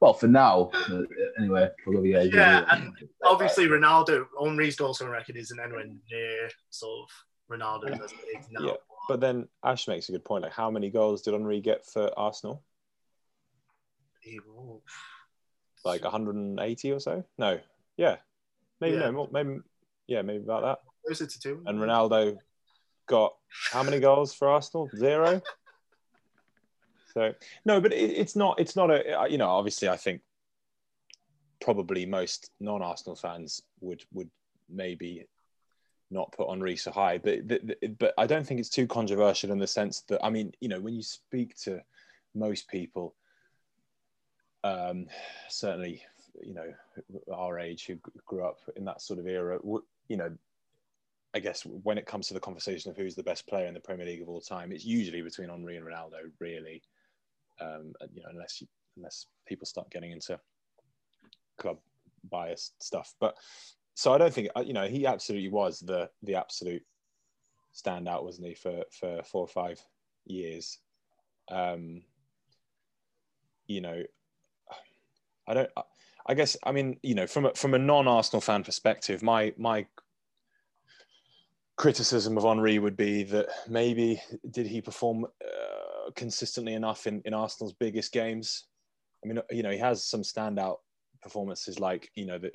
Well, 0.00 0.14
for 0.14 0.28
now, 0.28 0.70
uh, 0.90 1.02
anyway. 1.38 1.68
Olivier 1.86 2.30
Yeah, 2.32 2.62
Giroud. 2.62 2.66
and 2.76 2.92
Obviously, 3.24 3.66
Ronaldo 3.66 4.26
Henry's 4.40 4.76
goal 4.76 4.94
scoring 4.94 5.12
record 5.12 5.36
isn't 5.36 5.58
anywhere 5.58 5.86
near 6.10 6.48
sort 6.70 7.08
of 7.08 7.58
Ronaldo 7.58 7.92
as 8.04 8.12
it 8.12 8.38
is 8.38 8.46
now. 8.50 8.64
Yeah. 8.66 8.72
But 9.08 9.20
then 9.20 9.48
Ash 9.64 9.88
makes 9.88 10.08
a 10.08 10.12
good 10.12 10.24
point. 10.24 10.44
Like, 10.44 10.52
how 10.52 10.70
many 10.70 10.90
goals 10.90 11.22
did 11.22 11.32
Henry 11.32 11.60
get 11.60 11.84
for 11.86 12.10
Arsenal? 12.16 12.62
He- 14.20 14.38
Like 15.84 16.02
180 16.04 16.92
or 16.92 17.00
so? 17.00 17.24
No. 17.38 17.58
Yeah. 17.96 18.16
Maybe 18.80 18.96
Yeah. 18.96 19.06
no 19.06 19.12
more. 19.12 19.28
Maybe 19.32 19.58
yeah, 20.06 20.22
maybe 20.22 20.42
about 20.44 20.62
that. 20.62 20.78
Closer 21.06 21.26
to 21.26 21.40
two. 21.40 21.62
And 21.66 21.78
Ronaldo 21.78 22.38
got 23.06 23.34
how 23.70 23.82
many 23.82 24.00
goals 24.00 24.34
for 24.34 24.48
Arsenal? 24.48 24.88
Zero. 24.96 25.40
So 27.14 27.32
no, 27.64 27.80
but 27.80 27.92
it, 27.92 28.10
it's 28.10 28.36
not. 28.36 28.60
It's 28.60 28.76
not 28.76 28.90
a. 28.90 29.26
You 29.30 29.38
know, 29.38 29.48
obviously, 29.48 29.88
I 29.88 29.96
think 29.96 30.20
probably 31.60 32.06
most 32.06 32.50
non-Arsenal 32.60 33.16
fans 33.16 33.62
would 33.80 34.04
would 34.12 34.30
maybe 34.68 35.26
not 36.10 36.30
put 36.32 36.48
Henry 36.48 36.76
so 36.76 36.90
high, 36.90 37.18
but 37.18 37.40
but 37.98 38.14
I 38.18 38.26
don't 38.26 38.46
think 38.46 38.60
it's 38.60 38.68
too 38.68 38.86
controversial 38.86 39.50
in 39.50 39.58
the 39.58 39.66
sense 39.66 40.02
that 40.08 40.24
I 40.24 40.30
mean, 40.30 40.52
you 40.60 40.68
know, 40.68 40.80
when 40.80 40.94
you 40.94 41.02
speak 41.02 41.56
to 41.62 41.80
most 42.34 42.68
people, 42.68 43.16
um, 44.62 45.06
certainly, 45.48 46.02
you 46.42 46.54
know, 46.54 46.72
our 47.34 47.58
age 47.58 47.86
who 47.86 47.96
grew 48.26 48.44
up 48.44 48.58
in 48.76 48.84
that 48.84 49.02
sort 49.02 49.18
of 49.18 49.26
era, 49.26 49.58
you 50.08 50.16
know, 50.16 50.30
I 51.34 51.40
guess 51.40 51.62
when 51.64 51.98
it 51.98 52.06
comes 52.06 52.28
to 52.28 52.34
the 52.34 52.40
conversation 52.40 52.90
of 52.90 52.96
who's 52.96 53.14
the 53.14 53.22
best 53.22 53.46
player 53.46 53.66
in 53.66 53.74
the 53.74 53.80
Premier 53.80 54.06
League 54.06 54.22
of 54.22 54.28
all 54.28 54.40
time, 54.40 54.72
it's 54.72 54.84
usually 54.84 55.20
between 55.20 55.50
Henry 55.50 55.76
and 55.76 55.86
Ronaldo, 55.86 56.30
really. 56.40 56.82
Um, 57.60 57.92
you 58.14 58.22
know, 58.22 58.28
unless 58.30 58.60
you, 58.60 58.66
unless 58.96 59.26
people 59.46 59.66
start 59.66 59.90
getting 59.90 60.12
into 60.12 60.38
club 61.58 61.78
biased 62.30 62.82
stuff. 62.82 63.14
But 63.20 63.36
so 63.94 64.12
I 64.12 64.18
don't 64.18 64.32
think 64.32 64.48
uh, 64.56 64.60
you 64.60 64.72
know 64.72 64.88
he 64.88 65.06
absolutely 65.06 65.48
was 65.48 65.80
the 65.80 66.08
the 66.22 66.36
absolute 66.36 66.82
standout, 67.74 68.24
wasn't 68.24 68.48
he, 68.48 68.54
for 68.54 68.84
for 68.90 69.22
four 69.24 69.42
or 69.42 69.48
five 69.48 69.80
years. 70.24 70.78
Um, 71.50 72.02
you 73.66 73.80
know, 73.80 74.02
I 75.46 75.54
don't. 75.54 75.70
I 76.28 76.34
guess 76.34 76.56
I 76.62 76.72
mean 76.72 76.98
you 77.02 77.14
know 77.14 77.26
from 77.26 77.46
a, 77.46 77.54
from 77.54 77.74
a 77.74 77.78
non 77.78 78.06
Arsenal 78.06 78.40
fan 78.40 78.64
perspective, 78.64 79.22
my 79.22 79.54
my 79.56 79.86
criticism 81.76 82.36
of 82.36 82.44
Henry 82.44 82.78
would 82.78 82.96
be 82.96 83.22
that 83.22 83.48
maybe 83.68 84.20
did 84.50 84.66
he 84.66 84.82
perform 84.82 85.24
uh, 85.24 86.10
consistently 86.16 86.74
enough 86.74 87.06
in, 87.06 87.22
in 87.24 87.32
Arsenal's 87.32 87.72
biggest 87.72 88.12
games? 88.12 88.64
I 89.24 89.28
mean, 89.28 89.40
you 89.50 89.62
know, 89.62 89.70
he 89.70 89.78
has 89.78 90.04
some 90.04 90.22
standout 90.22 90.78
performances 91.22 91.78
like, 91.78 92.10
you 92.16 92.26
know, 92.26 92.36
the 92.36 92.50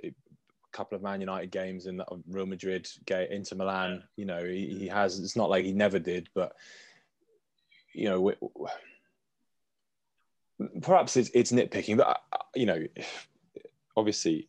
couple 0.74 0.96
of 0.96 1.02
Man 1.02 1.22
United 1.22 1.52
games 1.52 1.86
in 1.86 1.98
the 1.98 2.06
Real 2.28 2.46
Madrid, 2.46 2.88
Inter 3.08 3.56
Milan, 3.56 4.04
you 4.18 4.26
know, 4.26 4.44
he, 4.44 4.76
he 4.78 4.88
has, 4.88 5.20
it's 5.20 5.36
not 5.36 5.50
like 5.50 5.64
he 5.64 5.72
never 5.72 6.00
did, 6.00 6.28
but, 6.36 6.54
you 7.94 8.10
know, 8.10 8.20
we- 8.20 8.68
perhaps 10.82 11.16
it's, 11.16 11.30
it's 11.34 11.52
nitpicking, 11.52 11.98
but, 11.98 12.08
uh, 12.08 12.38
you 12.56 12.66
know, 12.66 12.84
obviously 13.96 14.48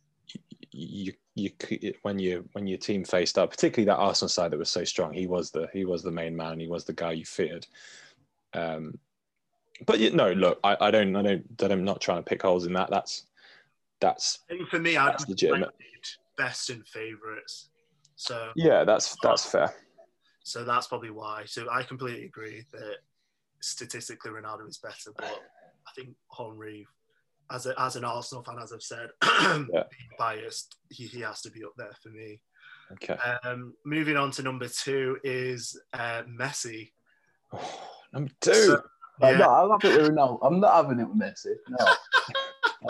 you, 0.71 1.13
you 1.35 1.51
when 2.01 2.19
you 2.19 2.47
when 2.53 2.67
your 2.67 2.77
team 2.77 3.03
faced 3.03 3.37
up, 3.37 3.51
particularly 3.51 3.85
that 3.85 4.01
Arsenal 4.01 4.29
side 4.29 4.51
that 4.51 4.59
was 4.59 4.69
so 4.69 4.83
strong, 4.83 5.13
he 5.13 5.27
was 5.27 5.51
the 5.51 5.67
he 5.73 5.85
was 5.85 6.03
the 6.03 6.11
main 6.11 6.35
man. 6.35 6.59
He 6.59 6.67
was 6.67 6.85
the 6.85 6.93
guy 6.93 7.13
you 7.13 7.25
feared. 7.25 7.65
Um, 8.53 8.97
but 9.85 9.99
you, 9.99 10.11
no, 10.11 10.31
look, 10.31 10.59
I, 10.63 10.77
I 10.79 10.91
don't 10.91 11.15
I 11.15 11.21
don't 11.21 11.57
that 11.57 11.71
I'm 11.71 11.83
not 11.83 12.01
trying 12.01 12.19
to 12.19 12.23
pick 12.23 12.41
holes 12.41 12.65
in 12.65 12.73
that. 12.73 12.89
That's 12.89 13.25
that's 13.99 14.39
I 14.49 14.55
think 14.55 14.69
for 14.69 14.79
me, 14.79 14.97
I'd 14.97 15.27
legitimate. 15.27 15.71
best 16.37 16.69
and 16.69 16.85
favourites. 16.87 17.69
So 18.15 18.51
yeah, 18.55 18.83
that's 18.83 19.15
that's 19.21 19.45
fair. 19.45 19.73
so 20.43 20.63
that's 20.63 20.87
probably 20.87 21.11
why. 21.11 21.43
So 21.45 21.67
I 21.69 21.83
completely 21.83 22.25
agree 22.25 22.65
that 22.71 22.97
statistically 23.61 24.31
Ronaldo 24.31 24.67
is 24.69 24.77
better, 24.77 25.11
but 25.15 25.41
I 25.87 25.91
think 25.95 26.15
Henry, 26.37 26.87
as 27.51 27.65
a, 27.65 27.79
as 27.79 27.95
an 27.95 28.03
Arsenal 28.05 28.43
fan, 28.43 28.57
as 28.61 28.71
I've 28.73 28.81
said, 28.81 29.09
being 29.67 30.09
biased, 30.17 30.75
he, 30.89 31.05
he 31.05 31.21
has 31.21 31.41
to 31.41 31.51
be 31.51 31.63
up 31.63 31.73
there 31.77 31.93
for 32.01 32.09
me. 32.09 32.39
Okay. 32.93 33.17
Um, 33.43 33.73
moving 33.85 34.15
on 34.17 34.31
to 34.31 34.43
number 34.43 34.67
two 34.67 35.17
is 35.23 35.79
uh, 35.93 36.23
Messi. 36.23 36.91
Number 38.13 38.31
two. 38.41 38.53
So- 38.53 38.83
Yeah. 39.21 39.37
no, 39.37 39.45
I'll 39.49 39.71
have 39.71 39.83
it 39.83 40.01
with 40.01 40.11
Ronaldo. 40.11 40.39
I'm 40.43 40.59
not 40.59 40.75
having 40.75 40.99
it 40.99 41.07
with 41.07 41.17
Messi. 41.19 41.53
No. 41.69 41.85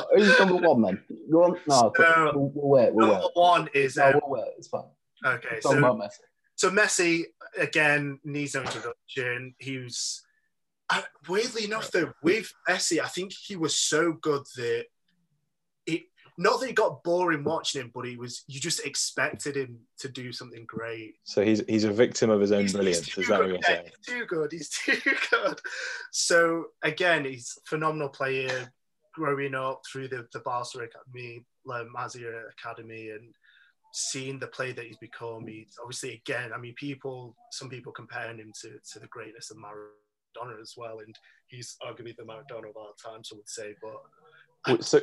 Who's 0.15 0.37
number 0.39 0.55
one 0.67 0.81
then? 0.81 1.03
Go 1.31 1.43
on. 1.45 1.57
No, 1.67 1.93
No. 1.97 2.31
we'll, 2.35 2.51
we'll 2.53 2.69
wait. 2.83 2.93
We'll 2.93 3.07
Number 3.07 3.21
wait. 3.23 3.31
one 3.35 3.69
is 3.73 3.95
No, 3.95 4.03
uh, 4.05 4.19
we'll 4.25 4.41
wait. 4.41 4.51
It's 4.57 4.67
fine. 4.67 4.83
okay. 5.25 5.61
So 5.61 5.77
about 5.77 5.97
Messi. 5.97 6.19
So 6.55 6.69
Messi 6.71 7.23
again 7.57 8.19
needs 8.25 8.55
no 8.55 8.61
introduction. 8.61 9.55
He 9.59 9.77
was 9.77 10.24
uh, 10.89 11.01
weirdly 11.27 11.65
enough 11.65 11.91
though 11.91 12.11
with 12.23 12.51
Messi, 12.69 12.99
I 12.99 13.07
think 13.07 13.31
he 13.33 13.55
was 13.55 13.77
so 13.77 14.13
good 14.13 14.43
that 14.57 14.85
it 15.87 16.03
not 16.37 16.59
that 16.59 16.69
it 16.69 16.75
got 16.75 17.03
boring 17.03 17.43
watching 17.43 17.81
him, 17.81 17.91
but 17.93 18.05
he 18.05 18.17
was 18.17 18.43
you 18.47 18.59
just 18.59 18.85
expected 18.85 19.55
him 19.55 19.79
to 19.99 20.09
do 20.09 20.31
something 20.31 20.65
great. 20.65 21.15
So 21.23 21.43
he's 21.43 21.63
he's 21.67 21.85
a 21.85 21.91
victim 21.91 22.29
of 22.29 22.41
his 22.41 22.51
own 22.51 22.59
He's- 22.61 22.71
he's 22.71 22.75
brilliance. 22.75 23.07
too 23.07 23.21
Is 23.21 23.27
that 23.29 23.39
what 23.39 23.47
you're 23.47 23.57
Yeah, 23.57 23.67
saying? 23.67 23.85
he's 23.97 24.05
too 24.05 24.25
good. 24.25 24.51
He's 24.51 24.69
too 24.85 24.99
good. 25.31 25.59
So 26.11 26.65
again, 26.83 27.25
he's 27.25 27.57
a 27.57 27.69
phenomenal 27.69 28.09
player. 28.09 28.71
Growing 29.13 29.55
up 29.55 29.81
through 29.89 30.09
the 30.09 30.27
the 30.33 30.41
Barca 30.41 30.79
Academy, 30.79 31.45
La 31.65 31.85
Masia 31.85 32.43
Academy, 32.59 33.11
and 33.11 33.33
seeing 33.93 34.39
the 34.39 34.47
play 34.47 34.73
that 34.73 34.83
he's 34.85 34.97
become, 34.97 35.47
he's 35.47 35.77
obviously 35.81 36.15
again. 36.15 36.51
I 36.53 36.57
mean, 36.57 36.73
people, 36.75 37.33
some 37.49 37.69
people 37.69 37.93
comparing 37.93 38.39
him 38.39 38.51
to 38.61 38.71
to 38.91 38.99
the 38.99 39.07
greatness 39.07 39.51
of 39.51 39.55
Maradona 39.57 39.87
as 40.61 40.73
well, 40.77 40.99
and 40.99 41.15
he's 41.47 41.75
arguably 41.85 42.15
the 42.15 42.23
Maradona 42.23 42.69
of 42.69 42.77
our 42.77 42.93
time. 43.03 43.23
Some 43.23 43.37
would 43.39 43.49
say, 43.49 43.75
but 43.81 43.95
Well, 44.67 44.81
So, 44.81 44.99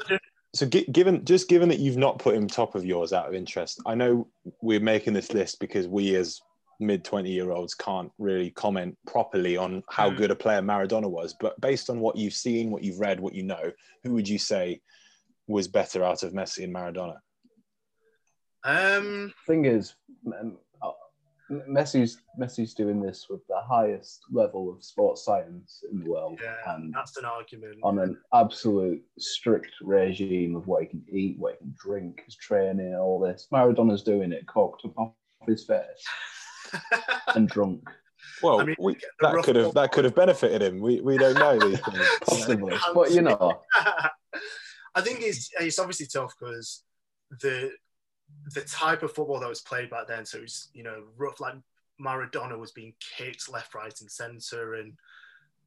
so 0.55 0.67
gi- 0.67 0.87
given 0.93 1.25
just 1.25 1.49
given 1.49 1.69
that 1.71 1.79
you've 1.79 1.97
not 1.97 2.19
put 2.19 2.35
him 2.35 2.47
top 2.47 2.75
of 2.75 2.85
yours 2.85 3.13
out 3.13 3.29
of 3.29 3.35
interest, 3.35 3.81
I 3.87 3.95
know 3.95 4.29
we're 4.61 4.81
making 4.81 5.15
this 5.15 5.33
list 5.33 5.61
because 5.61 5.89
we 5.89 6.15
as 6.17 6.41
mid 6.81 7.05
twenty 7.05 7.31
year 7.31 7.53
olds 7.53 7.75
can't 7.75 8.11
really 8.19 8.51
comment 8.51 8.97
properly 9.07 9.57
on 9.57 9.83
how 9.89 10.11
Mm. 10.11 10.17
good 10.17 10.31
a 10.31 10.37
player 10.37 10.61
Maradona 10.61 11.09
was. 11.09 11.35
But 11.39 11.61
based 11.61 11.89
on 11.91 12.01
what 12.01 12.17
you've 12.17 12.35
seen, 12.35 12.71
what 12.71 12.83
you've 12.83 13.01
read, 13.01 13.21
what 13.21 13.35
you 13.35 13.45
know, 13.45 13.71
who 14.03 14.13
would 14.15 14.29
you 14.29 14.39
say 14.39 14.81
was 15.47 15.69
better 15.69 16.03
out 16.05 16.23
of 16.23 16.33
Messi 16.33 16.65
and 16.65 16.75
Maradona? 16.75 17.19
um, 18.65 19.33
Thing 19.47 19.65
is, 19.65 19.95
Messi's 21.69 22.19
Messi's 22.41 22.75
doing 22.75 23.01
this 23.01 23.27
with 23.29 23.47
the 23.47 23.61
highest 23.61 24.23
level 24.31 24.73
of 24.73 24.83
sports 24.83 25.25
science 25.25 25.85
in 25.91 26.01
the 26.01 26.11
world, 26.11 26.41
yeah, 26.43 26.75
and 26.75 26.93
that's 26.95 27.17
an 27.17 27.25
argument. 27.25 27.79
on 27.83 27.99
an 27.99 28.17
absolute 28.33 29.03
strict 29.19 29.73
regime 29.83 30.57
of 30.57 30.67
what 30.67 30.83
he 30.83 30.89
can 30.89 31.05
eat, 31.11 31.39
what 31.39 31.55
he 31.55 31.59
can 31.59 31.75
drink, 31.79 32.23
his 32.25 32.37
training, 32.37 32.95
all 32.95 33.21
this. 33.21 33.49
Maradona's 33.51 34.03
doing 34.03 34.33
it, 34.33 34.47
cocked 34.47 34.85
up 34.85 34.97
off 34.99 35.13
his 35.47 35.65
face 35.65 36.73
and 37.35 37.49
drunk. 37.49 37.83
Well, 38.43 38.61
I 38.61 38.65
mean, 38.65 38.77
we, 38.79 38.97
that 39.21 39.35
could 39.43 39.57
have 39.57 39.75
that 39.75 39.93
could 39.93 40.05
have 40.05 40.15
benefited 40.15 40.63
him. 40.63 40.81
We 40.81 41.01
we 41.01 41.19
don't 41.19 41.35
know 41.35 41.59
these 41.59 41.81
things. 41.81 42.09
Possibly. 42.27 42.77
but 42.95 43.11
you 43.11 43.23
know, 43.23 43.61
I 44.95 45.01
think 45.01 45.21
it's 45.21 45.51
it's 45.61 45.79
obviously 45.79 46.07
tough 46.07 46.35
because 46.39 46.85
the 47.41 47.73
the 48.55 48.63
type 48.63 49.03
of 49.03 49.13
football 49.13 49.41
that 49.41 49.49
was 49.49 49.61
played 49.61 49.91
back 49.91 50.09
then. 50.09 50.25
So 50.25 50.39
it 50.39 50.43
was, 50.43 50.69
you 50.75 50.83
know 50.83 51.05
rough 51.17 51.41
like 51.41 51.55
Maradona 52.01 52.59
was 52.59 52.73
being 52.73 52.95
kicked 53.17 53.51
left, 53.51 53.75
right, 53.75 53.95
and 54.01 54.11
centre, 54.11 54.75
and 54.75 54.95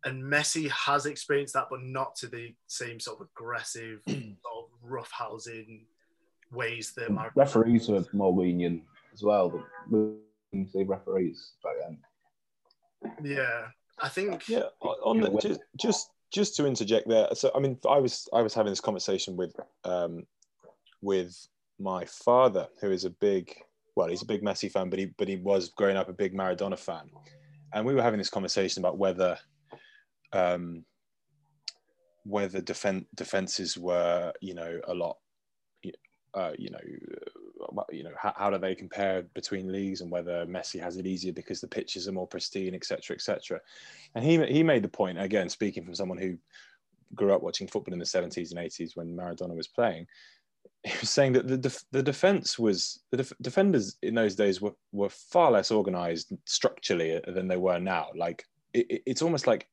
and 0.03 0.23
Messi 0.23 0.69
has 0.69 1.05
experienced 1.05 1.53
that, 1.53 1.67
but 1.69 1.81
not 1.81 2.15
to 2.17 2.27
the 2.27 2.53
same 2.67 2.99
sort 2.99 3.19
of 3.19 3.27
aggressive, 3.27 4.01
sort 4.07 4.19
of 4.19 4.69
rough 4.81 5.11
housing 5.11 5.85
ways 6.51 6.93
that 6.95 7.09
Maradona. 7.09 7.31
referees 7.35 7.89
were 7.89 8.05
more 8.13 8.33
lenient 8.33 8.83
as 9.13 9.23
well. 9.23 9.63
The 9.89 10.15
the 10.73 10.85
referees 10.85 11.53
back 11.63 11.73
then. 11.81 11.97
Yeah, 13.23 13.67
I 13.99 14.09
think. 14.09 14.47
Yeah, 14.47 14.63
on 14.81 15.21
the, 15.21 15.29
just 15.41 15.61
just 15.77 16.09
just 16.31 16.55
to 16.57 16.65
interject 16.65 17.07
there. 17.07 17.27
So 17.33 17.51
I 17.55 17.59
mean, 17.59 17.77
I 17.89 17.97
was 17.97 18.27
I 18.33 18.41
was 18.41 18.53
having 18.53 18.71
this 18.71 18.81
conversation 18.81 19.35
with 19.35 19.53
um, 19.83 20.25
with 21.01 21.35
my 21.79 22.05
father, 22.05 22.67
who 22.81 22.91
is 22.91 23.05
a 23.05 23.09
big 23.09 23.55
well, 23.95 24.09
he's 24.09 24.23
a 24.23 24.25
big 24.25 24.41
Messi 24.41 24.69
fan, 24.69 24.89
but 24.89 24.99
he 24.99 25.05
but 25.17 25.27
he 25.27 25.37
was 25.37 25.69
growing 25.69 25.97
up 25.97 26.09
a 26.09 26.13
big 26.13 26.33
Maradona 26.33 26.77
fan, 26.77 27.09
and 27.73 27.85
we 27.85 27.95
were 27.95 28.01
having 28.01 28.17
this 28.17 28.29
conversation 28.29 28.81
about 28.81 28.97
whether 28.97 29.37
um, 30.33 30.83
whether 32.23 32.61
defen- 32.61 33.05
defenses 33.15 33.77
were 33.77 34.33
you 34.41 34.53
know 34.53 34.79
a 34.87 34.93
lot 34.93 35.17
uh, 36.35 36.51
you 36.57 36.69
know, 36.69 36.79
uh, 37.77 37.83
you 37.91 38.03
know, 38.03 38.11
how, 38.17 38.33
how 38.35 38.49
do 38.49 38.57
they 38.57 38.75
compare 38.75 39.23
between 39.33 39.71
leagues 39.71 40.01
and 40.01 40.11
whether 40.11 40.45
Messi 40.45 40.81
has 40.81 40.97
it 40.97 41.07
easier 41.07 41.31
because 41.31 41.61
the 41.61 41.67
pitches 41.67 42.07
are 42.07 42.11
more 42.11 42.27
pristine, 42.27 42.75
etc., 42.75 43.15
etc. 43.15 43.61
And 44.13 44.23
he 44.23 44.43
he 44.45 44.61
made 44.61 44.83
the 44.83 44.89
point 44.89 45.19
again, 45.19 45.49
speaking 45.49 45.85
from 45.85 45.95
someone 45.95 46.17
who 46.17 46.37
grew 47.13 47.33
up 47.33 47.41
watching 47.41 47.67
football 47.67 47.93
in 47.93 47.99
the 47.99 48.05
70s 48.05 48.51
and 48.51 48.59
80s 48.59 48.95
when 48.95 49.15
Maradona 49.15 49.55
was 49.55 49.67
playing. 49.67 50.07
He 50.83 50.93
was 50.99 51.09
saying 51.09 51.33
that 51.33 51.47
the 51.47 51.57
def- 51.57 51.83
the 51.91 52.03
defense 52.03 52.59
was 52.59 53.03
the 53.11 53.17
def- 53.17 53.33
defenders 53.41 53.97
in 54.03 54.13
those 54.15 54.35
days 54.35 54.61
were, 54.61 54.75
were 54.91 55.09
far 55.09 55.51
less 55.51 55.71
organized 55.71 56.31
structurally 56.45 57.19
than 57.27 57.47
they 57.47 57.57
were 57.57 57.79
now. 57.79 58.09
Like 58.15 58.43
it, 58.73 58.85
it- 58.89 59.03
it's 59.05 59.21
almost 59.21 59.47
like, 59.47 59.67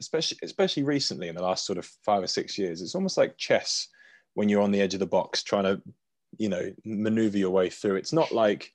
especially 0.00 0.38
especially 0.42 0.82
recently 0.84 1.28
in 1.28 1.34
the 1.34 1.42
last 1.42 1.66
sort 1.66 1.78
of 1.78 1.86
five 2.04 2.22
or 2.22 2.28
six 2.28 2.56
years, 2.58 2.80
it's 2.80 2.94
almost 2.94 3.16
like 3.16 3.36
chess 3.36 3.88
when 4.34 4.48
you're 4.48 4.62
on 4.62 4.70
the 4.72 4.80
edge 4.80 4.94
of 4.94 5.00
the 5.00 5.06
box 5.06 5.42
trying 5.42 5.64
to 5.64 5.80
you 6.38 6.48
know 6.48 6.72
maneuver 6.84 7.38
your 7.38 7.50
way 7.50 7.68
through 7.68 7.96
it's 7.96 8.12
not 8.12 8.32
like 8.32 8.72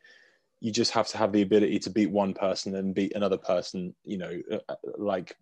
you 0.60 0.72
just 0.72 0.92
have 0.92 1.08
to 1.08 1.18
have 1.18 1.32
the 1.32 1.42
ability 1.42 1.80
to 1.80 1.90
beat 1.90 2.10
one 2.12 2.34
person 2.34 2.76
and 2.76 2.96
beat 2.96 3.16
another 3.16 3.38
person 3.38 3.94
you 4.04 4.18
know 4.18 4.40
uh, 4.70 4.76
like 4.98 5.36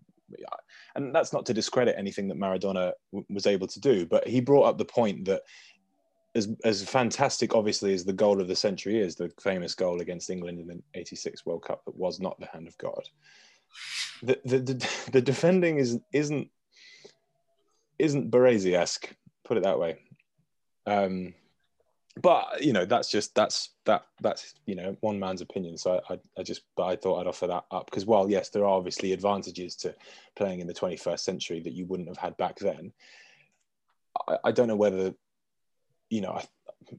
and 0.96 1.14
that's 1.14 1.34
not 1.34 1.46
to 1.46 1.54
discredit 1.54 1.96
anything 1.98 2.28
that 2.28 2.38
maradona 2.38 2.92
w- 3.12 3.26
was 3.30 3.46
able 3.46 3.68
to 3.68 3.80
do 3.80 4.06
but 4.06 4.28
he 4.28 4.40
brought 4.42 4.64
up 4.64 4.78
the 4.78 4.86
point 4.86 5.26
that 5.26 5.42
as, 6.36 6.50
as 6.64 6.84
fantastic 6.84 7.56
obviously 7.56 7.94
as 7.94 8.04
the 8.04 8.14
goal 8.14 8.42
of 8.42 8.48
the 8.48 8.56
century 8.56 9.00
is 9.00 9.16
the 9.16 9.32
famous 9.42 9.74
goal 9.74 10.02
against 10.02 10.30
england 10.30 10.60
in 10.60 10.68
the 10.68 10.82
86 10.94 11.46
world 11.46 11.64
cup 11.64 11.84
that 11.86 11.96
was 11.96 12.20
not 12.20 12.40
the 12.40 12.48
hand 12.48 12.68
of 12.68 12.78
god. 12.78 13.04
The 14.24 14.40
the, 14.46 14.60
the, 14.60 15.10
the 15.14 15.22
defending 15.22 15.78
is 15.78 16.00
isn't 16.14 16.50
isn't 18.00 18.32
Baresi-esque 18.32 19.14
put 19.46 19.58
it 19.58 19.64
that 19.64 19.80
way. 19.80 19.98
Um 20.86 21.34
but 22.22 22.64
you 22.64 22.72
know 22.72 22.86
that's 22.86 23.10
just 23.10 23.36
that's 23.36 23.72
that 23.86 24.06
that's 24.22 24.54
you 24.66 24.76
know 24.76 24.96
one 25.02 25.20
man's 25.20 25.42
opinion. 25.42 25.78
So 25.78 26.02
I, 26.10 26.18
I 26.38 26.44
just 26.44 26.62
but 26.78 26.86
i 26.86 26.96
thought 26.96 27.20
i'd 27.20 27.28
offer 27.28 27.48
that 27.48 27.66
up 27.72 27.86
because 27.88 28.06
while 28.06 28.30
yes 28.30 28.50
there 28.50 28.64
are 28.64 28.78
obviously 28.78 29.12
advantages 29.12 29.76
to 29.78 29.94
playing 30.36 30.60
in 30.60 30.68
the 30.68 30.74
21st 30.74 31.20
century 31.20 31.60
that 31.62 31.74
you 31.74 31.86
wouldn't 31.86 32.08
have 32.08 32.18
had 32.18 32.38
back 32.38 32.58
then 32.60 32.94
i, 34.30 34.38
I 34.46 34.52
don't 34.52 34.70
know 34.70 34.78
whether 34.78 35.14
you 36.10 36.22
know 36.22 36.32
I, 36.32 36.46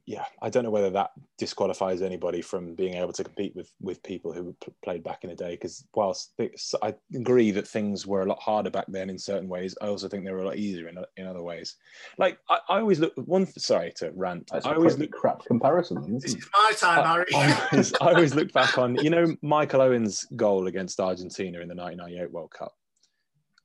yeah 0.05 0.25
i 0.41 0.49
don't 0.49 0.63
know 0.65 0.69
whether 0.69 0.89
that 0.89 1.11
disqualifies 1.37 2.01
anybody 2.01 2.41
from 2.41 2.75
being 2.75 2.95
able 2.95 3.13
to 3.13 3.23
compete 3.23 3.55
with 3.55 3.71
with 3.79 4.03
people 4.03 4.33
who 4.33 4.53
played 4.83 5.01
back 5.01 5.23
in 5.23 5.29
the 5.29 5.35
day 5.35 5.51
because 5.51 5.85
whilst 5.95 6.33
it's- 6.37 6.75
i 6.81 6.93
agree 7.15 7.51
that 7.51 7.65
things 7.67 8.05
were 8.05 8.21
a 8.21 8.25
lot 8.25 8.39
harder 8.41 8.69
back 8.69 8.85
then 8.89 9.09
in 9.09 9.17
certain 9.17 9.47
ways 9.47 9.77
i 9.81 9.87
also 9.87 10.09
think 10.09 10.25
they 10.25 10.31
were 10.31 10.39
a 10.39 10.45
lot 10.45 10.57
easier 10.57 10.89
in, 10.89 10.97
in 11.15 11.25
other 11.25 11.41
ways 11.41 11.75
like 12.17 12.37
i, 12.49 12.59
I 12.69 12.79
always 12.79 12.99
look 12.99 13.13
one 13.15 13.45
sorry 13.57 13.93
to 13.97 14.11
rant 14.13 14.49
That's 14.51 14.65
i 14.65 14.71
a 14.71 14.75
always 14.75 14.97
look 14.97 15.11
crap 15.11 15.45
comparison, 15.45 16.01
This 16.01 16.25
isn't 16.25 16.25
is 16.25 16.35
it? 16.35 16.43
my 16.53 16.71
time, 16.77 16.99
I, 16.99 17.11
Harry. 17.13 17.25
I 17.35 17.67
always, 17.71 17.93
I 18.01 18.05
always 18.13 18.35
look 18.35 18.51
back 18.51 18.77
on, 18.77 18.95
you 18.97 19.09
know, 19.09 19.35
Michael 19.41 19.81
Owen's 19.81 20.25
goal 20.35 20.67
against 20.67 20.99
Argentina 20.99 21.59
in 21.61 21.69
the 21.69 21.75
1998 21.75 22.31
World 22.31 22.51
Cup. 22.51 22.73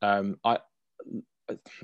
Um, 0.02 0.38
I, 0.44 0.58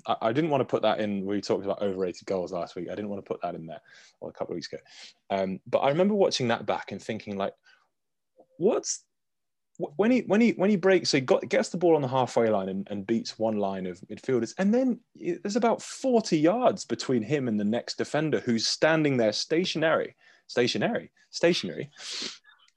I, 0.06 0.16
I 0.22 0.32
didn't 0.32 0.50
want 0.50 0.60
to 0.60 0.64
put 0.64 0.82
that 0.82 1.00
in. 1.00 1.24
We 1.24 1.40
talked 1.40 1.64
about 1.64 1.82
overrated 1.82 2.26
goals 2.26 2.52
last 2.52 2.76
week. 2.76 2.88
I 2.90 2.94
didn't 2.94 3.08
want 3.08 3.24
to 3.24 3.28
put 3.28 3.40
that 3.42 3.54
in 3.54 3.66
there, 3.66 3.80
or 4.20 4.30
a 4.30 4.32
couple 4.32 4.52
of 4.52 4.56
weeks 4.56 4.72
ago. 4.72 4.82
Um, 5.30 5.60
but 5.66 5.78
I 5.78 5.88
remember 5.88 6.14
watching 6.14 6.48
that 6.48 6.66
back 6.66 6.92
and 6.92 7.02
thinking, 7.02 7.36
like, 7.36 7.54
what's 8.58 9.04
when 9.78 10.10
he 10.10 10.20
when 10.22 10.40
he 10.40 10.50
when 10.52 10.70
he 10.70 10.76
breaks, 10.76 11.10
so 11.10 11.18
he 11.18 11.20
got, 11.20 11.48
gets 11.48 11.68
the 11.68 11.76
ball 11.76 11.94
on 11.94 12.02
the 12.02 12.08
halfway 12.08 12.48
line 12.48 12.68
and, 12.68 12.86
and 12.90 13.06
beats 13.06 13.38
one 13.38 13.58
line 13.58 13.86
of 13.86 14.00
midfielders, 14.10 14.52
and 14.58 14.74
then 14.74 15.00
there's 15.14 15.56
about 15.56 15.80
40 15.80 16.36
yards 16.36 16.84
between 16.84 17.22
him 17.22 17.46
and 17.48 17.58
the 17.58 17.64
next 17.64 17.96
defender 17.96 18.40
who's 18.40 18.66
standing 18.66 19.16
there 19.16 19.32
stationary, 19.32 20.16
stationary, 20.46 21.10
stationary. 21.30 21.90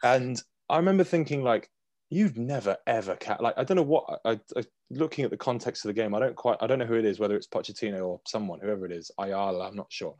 And 0.03 0.41
I 0.69 0.77
remember 0.77 1.03
thinking, 1.03 1.43
like, 1.43 1.69
you've 2.11 2.37
never 2.37 2.77
ever 2.85 3.15
ca- 3.15 3.37
like 3.39 3.55
I 3.57 3.63
don't 3.63 3.77
know 3.77 3.83
what 3.83 4.19
I, 4.25 4.39
I 4.55 4.63
looking 4.91 5.23
at 5.23 5.31
the 5.31 5.37
context 5.37 5.85
of 5.85 5.89
the 5.89 5.93
game. 5.93 6.13
I 6.13 6.19
don't 6.19 6.35
quite 6.35 6.57
I 6.61 6.67
don't 6.67 6.77
know 6.77 6.85
who 6.85 6.95
it 6.95 7.05
is, 7.05 7.17
whether 7.17 7.35
it's 7.35 7.47
Pochettino 7.47 8.05
or 8.05 8.21
someone, 8.27 8.59
whoever 8.59 8.85
it 8.85 8.91
is, 8.91 9.09
Ayala. 9.17 9.67
I'm 9.67 9.75
not 9.75 9.91
sure, 9.91 10.15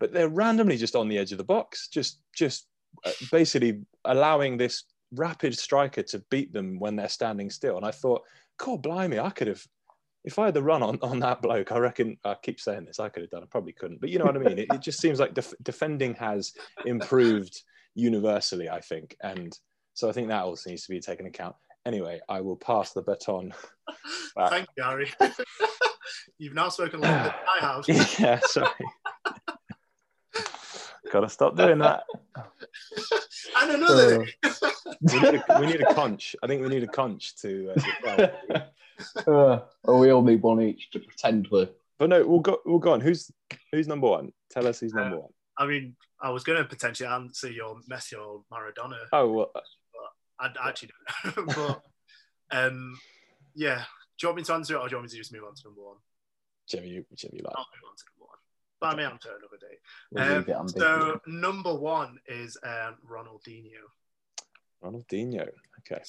but 0.00 0.12
they're 0.12 0.28
randomly 0.28 0.76
just 0.76 0.96
on 0.96 1.08
the 1.08 1.18
edge 1.18 1.30
of 1.30 1.38
the 1.38 1.44
box, 1.44 1.88
just 1.88 2.20
just 2.34 2.66
uh, 3.04 3.12
basically 3.30 3.82
allowing 4.06 4.56
this 4.56 4.84
rapid 5.12 5.56
striker 5.56 6.02
to 6.02 6.24
beat 6.30 6.52
them 6.52 6.78
when 6.80 6.96
they're 6.96 7.08
standing 7.08 7.50
still. 7.50 7.76
And 7.76 7.86
I 7.86 7.90
thought, 7.92 8.22
God 8.58 8.82
blimey, 8.82 9.20
I 9.20 9.30
could 9.30 9.46
have. 9.46 9.64
If 10.24 10.38
I 10.38 10.46
had 10.46 10.54
the 10.54 10.62
run 10.62 10.82
on, 10.82 10.98
on 11.02 11.20
that 11.20 11.42
bloke, 11.42 11.70
I 11.70 11.76
reckon 11.76 12.16
I 12.24 12.34
keep 12.42 12.58
saying 12.58 12.86
this. 12.86 12.98
I 12.98 13.10
could 13.10 13.24
have 13.24 13.30
done. 13.30 13.42
I 13.42 13.46
probably 13.46 13.74
couldn't, 13.74 14.00
but 14.00 14.08
you 14.08 14.18
know 14.18 14.24
what 14.24 14.36
I 14.36 14.38
mean. 14.38 14.58
It, 14.58 14.72
it 14.72 14.80
just 14.80 14.98
seems 14.98 15.20
like 15.20 15.34
def- 15.34 15.52
defending 15.62 16.14
has 16.14 16.54
improved 16.86 17.60
universally. 17.94 18.70
I 18.70 18.80
think, 18.80 19.14
and 19.22 19.54
so 19.94 20.08
I 20.08 20.12
think 20.12 20.28
that 20.28 20.42
also 20.42 20.70
needs 20.70 20.82
to 20.82 20.90
be 20.90 21.00
taken 21.00 21.26
account. 21.26 21.56
Anyway, 21.86 22.20
I 22.28 22.40
will 22.40 22.56
pass 22.56 22.92
the 22.92 23.02
baton. 23.02 23.52
back. 24.36 24.50
Thank 24.50 24.68
you, 24.76 24.82
Harry. 24.82 25.10
You've 26.38 26.54
now 26.54 26.68
spoken 26.68 27.00
longer 27.00 27.24
than 27.24 27.32
I 27.32 27.58
have. 27.60 27.84
yeah, 28.18 28.40
sorry. 28.44 28.68
Gotta 31.12 31.28
stop 31.28 31.56
doing 31.56 31.78
that. 31.78 32.02
And 33.60 33.70
another. 33.70 34.26
We 35.00 35.20
need 35.20 35.34
a, 35.34 35.44
we 35.60 35.66
need 35.66 35.80
a 35.80 35.94
conch. 35.94 36.34
I 36.42 36.48
think 36.48 36.62
we 36.62 36.68
need 36.68 36.82
a 36.82 36.88
conch 36.88 37.36
to. 37.36 37.72
Uh. 38.06 38.26
Uh, 39.26 39.60
oh, 39.84 39.98
we 39.98 40.10
all 40.10 40.22
need 40.22 40.42
one 40.42 40.60
each 40.60 40.90
to 40.90 41.00
pretend 41.00 41.48
we're. 41.50 41.68
but 41.98 42.08
no, 42.08 42.26
we'll 42.26 42.40
go. 42.40 42.58
We'll 42.64 42.78
go 42.78 42.92
on. 42.92 43.00
Who's 43.00 43.30
who's 43.70 43.86
number 43.86 44.08
one? 44.08 44.32
Tell 44.50 44.66
us 44.66 44.80
who's 44.80 44.94
number 44.94 45.18
one. 45.18 45.30
I 45.58 45.66
mean, 45.66 45.94
I 46.20 46.30
was 46.30 46.42
going 46.42 46.58
to 46.58 46.64
potentially 46.64 47.08
answer 47.08 47.50
your 47.50 47.76
Messi 47.90 48.14
or 48.18 48.42
Maradona. 48.52 48.96
Oh 49.12 49.30
well, 49.30 49.50
I 50.40 50.48
I 50.62 50.68
actually 50.68 50.90
don't 51.34 51.36
know. 51.36 51.54
but 52.50 52.56
um, 52.56 52.98
yeah. 53.54 53.84
Do 54.18 54.26
you 54.26 54.28
want 54.28 54.36
me 54.38 54.44
to 54.44 54.54
answer 54.54 54.74
it 54.74 54.78
or 54.78 54.88
do 54.88 54.92
you 54.92 54.96
want 54.98 55.04
me 55.06 55.10
to 55.10 55.16
just 55.16 55.32
move 55.32 55.44
on 55.44 55.54
to 55.54 55.62
number 55.64 55.82
one? 55.82 55.96
whichever 56.66 56.86
you 56.86 57.04
you 57.10 57.42
like. 57.42 57.54
I'll 57.56 57.66
move 57.74 57.88
on 57.90 57.96
to 57.96 58.04
number 58.10 58.26
one. 58.26 58.38
But 58.80 58.86
I 58.86 58.94
may 58.96 59.04
answer 59.04 59.30
it 59.30 59.38
another 59.40 59.58
day. 59.60 59.76
we'll 60.10 60.38
Um, 60.38 60.44
get 60.44 60.70
so 60.70 61.20
number 61.26 61.74
one 61.74 62.18
is 62.26 62.56
um, 62.64 62.96
Ronaldinho. 63.08 63.82
Ronaldinho. 64.82 65.48
Okay. 65.80 66.02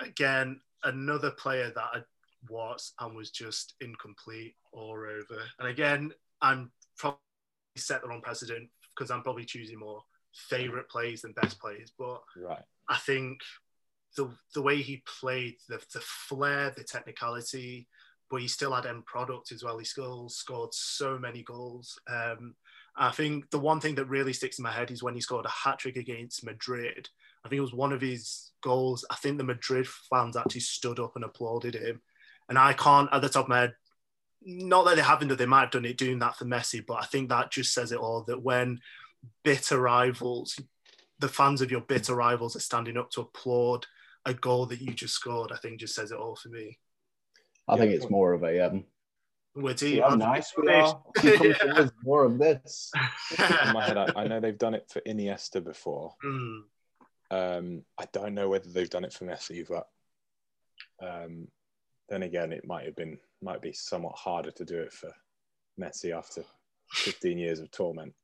Again, 0.00 0.60
another 0.84 1.30
player 1.30 1.72
that 1.74 1.84
I 1.94 2.02
was 2.48 2.92
and 3.00 3.16
was 3.16 3.30
just 3.30 3.74
incomplete 3.80 4.54
all 4.72 4.92
over. 4.92 5.42
And 5.58 5.68
again, 5.68 6.12
I'm 6.42 6.70
probably 6.98 7.18
set 7.76 8.02
the 8.02 8.08
wrong 8.08 8.22
precedent 8.22 8.68
because 8.94 9.10
I'm 9.10 9.22
probably 9.22 9.44
choosing 9.44 9.78
more 9.78 10.02
favorite 10.34 10.88
plays 10.88 11.22
than 11.22 11.32
best 11.32 11.58
plays. 11.58 11.92
But 11.98 12.22
Right. 12.36 12.62
I 12.88 12.96
think 12.98 13.40
the 14.16 14.30
the 14.54 14.62
way 14.62 14.82
he 14.82 15.02
played, 15.20 15.56
the 15.68 15.80
the 15.92 16.00
flair, 16.00 16.72
the 16.76 16.84
technicality, 16.84 17.86
but 18.30 18.40
he 18.40 18.48
still 18.48 18.72
had 18.72 18.86
end 18.86 19.06
product 19.06 19.52
as 19.52 19.62
well. 19.62 19.78
He 19.78 19.84
still 19.84 20.28
scored 20.28 20.74
so 20.74 21.18
many 21.18 21.42
goals. 21.42 21.98
Um, 22.08 22.54
I 22.96 23.10
think 23.10 23.50
the 23.50 23.58
one 23.58 23.80
thing 23.80 23.94
that 23.96 24.06
really 24.06 24.32
sticks 24.32 24.58
in 24.58 24.62
my 24.62 24.72
head 24.72 24.90
is 24.90 25.02
when 25.02 25.14
he 25.14 25.20
scored 25.20 25.44
a 25.44 25.50
hat 25.50 25.78
trick 25.78 25.96
against 25.96 26.44
Madrid. 26.44 27.08
I 27.44 27.48
think 27.48 27.58
it 27.58 27.62
was 27.62 27.74
one 27.74 27.92
of 27.92 28.00
his 28.00 28.50
goals. 28.62 29.04
I 29.10 29.16
think 29.16 29.38
the 29.38 29.44
Madrid 29.44 29.86
fans 29.86 30.36
actually 30.36 30.62
stood 30.62 30.98
up 30.98 31.14
and 31.14 31.24
applauded 31.24 31.74
him. 31.74 32.00
And 32.48 32.58
I 32.58 32.72
can't, 32.72 33.08
at 33.12 33.22
the 33.22 33.28
top 33.28 33.44
of 33.44 33.48
my 33.48 33.60
head, 33.60 33.74
not 34.42 34.84
that 34.84 34.96
they 34.96 35.02
haven't 35.02 35.28
done, 35.28 35.36
they 35.36 35.46
might 35.46 35.62
have 35.62 35.70
done 35.70 35.84
it 35.84 35.98
doing 35.98 36.18
that 36.20 36.36
for 36.36 36.44
Messi, 36.44 36.84
but 36.84 36.94
I 36.94 37.04
think 37.04 37.28
that 37.28 37.50
just 37.50 37.74
says 37.74 37.92
it 37.92 37.98
all 37.98 38.22
that 38.28 38.42
when 38.42 38.80
bitter 39.44 39.80
rivals, 39.80 40.58
the 41.18 41.28
fans 41.28 41.60
of 41.60 41.70
your 41.70 41.80
bitter 41.80 42.14
rivals 42.14 42.56
are 42.56 42.60
standing 42.60 42.96
up 42.96 43.10
to 43.10 43.22
applaud 43.22 43.86
a 44.26 44.34
goal 44.34 44.66
that 44.66 44.80
you 44.80 44.92
just 44.92 45.14
scored, 45.14 45.52
I 45.52 45.56
think 45.56 45.80
just 45.80 45.94
says 45.94 46.10
it 46.10 46.18
all 46.18 46.36
for 46.36 46.48
me. 46.50 46.78
I 47.68 47.76
think 47.78 47.92
it's 47.92 48.10
more 48.10 48.32
of 48.32 48.42
a 48.44 48.60
um, 48.60 48.84
Would 49.54 49.78
see 49.78 49.94
he? 49.94 50.00
how 50.00 50.14
nice 50.14 50.52
we 50.56 50.68
are. 50.68 51.02
You 51.22 51.32
come 51.32 51.52
to 51.54 51.82
us, 51.84 51.90
more 52.04 52.24
of 52.24 52.38
this. 52.38 52.90
In 53.38 53.72
my 53.72 53.84
head, 53.84 53.96
I, 53.96 54.12
I 54.16 54.26
know 54.28 54.40
they've 54.40 54.58
done 54.58 54.74
it 54.74 54.88
for 54.92 55.00
Iniesta 55.00 55.64
before. 55.64 56.14
Mm, 56.24 56.60
Um, 57.30 57.82
I 57.98 58.04
don't 58.12 58.34
know 58.34 58.48
whether 58.48 58.68
they've 58.68 58.90
done 58.90 59.04
it 59.04 59.12
for 59.12 59.24
Messi, 59.24 59.66
but 59.68 59.86
um, 61.02 61.48
then 62.08 62.22
again, 62.22 62.52
it 62.52 62.66
might 62.66 62.84
have 62.84 62.96
been 62.96 63.18
might 63.42 63.60
be 63.62 63.72
somewhat 63.72 64.16
harder 64.16 64.50
to 64.50 64.64
do 64.64 64.78
it 64.78 64.92
for 64.92 65.12
Messi 65.80 66.16
after 66.16 66.42
15 66.92 67.38
years 67.38 67.60
of 67.60 67.70
torment. 67.70 68.14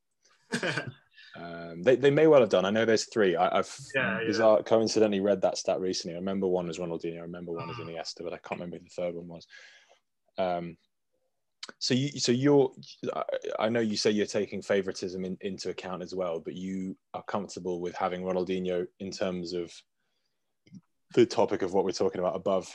Um, 1.34 1.82
they, 1.82 1.96
they 1.96 2.10
may 2.10 2.26
well 2.26 2.40
have 2.40 2.50
done. 2.50 2.64
I 2.64 2.70
know 2.70 2.84
there's 2.84 3.04
three. 3.06 3.36
I, 3.36 3.58
I've 3.58 3.76
Yeah, 3.94 4.20
yeah. 4.28 4.58
coincidentally 4.66 5.20
read 5.20 5.40
that 5.42 5.56
stat 5.56 5.80
recently. 5.80 6.14
I 6.14 6.18
remember 6.18 6.46
one 6.46 6.66
was 6.66 6.78
Ronaldinho. 6.78 7.18
I 7.18 7.22
remember 7.22 7.52
one 7.52 7.68
was 7.68 7.76
Ah. 7.80 7.84
Iniesta, 7.84 8.22
but 8.24 8.34
I 8.34 8.38
can't 8.38 8.60
remember 8.60 8.76
who 8.78 8.84
the 8.84 8.90
third 8.90 9.14
one 9.14 9.28
was. 9.28 9.46
Um, 10.36 10.76
so 11.78 11.94
you, 11.94 12.08
so 12.20 12.32
you're. 12.32 12.72
I- 13.14 13.24
I 13.58 13.68
know 13.68 13.80
you 13.80 13.96
say 13.96 14.10
you're 14.10 14.26
taking 14.26 14.60
favoritism 14.62 15.24
in, 15.24 15.36
into 15.40 15.70
account 15.70 16.02
as 16.02 16.14
well, 16.14 16.40
but 16.40 16.54
you 16.54 16.96
are 17.14 17.22
comfortable 17.22 17.80
with 17.80 17.94
having 17.94 18.22
Ronaldinho 18.22 18.86
in 19.00 19.10
terms 19.10 19.52
of 19.52 19.72
the 21.14 21.24
topic 21.26 21.62
of 21.62 21.72
what 21.72 21.84
we're 21.84 21.92
talking 21.92 22.18
about 22.20 22.36
above 22.36 22.68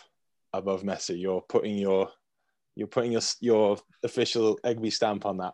above 0.54 0.84
Messi. 0.84 1.20
You're 1.20 1.42
putting 1.42 1.78
your 1.78 2.10
you're 2.76 2.88
putting 2.88 3.12
your 3.12 3.22
your 3.40 3.78
official 4.04 4.58
Egby 4.64 4.92
stamp 4.94 5.26
on 5.26 5.38
that. 5.38 5.54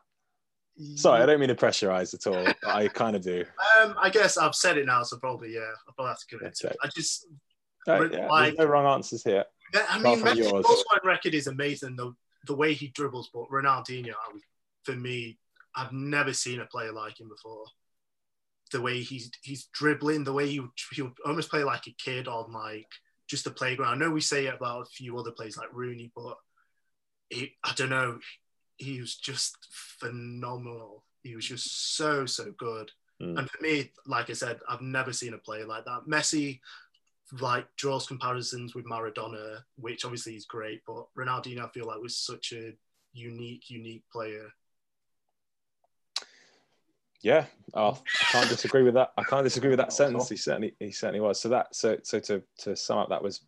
Sorry, 0.96 1.22
I 1.22 1.26
don't 1.26 1.40
mean 1.40 1.50
to 1.50 1.56
pressurize 1.56 2.14
at 2.14 2.26
all. 2.28 2.44
But 2.44 2.58
I 2.66 2.88
kind 2.88 3.16
of 3.16 3.22
do. 3.22 3.46
Um, 3.82 3.96
I 4.02 4.10
guess 4.10 4.38
I've 4.38 4.56
said 4.56 4.78
it 4.78 4.86
now, 4.86 5.04
so 5.04 5.18
probably 5.18 5.54
yeah. 5.54 5.70
I'll 5.88 5.94
probably 5.94 6.10
have 6.10 6.20
to 6.20 6.28
give 6.28 6.42
it 6.42 6.56
to. 6.56 6.68
Okay. 6.68 6.74
it. 6.74 6.80
I 6.84 6.90
just, 6.96 7.28
But, 7.86 8.12
yeah, 8.14 8.28
like- 8.28 8.56
there's 8.56 8.68
no 8.68 8.74
wrong 8.74 8.86
answers 8.86 9.24
here. 9.24 9.46
I 9.90 10.00
mean, 10.00 10.20
Messi's 10.20 10.52
goal 10.52 10.84
record 11.04 11.34
is 11.34 11.48
amazing. 11.48 11.96
The 11.96 12.14
the 12.46 12.56
way 12.56 12.74
he 12.74 12.90
dribbles, 12.90 13.30
but 13.34 13.50
Ronaldinho, 13.50 14.14
for 14.84 14.96
me, 14.96 15.40
I've 15.76 15.92
never 15.92 16.34
seen 16.34 16.60
a 16.60 16.66
player 16.66 16.92
like 16.92 17.20
him 17.20 17.30
before. 17.30 17.66
The 18.72 18.82
way 18.82 19.02
he's 19.02 19.32
he's 19.42 19.66
dribbling, 19.74 20.24
the 20.24 20.34
way 20.34 20.48
he 20.48 20.62
he 20.92 21.04
almost 21.26 21.50
play 21.50 21.64
like 21.64 21.88
a 21.88 21.96
kid 21.98 22.28
on 22.28 22.52
like 22.52 22.88
just 23.28 23.46
the 23.46 23.52
playground. 23.52 23.94
I 23.94 23.98
know 24.06 24.12
we 24.12 24.22
say 24.22 24.48
it 24.48 24.56
about 24.56 24.82
a 24.82 24.86
few 24.86 25.18
other 25.18 25.32
players 25.32 25.58
like 25.58 25.74
Rooney, 25.74 26.12
but 26.16 26.38
I 27.32 27.74
don't 27.76 27.90
know. 27.90 28.20
He 28.78 29.00
was 29.00 29.16
just 29.16 29.58
phenomenal. 29.72 31.04
He 31.24 31.36
was 31.36 31.46
just 31.46 31.96
so 31.96 32.26
so 32.26 32.52
good. 32.58 32.92
Mm. 33.22 33.40
And 33.40 33.50
for 33.50 33.62
me, 33.62 33.92
like 34.06 34.30
I 34.30 34.34
said, 34.34 34.60
I've 34.68 34.82
never 34.82 35.14
seen 35.14 35.34
a 35.34 35.38
player 35.38 35.66
like 35.66 35.86
that. 35.86 36.02
Messi, 36.08 36.60
like 37.40 37.68
draws 37.78 38.08
comparisons 38.08 38.76
with 38.76 38.86
Maradona, 38.86 39.60
which 39.78 40.06
obviously 40.06 40.36
is 40.36 40.46
great, 40.46 40.82
but 40.86 41.06
Ronaldinho, 41.18 41.66
I 41.66 41.70
feel 41.70 41.88
like 41.88 42.02
was 42.02 42.18
such 42.18 42.52
a 42.54 42.74
unique, 43.14 43.70
unique 43.70 44.04
player. 44.12 44.50
Yeah, 47.22 47.46
oh, 47.74 48.02
I 48.22 48.26
can't 48.32 48.50
disagree 48.50 48.84
with 48.84 48.96
that. 48.96 49.14
I 49.18 49.24
can't 49.24 49.46
disagree 49.46 49.70
with 49.70 49.80
that 49.80 49.94
sentence. 50.02 50.28
He 50.28 50.36
certainly 50.36 50.76
he 50.80 50.92
certainly 50.92 51.22
was. 51.22 51.40
So 51.40 51.50
that 51.50 51.74
so 51.74 51.98
so 52.04 52.20
to 52.20 52.44
to 52.60 52.76
sum 52.76 52.98
up, 52.98 53.10
that 53.10 53.24
was 53.24 53.42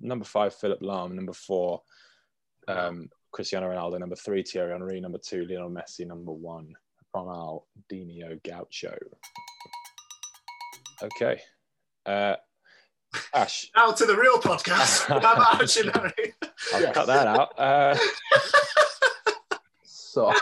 number 0.00 0.24
five, 0.24 0.52
Philipp 0.54 0.80
Lahm, 0.80 1.12
number 1.12 1.32
four, 1.32 1.82
um, 2.66 3.08
Cristiano 3.34 3.68
Ronaldo, 3.68 3.98
number 3.98 4.14
three, 4.14 4.44
Thierry 4.44 4.70
Henry, 4.70 5.00
number 5.00 5.18
two, 5.18 5.44
Lionel 5.44 5.68
Messi, 5.68 6.06
number 6.06 6.30
one, 6.30 6.72
Ronaldinho 7.16 8.40
Gaucho. 8.44 8.96
Okay. 11.02 11.40
Uh, 12.06 12.36
Ash, 13.34 13.70
Now 13.76 13.90
to 13.90 14.06
the 14.06 14.16
real 14.16 14.38
podcast. 14.38 15.04
How 15.08 15.16
about 15.18 15.60
Archie 15.60 15.90
I'll 16.72 16.80
Yes. 16.80 16.94
cut 16.94 17.06
that 17.08 17.26
out. 17.26 17.58
Uh, 17.58 17.98
So, 19.86 20.32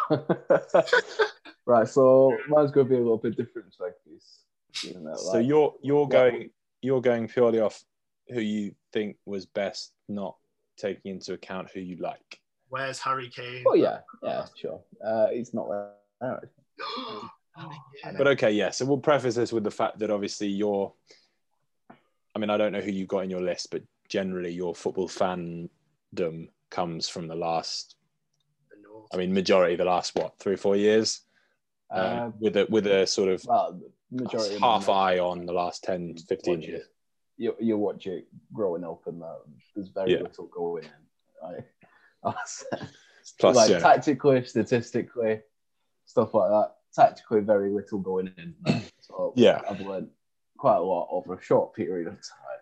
right. 1.65 1.89
So 1.89 2.37
mine's 2.49 2.73
going 2.73 2.87
to 2.87 2.91
be 2.91 2.97
a 2.97 2.99
little 2.99 3.17
bit 3.17 3.39
different, 3.39 3.75
like 3.81 3.95
this. 4.07 4.41
You 4.85 5.01
know, 5.01 5.17
so 5.17 5.33
like- 5.39 5.47
you're 5.47 5.75
you're 5.83 6.01
what- 6.03 6.11
going 6.11 6.51
you're 6.83 7.01
going 7.01 7.27
purely 7.27 7.61
off 7.61 7.83
who 8.29 8.41
you 8.41 8.75
think 8.93 9.17
was 9.25 9.47
best, 9.47 9.93
not 10.11 10.37
taking 10.77 11.13
into 11.13 11.33
account 11.33 11.71
who 11.73 11.81
you 11.81 11.97
like. 11.97 12.39
Where's 12.73 12.99
Harry 13.01 13.29
Kane? 13.29 13.65
Oh 13.69 13.75
yeah, 13.75 13.99
yeah, 14.23 14.47
sure. 14.57 14.81
Uh, 15.05 15.27
it's 15.31 15.53
not 15.53 15.69
there. 16.23 16.41
But 18.17 18.27
okay, 18.29 18.51
yeah. 18.51 18.71
So 18.71 18.87
we'll 18.87 18.97
preface 18.97 19.35
this 19.35 19.53
with 19.53 19.63
the 19.63 19.71
fact 19.71 19.99
that 19.99 20.11
obviously 20.11 20.49
you're. 20.49 20.91
I 22.35 22.39
mean, 22.39 22.49
I 22.49 22.57
don't 22.57 22.73
know 22.73 22.81
who 22.81 22.91
you 22.91 23.05
got 23.05 23.25
in 23.25 23.31
your 23.31 23.43
list, 23.43 23.71
but 23.71 23.83
generally 24.09 24.51
your 24.53 24.75
football 24.75 25.07
fandom 25.07 26.49
comes 26.71 27.11
from 27.11 27.29
the 27.29 27.35
last. 27.35 27.97
I 29.13 29.19
mean, 29.19 29.35
majority 29.35 29.77
the 29.77 29.85
last 29.85 30.15
what 30.17 30.39
three 30.39 30.55
or 30.55 30.57
four 30.57 30.75
years, 30.75 31.21
um, 31.91 32.01
Uh, 32.19 32.31
with 32.41 32.57
a 32.57 32.67
with 32.71 32.87
a 32.87 33.07
sort 33.07 33.29
of 33.29 33.45
well, 33.45 33.79
the 34.11 34.23
majority 34.25 34.55
of 34.55 34.61
half 34.63 34.87
them, 34.87 34.95
eye 34.95 35.19
on 35.19 35.45
the 35.45 35.53
last 35.53 35.85
10, 35.85 36.17
15 36.27 36.63
years. 36.63 36.87
You 37.37 37.55
you 37.61 37.77
watch 37.77 38.07
it 38.07 38.29
growing 38.51 38.83
up, 38.83 39.07
and 39.07 39.23
uh, 39.23 39.35
there's 39.75 39.91
very 39.91 40.13
Yeah. 40.13 40.23
little 40.23 40.47
going 40.47 40.85
in. 40.85 40.91
Right? 41.43 41.65
Plus, 42.23 42.65
like 43.57 43.71
yeah, 43.71 43.79
tactically, 43.79 44.45
statistically, 44.45 45.41
stuff 46.07 46.35
like 46.35 46.51
that. 46.51 46.75
Tactically, 46.95 47.41
very 47.41 47.71
little 47.71 47.99
going 47.99 48.33
in. 48.39 48.55
So 49.01 49.33
Yeah. 49.37 49.61
I've 49.69 49.81
learned 49.81 50.11
quite 50.59 50.77
a 50.77 50.81
lot 50.81 51.09
over 51.11 51.35
a 51.35 51.43
short 51.43 51.75
period 51.75 52.07
of 52.09 52.15
time, 52.15 52.61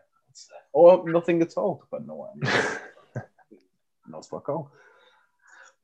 or 0.72 1.08
nothing 1.08 1.42
at 1.42 1.56
all, 1.56 1.82
depending 1.82 2.10
on 2.10 2.16
what 2.16 2.30
I'm 2.34 3.22
Not 4.08 4.26
fuck 4.26 4.48
all. 4.48 4.72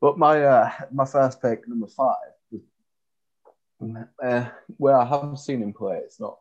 But 0.01 0.17
my 0.17 0.43
uh, 0.43 0.71
my 0.91 1.05
first 1.05 1.41
pick, 1.41 1.67
number 1.67 1.87
five, 1.87 2.61
uh, 4.23 4.45
where 4.77 4.95
I 4.95 5.05
haven't 5.05 5.37
seen 5.37 5.61
him 5.61 5.73
play. 5.73 5.97
It's 5.97 6.19
not. 6.19 6.37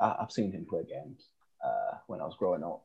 I, 0.00 0.16
I've 0.20 0.32
seen 0.32 0.52
him 0.52 0.66
play 0.68 0.82
games 0.88 1.28
uh, 1.64 1.98
when 2.06 2.20
I 2.20 2.24
was 2.24 2.36
growing 2.36 2.64
up, 2.64 2.84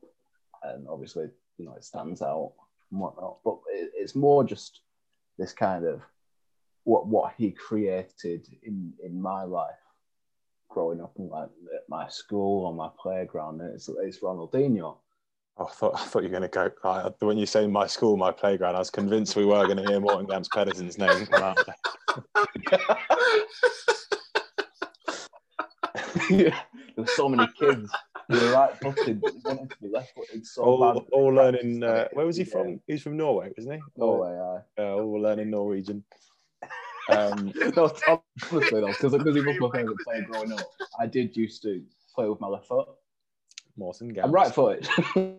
and 0.62 0.86
obviously, 0.88 1.26
you 1.58 1.64
know, 1.64 1.74
it 1.74 1.84
stands 1.84 2.22
out 2.22 2.52
and 2.92 3.00
whatnot. 3.00 3.38
But 3.44 3.58
it, 3.70 3.90
it's 3.94 4.14
more 4.14 4.44
just 4.44 4.80
this 5.38 5.52
kind 5.52 5.84
of 5.84 6.00
what 6.84 7.06
what 7.06 7.34
he 7.36 7.50
created 7.50 8.46
in 8.62 8.92
in 9.04 9.20
my 9.20 9.42
life 9.44 9.74
growing 10.68 11.00
up 11.00 11.12
in 11.18 11.28
like 11.28 11.48
at 11.74 11.88
my 11.88 12.08
school 12.08 12.66
or 12.66 12.74
my 12.74 12.88
playground. 13.00 13.60
And 13.60 13.74
it's 13.74 13.88
it's 14.02 14.18
Ronaldinho. 14.20 14.96
Oh, 15.58 15.66
I 15.66 15.70
thought 15.70 15.94
I 15.94 16.04
thought 16.04 16.22
you 16.22 16.28
were 16.28 16.38
going 16.38 16.48
to 16.48 16.48
go 16.48 16.70
I, 16.84 17.10
when 17.24 17.38
you 17.38 17.46
say 17.46 17.66
my 17.66 17.86
school, 17.86 18.16
my 18.16 18.30
playground. 18.30 18.76
I 18.76 18.78
was 18.78 18.90
convinced 18.90 19.36
we 19.36 19.44
were 19.44 19.66
going 19.66 19.78
to 19.78 19.84
hear 19.84 20.00
Morten 20.00 20.26
Gamst 20.26 20.50
Pedersen's 20.50 20.98
name 20.98 21.26
come 21.26 21.42
out. 21.42 21.58
There's 26.96 27.12
so 27.16 27.28
many 27.28 27.46
kids 27.58 27.90
who 28.32 28.46
were 28.46 28.52
right 28.52 28.76
footed, 28.80 29.20
but 29.20 29.32
they 29.34 29.40
wanted 29.44 29.70
to 29.70 29.76
be 29.80 29.88
left 29.88 30.12
footed 30.14 30.46
so 30.46 30.62
all, 30.62 30.94
bad. 30.94 31.02
all 31.12 31.28
learning. 31.28 31.82
Uh, 31.82 32.08
where 32.12 32.26
was 32.26 32.36
he 32.36 32.44
from? 32.44 32.80
He's 32.86 33.02
from 33.02 33.16
Norway, 33.16 33.52
wasn't 33.56 33.76
he? 33.76 33.80
Norway, 33.96 34.30
aye. 34.78 34.82
Uh, 34.82 34.94
all 34.94 35.20
learning 35.20 35.50
Norwegian. 35.50 36.04
Um, 37.10 37.52
no, 37.76 37.92
honestly 38.08 38.80
though, 38.80 38.86
because 38.86 39.12
because 39.12 39.34
he 39.34 39.40
was 39.42 39.58
my 39.60 39.70
favourite 39.70 39.98
player 40.04 40.26
growing 40.30 40.52
up. 40.52 40.60
I 41.00 41.06
did 41.06 41.36
used 41.36 41.62
to 41.62 41.82
play 42.14 42.28
with 42.28 42.40
my 42.40 42.48
left 42.48 42.66
foot. 42.68 42.88
Morten 43.76 44.08
Gamst. 44.08 44.26
I'm 44.26 44.32
right 44.32 44.52
footed. 44.54 44.88
I'm 45.16 45.38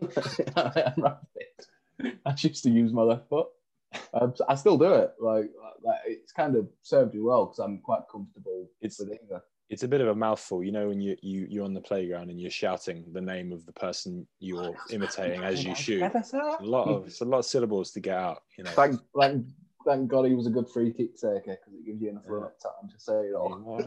right 0.97 1.17
footed. 1.33 2.17
I 2.25 2.35
used 2.37 2.63
to 2.63 2.69
use 2.69 2.91
my 2.91 3.03
left 3.03 3.29
foot. 3.29 3.47
Um, 4.13 4.33
I 4.49 4.55
still 4.55 4.77
do 4.77 4.91
it. 4.93 5.11
Like, 5.19 5.51
like 5.83 5.99
it's 6.07 6.31
kind 6.31 6.55
of 6.55 6.67
served 6.81 7.13
me 7.13 7.21
well 7.21 7.45
because 7.45 7.59
I'm 7.59 7.77
quite 7.79 8.01
comfortable 8.11 8.69
It's- 8.81 8.99
with 8.99 9.09
either. 9.23 9.41
It's 9.69 9.83
a 9.83 9.87
bit 9.87 10.01
of 10.01 10.07
a 10.07 10.15
mouthful, 10.15 10.63
you 10.63 10.71
know, 10.71 10.89
when 10.89 11.01
you, 11.01 11.15
you 11.21 11.47
you're 11.49 11.65
on 11.65 11.73
the 11.73 11.81
playground 11.81 12.29
and 12.29 12.39
you're 12.39 12.51
shouting 12.51 13.05
the 13.11 13.21
name 13.21 13.51
of 13.51 13.65
the 13.65 13.71
person 13.71 14.27
you're 14.39 14.75
imitating 14.91 15.43
as 15.43 15.63
you 15.63 15.73
shoot. 15.73 16.03
It's 16.03 16.33
a 16.33 16.57
lot 16.61 16.87
of 16.87 17.07
it's 17.07 17.21
a 17.21 17.25
lot 17.25 17.39
of 17.39 17.45
syllables 17.45 17.91
to 17.91 17.99
get 17.99 18.17
out, 18.17 18.43
you 18.57 18.63
know. 18.65 18.71
Thank, 18.71 18.99
thank, 19.19 19.45
thank 19.85 20.07
God 20.07 20.25
he 20.25 20.35
was 20.35 20.47
a 20.47 20.51
good 20.51 20.69
free 20.69 20.91
kick 20.93 21.15
taker 21.15 21.57
because 21.57 21.73
it 21.73 21.85
gives 21.85 22.01
you 22.01 22.09
enough 22.09 22.23
run 22.27 22.43
up 22.43 22.59
time 22.59 22.89
to 22.89 22.99
say 22.99 23.13
it 23.13 23.33
all. 23.33 23.81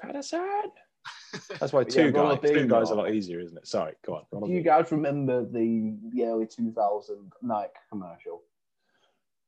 Pedersen. 0.00 0.70
That's 1.60 1.72
why 1.72 1.80
Yeah, 1.80 1.86
two 1.86 2.12
guys, 2.12 2.38
two 2.42 2.66
guys 2.66 2.90
are 2.90 2.94
a 2.94 2.96
lot 2.96 3.12
easier, 3.12 3.40
isn't 3.40 3.56
it? 3.56 3.66
Sorry, 3.66 3.92
go 4.04 4.24
on. 4.32 4.48
Do 4.48 4.52
you 4.52 4.62
guys 4.62 4.90
remember 4.90 5.44
the, 5.44 5.96
the 6.12 6.24
early 6.24 6.46
2000 6.46 7.32
Nike 7.42 7.70
commercial 7.90 8.42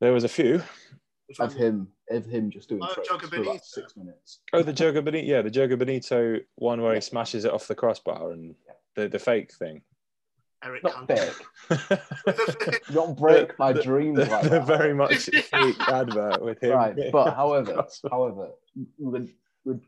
There 0.00 0.12
was 0.12 0.24
a 0.24 0.28
few. 0.28 0.62
Which 1.26 1.40
of 1.40 1.54
him 1.54 1.88
of 2.10 2.26
him 2.26 2.50
just 2.50 2.68
doing 2.68 2.82
Oh, 2.82 2.92
tricks 2.94 3.08
Joga 3.08 3.28
for 3.28 3.42
about 3.42 3.64
six 3.64 3.96
minutes? 3.96 4.40
Oh, 4.52 4.62
the 4.62 4.72
Joga 4.72 5.04
Bonito, 5.04 5.26
yeah, 5.26 5.42
the 5.42 5.50
Joga 5.50 5.78
Bonito 5.78 6.38
one 6.56 6.80
where 6.82 6.94
he 6.94 7.00
smashes 7.00 7.44
it 7.44 7.52
off 7.52 7.66
the 7.68 7.74
crossbar 7.74 8.32
and 8.32 8.54
the, 8.96 9.08
the 9.08 9.18
fake 9.18 9.52
thing. 9.54 9.82
Eric 10.64 10.82
Not 10.82 11.06
Cantona. 11.08 11.40
fake. 11.68 12.80
Don't 12.92 13.16
break 13.16 13.56
my 13.58 13.72
The- 13.72 13.82
dreams 13.82 14.18
The, 14.18 14.26
like 14.26 14.42
the 14.44 14.48
that. 14.50 14.66
very 14.66 14.92
much 14.94 15.24
fake 15.50 15.80
advert 15.88 16.42
with 16.42 16.62
him. 16.62 16.72
right, 16.72 16.96
but 17.12 17.34
however, 17.34 17.74
Crossbar. 17.74 18.10
however, 18.10 18.48
le- 18.98 19.26
le- 19.64 19.80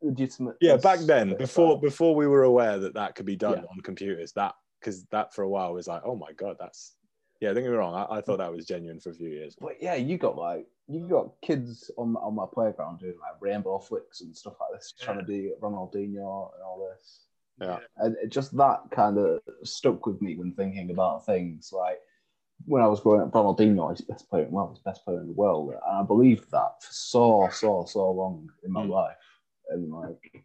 legitimate. 0.00 0.56
yeah, 0.60 0.76
back 0.76 1.00
then, 1.00 1.36
before 1.36 1.80
before 1.80 2.14
we 2.14 2.26
were 2.26 2.44
aware 2.44 2.78
that 2.78 2.94
that 2.94 3.14
could 3.14 3.26
be 3.26 3.36
done 3.36 3.58
Yeah. 3.58 3.64
on 3.70 3.80
computers, 3.82 4.32
that 4.34 4.54
because 4.80 5.04
that 5.06 5.34
for 5.34 5.42
a 5.42 5.48
while 5.48 5.72
was 5.74 5.86
like, 5.88 6.02
oh 6.04 6.14
my 6.16 6.32
god, 6.36 6.56
that's 6.60 6.94
yeah. 7.40 7.52
Don't 7.52 7.64
get 7.64 7.70
me 7.70 7.76
wrong, 7.76 7.94
I, 8.08 8.18
I 8.18 8.20
thought 8.20 8.38
that 8.38 8.52
was 8.52 8.64
genuine 8.66 9.00
for 9.00 9.10
a 9.10 9.14
few 9.14 9.28
years. 9.28 9.56
But 9.60 9.82
yeah, 9.82 9.94
you 9.96 10.18
got 10.18 10.36
like 10.36 10.66
you 10.92 11.08
got 11.08 11.40
kids 11.42 11.90
on 11.96 12.16
on 12.16 12.34
my 12.34 12.46
playground 12.52 13.00
doing 13.00 13.16
like 13.20 13.40
rainbow 13.40 13.78
flicks 13.78 14.20
and 14.20 14.36
stuff 14.36 14.54
like 14.60 14.78
this, 14.78 14.92
trying 15.00 15.18
to 15.18 15.24
be 15.24 15.52
Ronaldinho 15.60 16.50
and 16.54 16.62
all 16.64 16.88
this. 16.90 17.26
Yeah. 17.60 17.78
And 17.98 18.16
it, 18.22 18.30
just 18.30 18.56
that 18.56 18.80
kind 18.90 19.18
of 19.18 19.40
stuck 19.62 20.06
with 20.06 20.20
me 20.20 20.36
when 20.36 20.52
thinking 20.54 20.90
about 20.90 21.26
things 21.26 21.70
like 21.72 21.98
when 22.64 22.82
I 22.82 22.86
was 22.86 23.00
growing 23.00 23.22
up, 23.22 23.32
Ronaldinho 23.32 23.92
is 23.92 24.00
best 24.02 24.28
player, 24.28 24.44
in 24.44 24.52
well, 24.52 24.70
he's 24.72 24.82
best 24.82 25.04
player 25.04 25.20
in 25.20 25.26
the 25.26 25.32
world, 25.32 25.70
and 25.70 25.80
I 25.84 26.02
believed 26.02 26.50
that 26.50 26.82
for 26.82 26.92
so 26.92 27.48
so 27.52 27.84
so 27.88 28.10
long 28.10 28.48
in 28.64 28.72
my 28.72 28.84
Mm. 28.84 28.90
life, 28.90 29.16
and 29.70 29.92
like 29.92 30.44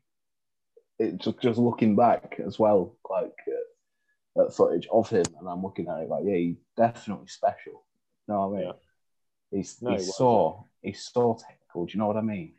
it 1.00 1.18
just 1.20 1.40
just 1.40 1.60
looking 1.60 1.96
back 1.96 2.40
as 2.46 2.58
well, 2.58 2.96
like 3.10 3.38
uh, 3.48 4.44
at 4.44 4.54
footage 4.54 4.88
of 4.92 5.10
him, 5.10 5.26
and 5.40 5.48
I'm 5.48 5.62
looking 5.64 5.88
at 5.88 6.02
it 6.02 6.10
like, 6.10 6.24
yeah, 6.26 6.36
he's 6.36 6.58
definitely 6.76 7.28
special. 7.28 7.86
You 8.28 8.34
know 8.34 8.48
what 8.48 8.58
I 8.58 8.60
mean? 8.60 8.68
Yeah. 8.68 8.74
He's 9.52 9.82
No, 9.82 9.92
he 9.92 9.98
he's 9.98 10.08
was, 10.08 10.18
so 10.18 10.68
he's 10.82 11.10
so 11.14 11.38
technical. 11.40 11.86
Do 11.86 11.94
you 11.94 12.00
know 12.00 12.08
what 12.08 12.18
I 12.18 12.22
mean? 12.22 12.54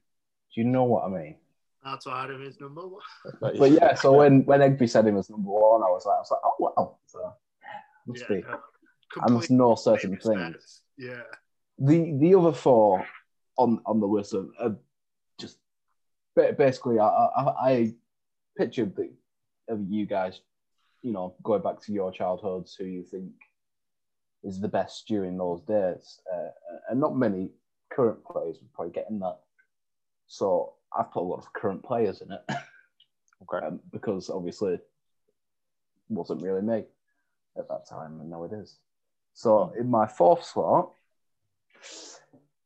Do 0.55 0.61
you 0.61 0.67
know 0.67 0.85
what 0.85 1.05
I 1.05 1.09
mean? 1.09 1.37
That's 1.85 2.07
why 2.07 2.13
I 2.13 2.21
had 2.23 2.31
him 2.31 2.47
as 2.47 2.61
number 2.61 2.87
one. 2.87 3.03
But 3.41 3.71
yeah, 3.71 3.95
so 3.95 4.13
when 4.19 4.45
when 4.45 4.61
Egby 4.61 4.89
said 4.89 5.07
him 5.07 5.17
as 5.19 5.31
number 5.31 5.51
one, 5.51 5.83
I 5.83 5.87
was 5.91 6.05
like, 6.07 6.17
I 6.17 6.21
was 6.21 6.31
like, 6.31 6.41
oh 6.45 6.55
wow, 6.59 6.97
so 7.07 7.33
must 8.07 8.21
Yeah, 8.23 8.37
be. 8.37 8.43
no, 8.43 8.59
I 9.23 9.29
must 9.31 9.51
know 9.51 9.75
certain 9.75 10.11
completely 10.13 10.43
things. 10.45 10.55
respect. 10.55 10.81
Yeah. 10.99 11.23
The 11.79 12.17
the 12.19 12.35
other 12.35 12.53
four 12.53 13.07
on 13.57 13.81
on 13.87 14.01
the 14.01 14.07
list 14.07 14.35
are, 14.35 14.47
are 14.61 14.77
just 15.39 15.59
basically, 16.35 16.99
I, 16.99 17.07
I 17.07 17.43
I 17.71 17.95
pictured 18.57 18.97
the 18.97 19.11
of 19.69 19.81
you 19.89 20.07
guys, 20.07 20.41
you 21.03 21.13
know, 21.13 21.35
going 21.43 21.63
back 21.63 21.81
to 21.83 21.93
your 21.93 22.11
childhoods, 22.11 22.75
who 22.75 22.85
you 22.85 23.05
think 23.05 23.31
is 24.45 24.61
the 24.61 24.69
best 24.69 25.07
during 25.09 25.37
those 25.37 25.63
days, 25.63 26.21
uh, 26.33 26.49
and 26.91 27.01
not 27.01 27.17
many 27.17 27.51
current 27.91 28.23
players 28.25 28.59
would 28.61 28.73
probably 28.73 28.93
get 28.93 29.07
in 29.11 29.19
that. 29.21 29.39
So 30.27 30.75
I've 30.97 31.11
put 31.11 31.23
a 31.23 31.27
lot 31.27 31.39
of 31.39 31.53
current 31.53 31.83
players 31.83 32.21
in 32.21 32.33
it. 32.33 32.43
Okay. 33.43 33.65
um, 33.65 33.79
because 33.93 34.31
obviously 34.31 34.75
it 34.75 34.87
wasn't 36.09 36.43
really 36.43 36.61
me 36.61 36.83
at 37.57 37.69
that 37.69 37.89
time, 37.89 38.21
and 38.21 38.29
now 38.29 38.43
it 38.43 38.53
is. 38.53 38.79
So 39.35 39.73
in 39.79 39.89
my 39.89 40.09
fourth 40.09 40.45
slot, 40.45 40.91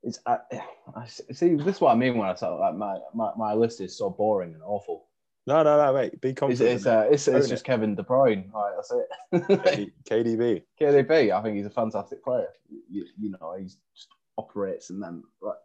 it's 0.02 0.18
I, 0.26 0.38
I 0.96 1.06
see 1.06 1.56
this 1.56 1.76
is 1.76 1.80
what 1.80 1.92
I 1.92 1.94
mean 1.94 2.16
when 2.16 2.28
I 2.28 2.35
say 2.35 2.46
like 2.46 2.74
my, 2.74 2.98
my, 3.14 3.32
my 3.37 3.52
list 3.54 3.80
is 3.80 3.96
so 3.96 4.11
boring 4.11 4.54
and 4.54 4.62
awful. 4.62 5.08
No, 5.46 5.62
no, 5.62 5.76
no, 5.76 5.92
mate. 5.92 6.20
Be 6.20 6.31
It's 6.31 6.40
confident. 6.40 6.70
it's, 6.70 6.87
uh, 6.87 7.09
it's, 7.11 7.28
Own 7.28 7.37
it's 7.37 7.46
it. 7.46 7.50
just 7.50 7.64
Kevin 7.64 7.94
De 7.94 8.02
Bruyne. 8.02 8.52
Right, 8.52 8.72
that's 8.76 8.92
it. 8.92 9.92
KDB. 10.09 10.62
KDB, 10.81 11.33
I 11.33 11.42
think 11.42 11.57
he's 11.57 11.66
a 11.66 11.70
fantastic 11.70 12.22
player. 12.22 12.48
You, 12.88 13.07
you 13.18 13.31
know, 13.31 13.57
he 13.59 13.64
just 13.64 14.09
operates 14.38 14.90
in 14.90 15.00
them 15.00 15.24
like 15.40 15.57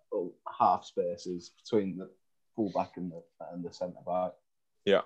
half 0.57 0.85
spaces 0.85 1.51
between 1.63 1.97
the 1.97 2.09
fullback 2.55 2.97
and 2.97 3.11
the 3.11 3.21
and 3.51 3.63
the 3.63 3.71
centre 3.71 3.99
back. 4.05 4.31
Yeah. 4.85 5.01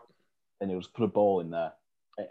and 0.62 0.70
he'll 0.70 0.80
just 0.80 0.94
put 0.94 1.04
a 1.04 1.08
ball 1.08 1.42
in 1.42 1.50
there, 1.50 1.74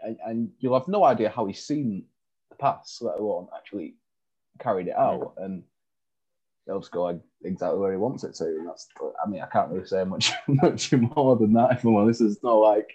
and, 0.05 0.16
and, 0.24 0.50
you'll 0.61 0.79
have 0.79 0.87
no 0.87 1.05
idea 1.05 1.29
how 1.29 1.46
he's 1.46 1.64
seen 1.64 2.05
the 2.48 2.57
pass, 2.57 2.98
let 3.00 3.18
alone 3.18 3.48
actually 3.57 3.96
carried 4.61 4.87
it 4.87 4.96
out, 4.96 5.35
and 5.38 5.64
he'll 6.70 6.80
go 6.80 7.20
exactly 7.44 7.78
where 7.78 7.90
he 7.92 7.98
wants 7.98 8.24
it 8.24 8.35
to. 8.37 8.44
And 8.44 8.68
that's, 8.68 8.88
I 9.24 9.28
mean, 9.28 9.42
I 9.42 9.46
can't 9.46 9.70
really 9.70 9.87
say 9.87 10.04
much 10.04 10.33
much 10.48 10.92
more 10.92 11.37
than 11.37 11.52
that. 11.54 11.72
If 11.72 11.85
I'm 11.85 11.96
honest, 11.96 12.20
there's 12.20 12.42
no 12.42 12.59
like 12.61 12.90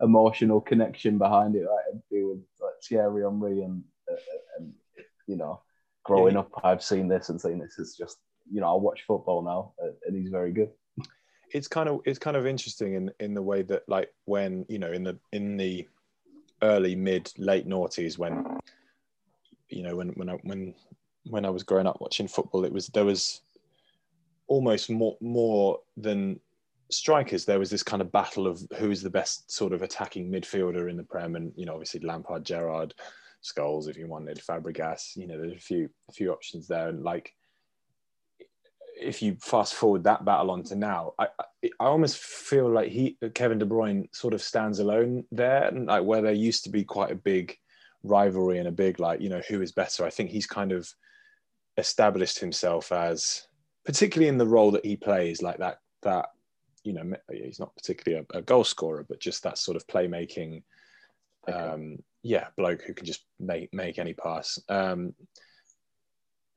emotional 0.00 0.60
connection 0.60 1.16
behind 1.18 1.54
it, 1.54 1.60
like 1.64 1.84
it'd 1.90 2.02
be 2.10 2.24
with 2.24 2.38
like 2.60 2.74
Thierry 2.84 3.22
Henry 3.22 3.62
and 3.62 3.82
uh, 4.10 4.16
and 4.58 4.72
you 5.26 5.36
know, 5.36 5.62
growing 6.04 6.34
Yeah. 6.34 6.40
up, 6.40 6.50
I've 6.64 6.82
seen 6.82 7.08
this 7.08 7.28
and 7.28 7.40
seen 7.40 7.58
this. 7.58 7.78
It's 7.78 7.96
just 7.96 8.18
you 8.50 8.60
know, 8.60 8.72
I 8.74 8.76
watch 8.76 9.04
football 9.06 9.42
now, 9.42 9.72
uh, 9.82 9.92
and 10.06 10.16
he's 10.16 10.30
very 10.30 10.52
good. 10.52 10.70
it's 11.54 11.68
kind 11.68 11.88
of 11.88 12.00
it's 12.04 12.18
kind 12.18 12.36
of 12.36 12.46
interesting 12.46 12.94
in 12.94 13.10
in 13.20 13.34
the 13.34 13.42
way 13.42 13.62
that 13.62 13.82
like 13.88 14.10
when 14.24 14.66
you 14.68 14.78
know 14.78 14.90
in 14.92 15.04
the 15.04 15.16
in 15.32 15.56
the 15.56 15.86
early 16.62 16.94
mid 16.96 17.32
late 17.38 17.66
noughties 17.68 18.18
when 18.18 18.58
you 19.68 19.82
know 19.82 19.94
when 19.96 20.08
when 20.10 20.28
when 20.42 20.74
when 21.24 21.44
I 21.44 21.50
was 21.50 21.62
growing 21.62 21.86
up 21.86 22.00
watching 22.00 22.28
football 22.28 22.64
it 22.64 22.72
was 22.72 22.88
there 22.88 23.04
was 23.04 23.42
almost 24.48 24.90
more 24.90 25.16
more 25.20 25.78
than 25.96 26.40
strikers. 26.90 27.44
There 27.44 27.58
was 27.58 27.70
this 27.70 27.82
kind 27.82 28.02
of 28.02 28.12
battle 28.12 28.46
of 28.46 28.62
who's 28.76 29.02
the 29.02 29.10
best 29.10 29.50
sort 29.50 29.72
of 29.72 29.82
attacking 29.82 30.30
midfielder 30.30 30.90
in 30.90 30.96
the 30.96 31.02
prem. 31.02 31.36
And 31.36 31.52
you 31.56 31.64
know 31.64 31.72
obviously 31.72 32.00
Lampard 32.00 32.44
Gerrard 32.44 32.94
Scholes 33.42 33.88
if 33.88 33.96
you 33.96 34.06
wanted 34.06 34.38
Fabregas 34.38 35.16
you 35.16 35.26
know 35.26 35.36
there's 35.38 35.52
a 35.52 35.58
few 35.58 35.88
a 36.08 36.12
few 36.12 36.32
options 36.32 36.68
there. 36.68 36.88
And 36.88 37.02
like 37.02 37.34
if 39.00 39.22
you 39.22 39.36
fast 39.40 39.74
forward 39.74 40.04
that 40.04 40.24
battle 40.24 40.50
onto 40.50 40.74
now, 40.74 41.14
I, 41.18 41.28
I 41.38 41.44
I 41.80 41.86
almost 41.86 42.18
feel 42.18 42.68
like 42.68 42.90
he 42.90 43.16
Kevin 43.34 43.58
De 43.58 43.66
Bruyne 43.66 44.14
sort 44.14 44.34
of 44.34 44.42
stands 44.42 44.78
alone 44.78 45.24
there, 45.32 45.68
and 45.68 45.86
like 45.86 46.04
where 46.04 46.22
there 46.22 46.32
used 46.32 46.64
to 46.64 46.70
be 46.70 46.84
quite 46.84 47.10
a 47.10 47.16
big 47.16 47.56
rivalry 48.04 48.58
and 48.58 48.68
a 48.68 48.72
big 48.72 49.00
like 49.00 49.20
you 49.20 49.28
know 49.28 49.42
who 49.48 49.62
is 49.62 49.72
better. 49.72 50.04
I 50.04 50.10
think 50.10 50.30
he's 50.30 50.46
kind 50.46 50.72
of 50.72 50.92
established 51.76 52.38
himself 52.38 52.92
as 52.92 53.46
particularly 53.84 54.28
in 54.28 54.38
the 54.38 54.46
role 54.46 54.70
that 54.70 54.84
he 54.84 54.96
plays, 54.96 55.42
like 55.42 55.58
that 55.58 55.80
that 56.02 56.26
you 56.84 56.92
know 56.92 57.12
he's 57.30 57.60
not 57.60 57.74
particularly 57.76 58.26
a, 58.32 58.38
a 58.38 58.42
goal 58.42 58.64
scorer, 58.64 59.04
but 59.08 59.20
just 59.20 59.42
that 59.42 59.58
sort 59.58 59.76
of 59.76 59.86
playmaking. 59.86 60.62
Um, 61.52 61.98
yeah, 62.22 62.48
bloke 62.56 62.82
who 62.82 62.94
can 62.94 63.04
just 63.04 63.24
make 63.40 63.72
make 63.74 63.98
any 63.98 64.14
pass. 64.14 64.58
Um, 64.68 65.14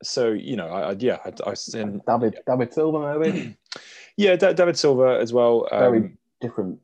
so 0.03 0.31
you 0.31 0.55
know, 0.55 0.67
I, 0.67 0.91
I 0.91 0.95
yeah, 0.99 1.17
I, 1.25 1.31
I 1.49 1.55
and 1.73 2.01
David 2.05 2.37
David 2.45 2.73
Silva, 2.73 3.19
maybe 3.19 3.57
yeah, 4.17 4.35
Da- 4.35 4.53
David 4.53 4.77
Silva 4.77 5.17
as 5.19 5.33
well. 5.33 5.67
Um, 5.71 5.79
very 5.79 6.17
different. 6.41 6.79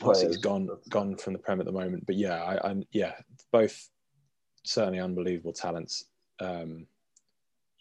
players. 0.00 0.22
he's 0.22 0.36
gone 0.36 0.68
gone 0.90 1.16
from 1.16 1.32
the 1.32 1.38
Prem 1.38 1.60
at 1.60 1.66
the 1.66 1.72
moment, 1.72 2.06
but 2.06 2.16
yeah, 2.16 2.42
I, 2.42 2.70
I'm 2.70 2.84
yeah, 2.92 3.14
both 3.50 3.88
certainly 4.64 5.00
unbelievable 5.00 5.52
talents. 5.52 6.04
Um, 6.38 6.86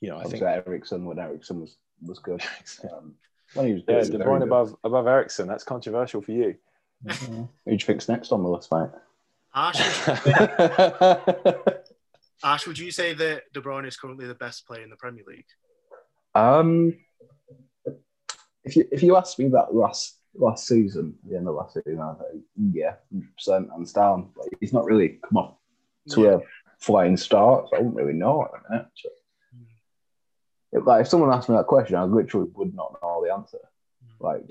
you 0.02 0.10
know, 0.10 0.16
I 0.16 0.24
Obviously, 0.24 0.40
think 0.48 0.66
Eriksen 0.68 1.06
when 1.06 1.20
Eriksen 1.20 1.62
was 1.62 1.78
was 2.06 2.20
good. 2.20 2.42
Um, 2.92 3.16
when 3.56 3.66
he 3.68 3.74
was 3.74 3.84
yeah, 3.88 4.02
good, 4.04 4.12
De 4.12 4.24
Bruyne 4.24 4.44
above 4.44 4.76
above 4.84 5.08
Eriksen. 5.08 5.48
That's 5.48 5.64
controversial 5.64 6.22
for 6.22 6.32
you. 6.32 6.56
Mhm. 7.06 7.48
Who 7.66 7.72
do 7.72 7.72
you 7.72 7.78
think's 7.80 8.08
next 8.10 8.32
on 8.32 8.44
the 8.44 8.50
list, 8.50 8.72
mate? 8.72 8.90
Ash, 9.56 10.08
Ash, 12.44 12.68
would 12.68 12.78
you 12.78 12.92
say 12.92 13.14
that 13.14 13.52
De 13.54 13.62
Bruyne 13.62 13.88
is 13.88 13.98
currently 13.98 14.28
the 14.28 14.36
best 14.36 14.68
player 14.68 14.84
in 14.84 14.90
the 14.90 14.96
Premier 14.96 15.24
League? 15.28 15.46
um, 16.36 16.94
if 18.64 18.76
you 18.76 18.88
if 18.92 19.02
you 19.02 19.16
asked 19.18 19.40
me 19.40 19.48
that 19.50 19.74
last 19.74 20.18
last 20.36 20.68
season, 20.68 21.16
at 21.24 21.30
the 21.32 21.38
end 21.38 21.48
of 21.48 21.56
last 21.56 21.74
season, 21.74 22.00
I'd 22.00 22.18
say 22.20 22.40
yeah, 22.72 22.96
hundred 23.12 23.36
percent, 23.36 23.70
hands 23.72 23.94
down. 23.94 24.30
But 24.36 24.46
he's 24.60 24.74
not 24.74 24.86
really 24.86 25.20
come 25.28 25.38
up 25.38 25.60
to 26.10 26.22
Yeah. 26.22 26.36
a 26.36 26.40
flying 26.78 27.18
start. 27.18 27.70
So 27.70 27.78
I 27.78 27.80
wouldn't 27.80 27.96
really 27.96 28.14
know 28.14 28.44
at 28.44 28.52
the 28.52 28.70
minute. 28.70 28.88
So, 30.72 30.80
if, 30.80 30.88
like 30.88 31.02
if 31.02 31.08
someone 31.08 31.34
asked 31.34 31.50
me 31.50 31.56
that 31.56 31.68
question, 31.68 31.96
I 31.96 32.04
literally 32.04 32.50
would 32.56 32.74
not 32.74 32.98
know 33.02 33.24
the 33.26 33.34
answer. 33.34 33.60
Like 34.20 34.50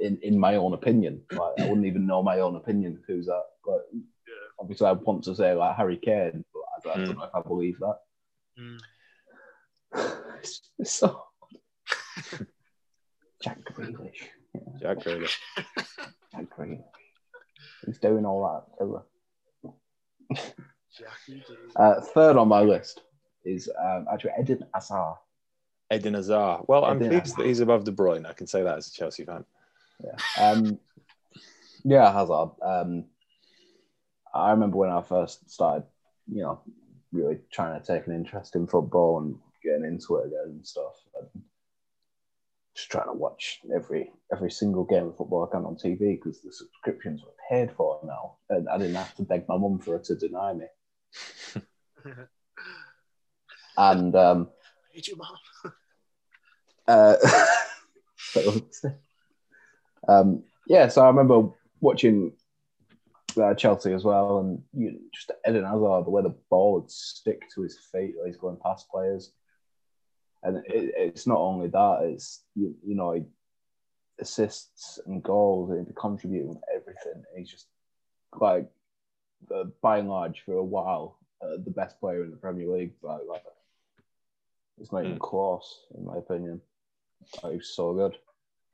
in, 0.00 0.18
in 0.22 0.38
my 0.38 0.54
own 0.54 0.72
opinion, 0.72 1.22
like 1.32 1.58
I 1.58 1.62
wouldn't 1.64 1.86
even 1.86 2.06
know 2.06 2.22
my 2.22 2.40
own 2.40 2.56
opinion. 2.56 3.02
Who's 3.06 3.26
that? 3.26 3.42
Like, 3.66 3.80
obviously, 4.58 4.86
I 4.86 4.92
want 4.92 5.24
to 5.24 5.34
say 5.34 5.52
like 5.54 5.76
Harry 5.76 5.96
Kane, 5.96 6.44
but 6.52 6.62
I 6.62 6.80
don't, 6.82 7.02
I 7.02 7.04
don't 7.06 7.18
know 7.18 7.24
if 7.24 7.34
I 7.34 7.42
believe 7.42 7.78
that. 7.80 7.98
Mm. 8.58 8.78
it's, 10.38 10.70
it's 10.78 10.92
so 10.92 11.24
Jack 13.42 13.58
Grealish. 13.72 14.28
Yeah, 14.54 14.60
Jack 14.80 14.98
Grealish. 14.98 15.36
Jack 16.32 16.46
Grealish. 16.56 16.84
He's 17.86 17.98
doing 17.98 18.24
all 18.24 18.64
that. 18.78 18.86
too. 21.46 21.56
Uh, 21.76 22.00
third 22.00 22.36
on 22.36 22.48
my 22.48 22.60
list 22.60 23.00
is 23.44 23.68
um, 23.82 24.06
actually 24.12 24.32
Eden 24.40 24.64
Hazard. 24.74 25.16
Eden 25.92 26.14
Hazard. 26.14 26.64
Well, 26.68 26.84
I'm 26.84 27.02
Eden 27.02 27.20
pleased 27.20 27.36
that 27.36 27.46
he's 27.46 27.60
above 27.60 27.84
De 27.84 27.92
Bruyne. 27.92 28.26
I 28.26 28.32
can 28.32 28.46
say 28.46 28.62
that 28.62 28.78
as 28.78 28.88
a 28.88 28.92
Chelsea 28.92 29.24
fan. 29.24 29.44
Yeah. 30.02 30.42
Um, 30.42 30.78
yeah, 31.84 32.12
Hazard. 32.12 32.50
Um, 32.62 33.04
I 34.32 34.52
remember 34.52 34.76
when 34.76 34.90
I 34.90 35.02
first 35.02 35.50
started, 35.50 35.84
you 36.32 36.42
know, 36.42 36.60
really 37.12 37.38
trying 37.52 37.80
to 37.80 37.86
take 37.86 38.06
an 38.06 38.14
interest 38.14 38.54
in 38.54 38.66
football 38.66 39.18
and 39.18 39.36
getting 39.62 39.84
into 39.84 40.16
it 40.16 40.26
again 40.26 40.44
and 40.46 40.66
stuff. 40.66 40.94
And 41.18 41.42
just 42.74 42.90
trying 42.90 43.06
to 43.06 43.12
watch 43.12 43.60
every 43.74 44.12
every 44.32 44.50
single 44.50 44.84
game 44.84 45.08
of 45.08 45.16
football 45.16 45.48
I 45.48 45.54
can 45.54 45.64
on 45.64 45.74
TV 45.74 46.16
because 46.16 46.40
the 46.40 46.52
subscriptions 46.52 47.22
were 47.22 47.34
paid 47.50 47.72
for 47.72 47.98
now, 48.04 48.36
and 48.48 48.68
I 48.68 48.78
didn't 48.78 48.94
have 48.94 49.14
to 49.16 49.22
beg 49.22 49.48
my 49.48 49.56
mum 49.56 49.80
for 49.80 49.98
her 49.98 50.04
to 50.04 50.14
deny 50.14 50.52
me. 50.52 50.66
And 53.76 54.14
um, 54.14 54.48
Hate 54.92 55.08
you, 55.08 55.16
mom. 55.16 55.28
Uh, 56.86 57.16
um, 60.08 60.42
yeah, 60.66 60.88
so 60.88 61.02
I 61.02 61.06
remember 61.08 61.48
watching 61.80 62.32
uh, 63.40 63.54
Chelsea 63.54 63.92
as 63.92 64.04
well, 64.04 64.38
and 64.38 64.62
you, 64.72 64.98
just 65.14 65.30
Eden 65.48 65.64
Hazard, 65.64 66.06
the 66.06 66.10
way 66.10 66.22
the 66.22 66.36
ball 66.48 66.74
would 66.74 66.90
stick 66.90 67.42
to 67.54 67.62
his 67.62 67.78
feet, 67.92 68.14
while 68.16 68.26
he's 68.26 68.36
going 68.36 68.56
past 68.62 68.88
players, 68.90 69.32
and 70.42 70.58
it, 70.66 70.94
it's 70.96 71.26
not 71.26 71.38
only 71.38 71.68
that; 71.68 72.00
it's 72.02 72.42
you, 72.54 72.74
you 72.84 72.94
know, 72.94 73.12
he 73.12 73.24
assists 74.20 74.98
and 75.06 75.22
goals 75.22 75.70
and 75.70 75.94
contributing 75.96 76.48
with 76.48 76.62
everything. 76.74 77.22
He's 77.36 77.50
just 77.50 77.66
like, 78.38 78.68
uh, 79.54 79.64
by 79.82 79.98
and 79.98 80.08
large, 80.08 80.42
for 80.44 80.54
a 80.54 80.64
while, 80.64 81.18
uh, 81.42 81.56
the 81.64 81.70
best 81.70 81.98
player 82.00 82.22
in 82.24 82.30
the 82.30 82.36
Premier 82.36 82.68
League. 82.68 82.94
Like, 83.02 83.22
like 83.28 83.42
it's 84.80 84.92
not 84.92 85.04
even 85.04 85.16
Mm. 85.16 85.20
close, 85.20 85.86
in 85.96 86.04
my 86.04 86.16
opinion. 86.16 86.60
He's 87.50 87.72
so 87.74 87.94
good. 87.94 88.16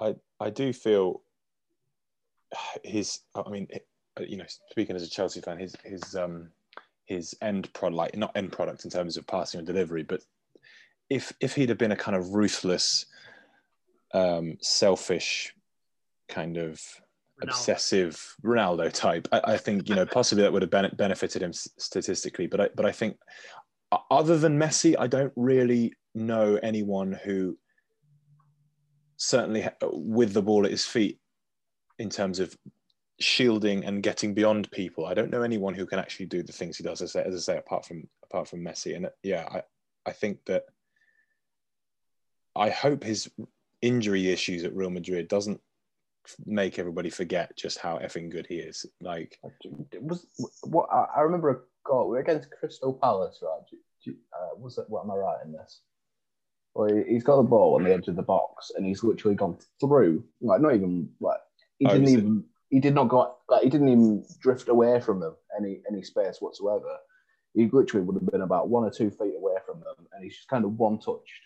I 0.00 0.14
I 0.40 0.50
do 0.50 0.72
feel 0.72 1.22
his. 2.84 3.20
I 3.34 3.48
mean, 3.50 3.68
you 4.20 4.36
know, 4.36 4.44
speaking 4.70 4.96
as 4.96 5.02
a 5.02 5.10
Chelsea 5.10 5.40
fan, 5.40 5.58
his 5.58 5.76
his 5.84 6.14
um 6.14 6.50
his 7.06 7.34
end 7.40 7.72
product, 7.72 7.96
like 7.96 8.16
not 8.16 8.36
end 8.36 8.52
product 8.52 8.84
in 8.84 8.90
terms 8.90 9.16
of 9.16 9.26
passing 9.26 9.58
and 9.58 9.66
delivery, 9.66 10.02
but 10.02 10.22
if 11.08 11.32
if 11.40 11.54
he'd 11.54 11.68
have 11.68 11.78
been 11.78 11.92
a 11.92 11.96
kind 11.96 12.16
of 12.16 12.34
ruthless, 12.34 13.06
um, 14.12 14.56
selfish, 14.60 15.54
kind 16.28 16.56
of 16.56 16.80
Ronaldo. 17.40 17.48
obsessive 17.48 18.36
Ronaldo 18.44 18.92
type, 18.92 19.28
I, 19.32 19.40
I 19.44 19.56
think 19.56 19.88
you 19.88 19.94
know 19.94 20.06
possibly 20.06 20.42
that 20.42 20.52
would 20.52 20.62
have 20.62 20.70
bene- 20.70 20.94
benefited 20.96 21.42
him 21.42 21.50
s- 21.50 21.68
statistically. 21.78 22.46
But 22.46 22.60
I 22.60 22.68
but 22.74 22.86
I 22.86 22.92
think 22.92 23.18
other 24.10 24.36
than 24.36 24.58
Messi, 24.58 24.96
I 24.98 25.06
don't 25.06 25.32
really 25.36 25.92
know 26.14 26.58
anyone 26.62 27.12
who 27.12 27.56
certainly 29.16 29.68
with 29.82 30.32
the 30.32 30.42
ball 30.42 30.64
at 30.64 30.70
his 30.70 30.86
feet 30.86 31.18
in 31.98 32.10
terms 32.10 32.38
of 32.38 32.56
shielding 33.18 33.84
and 33.84 34.02
getting 34.02 34.34
beyond 34.34 34.70
people. 34.70 35.06
I 35.06 35.14
don't 35.14 35.30
know 35.30 35.42
anyone 35.42 35.74
who 35.74 35.86
can 35.86 35.98
actually 35.98 36.26
do 36.26 36.42
the 36.42 36.52
things 36.52 36.76
he 36.76 36.84
does. 36.84 37.00
As 37.00 37.16
I 37.16 37.22
say, 37.22 37.28
as 37.28 37.34
I 37.34 37.52
say 37.52 37.58
apart 37.58 37.86
from 37.86 38.06
apart 38.24 38.48
from 38.48 38.60
Messi, 38.60 38.94
and 38.94 39.06
uh, 39.06 39.10
yeah, 39.22 39.46
I 39.50 39.62
I 40.04 40.12
think 40.12 40.44
that 40.46 40.64
I 42.54 42.70
hope 42.70 43.02
his 43.02 43.30
injury 43.82 44.28
issues 44.30 44.64
at 44.64 44.74
Real 44.74 44.90
Madrid 44.90 45.28
doesn't 45.28 45.60
make 46.44 46.78
everybody 46.78 47.10
forget 47.10 47.56
just 47.56 47.78
how 47.78 47.98
effing 47.98 48.30
good 48.30 48.46
he 48.46 48.56
is. 48.56 48.84
Like, 49.00 49.38
was 50.00 50.26
what 50.62 50.88
I 50.92 51.06
I 51.16 51.20
remember 51.22 51.50
a 51.50 51.58
goal. 51.88 52.08
We 52.08 52.16
were 52.16 52.20
against 52.20 52.50
Crystal 52.50 52.92
Palace, 52.92 53.38
right? 53.42 53.60
Do- 53.70 53.78
do- 54.04 54.18
Uh, 54.32 54.56
was 54.58 54.78
it? 54.78 54.86
What 54.88 55.04
am 55.04 55.10
I 55.10 55.14
right 55.14 55.44
in 55.44 55.52
this? 55.52 55.80
Well, 56.76 56.94
he- 56.94 57.04
he's 57.14 57.24
got 57.24 57.36
the 57.36 57.42
ball 57.42 57.74
on 57.76 57.84
the 57.84 57.92
edge 57.94 58.08
of 58.08 58.16
the 58.16 58.22
box, 58.22 58.70
and 58.76 58.84
he's 58.84 59.02
literally 59.02 59.34
gone 59.34 59.56
through. 59.80 60.22
Like, 60.40 60.60
not 60.60 60.74
even 60.74 61.10
like 61.20 61.38
he 61.78 61.86
Oh, 61.86 61.90
didn't 61.92 62.08
even. 62.08 62.44
He 62.68 62.80
did 62.80 62.94
not 62.94 63.08
go. 63.08 63.34
Like, 63.48 63.62
he 63.62 63.70
didn't 63.70 63.88
even 63.88 64.24
drift 64.40 64.68
away 64.68 65.00
from 65.00 65.20
them 65.20 65.34
any 65.56 65.80
any 65.90 66.02
space 66.02 66.40
whatsoever. 66.40 66.98
He 67.54 67.68
literally 67.72 68.04
would 68.04 68.16
have 68.16 68.26
been 68.30 68.42
about 68.42 68.68
one 68.68 68.84
or 68.84 68.90
two 68.90 69.10
feet 69.10 69.34
away 69.36 69.54
from 69.64 69.80
them, 69.80 70.06
and 70.12 70.22
he's 70.22 70.36
just 70.36 70.48
kind 70.48 70.64
of 70.64 70.78
one 70.78 70.98
touched 70.98 71.42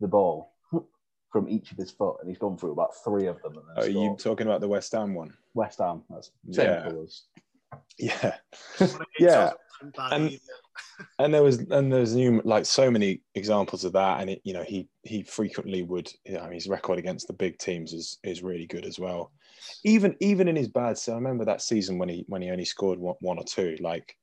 the 0.00 0.08
ball 0.08 0.54
from 1.32 1.48
each 1.48 1.70
of 1.72 1.76
his 1.78 1.90
foot, 1.90 2.16
and 2.20 2.28
he's 2.28 2.38
gone 2.38 2.56
through 2.56 2.72
about 2.72 2.94
three 3.04 3.26
of 3.26 3.42
them. 3.42 3.58
And 3.58 3.64
then 3.76 3.84
are 3.84 3.88
you 3.88 4.16
talking 4.16 4.46
about 4.46 4.60
the 4.62 4.68
West 4.68 4.92
Ham 4.92 5.14
one? 5.14 5.34
West 5.54 5.78
Ham? 5.80 6.02
That's 6.08 6.30
same 6.50 6.66
Yeah. 6.66 6.82
colours. 6.84 7.24
Yeah. 7.98 8.36
Yeah. 9.18 9.44
us 9.44 9.54
wasn't 9.80 9.96
bad 9.96 10.12
And- 10.12 10.30
either. 10.30 10.40
And 11.18 11.32
there 11.32 11.42
was 11.42 11.58
and 11.58 11.92
there's 11.92 12.14
new 12.14 12.40
like 12.44 12.66
so 12.66 12.90
many 12.90 13.22
examples 13.34 13.84
of 13.84 13.92
that. 13.92 14.20
And 14.20 14.30
it 14.30 14.40
you 14.44 14.52
know 14.52 14.62
he 14.62 14.88
he 15.02 15.22
frequently 15.22 15.82
would 15.82 16.10
you 16.24 16.34
know, 16.34 16.40
I 16.40 16.44
mean, 16.44 16.54
his 16.54 16.68
record 16.68 16.98
against 16.98 17.26
the 17.26 17.32
big 17.32 17.58
teams 17.58 17.92
is 17.92 18.18
is 18.24 18.42
really 18.42 18.66
good 18.66 18.84
as 18.84 18.98
well. 18.98 19.32
Even 19.84 20.16
even 20.20 20.48
in 20.48 20.56
his 20.56 20.68
bad 20.68 20.98
so 20.98 21.12
I 21.12 21.16
remember 21.16 21.44
that 21.44 21.62
season 21.62 21.98
when 21.98 22.08
he 22.08 22.24
when 22.28 22.42
he 22.42 22.50
only 22.50 22.64
scored 22.64 22.98
one, 22.98 23.16
one 23.20 23.38
or 23.38 23.44
two 23.44 23.76
like 23.80 24.16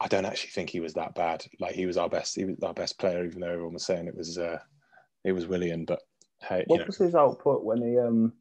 I 0.00 0.08
don't 0.08 0.26
actually 0.26 0.50
think 0.50 0.68
he 0.68 0.80
was 0.80 0.94
that 0.94 1.14
bad. 1.14 1.44
Like 1.58 1.74
he 1.74 1.86
was 1.86 1.96
our 1.96 2.08
best 2.08 2.34
he 2.36 2.44
was 2.44 2.56
our 2.62 2.74
best 2.74 2.98
player 2.98 3.24
even 3.24 3.40
though 3.40 3.50
everyone 3.50 3.74
was 3.74 3.86
saying 3.86 4.08
it 4.08 4.16
was 4.16 4.38
uh 4.38 4.58
it 5.24 5.32
was 5.32 5.46
Willian 5.46 5.84
but 5.84 6.00
hey 6.42 6.64
you 6.68 6.76
What 6.76 6.80
know. 6.80 6.86
was 6.86 6.98
his 6.98 7.14
output 7.14 7.64
when 7.64 7.82
he 7.82 7.98
um 7.98 8.32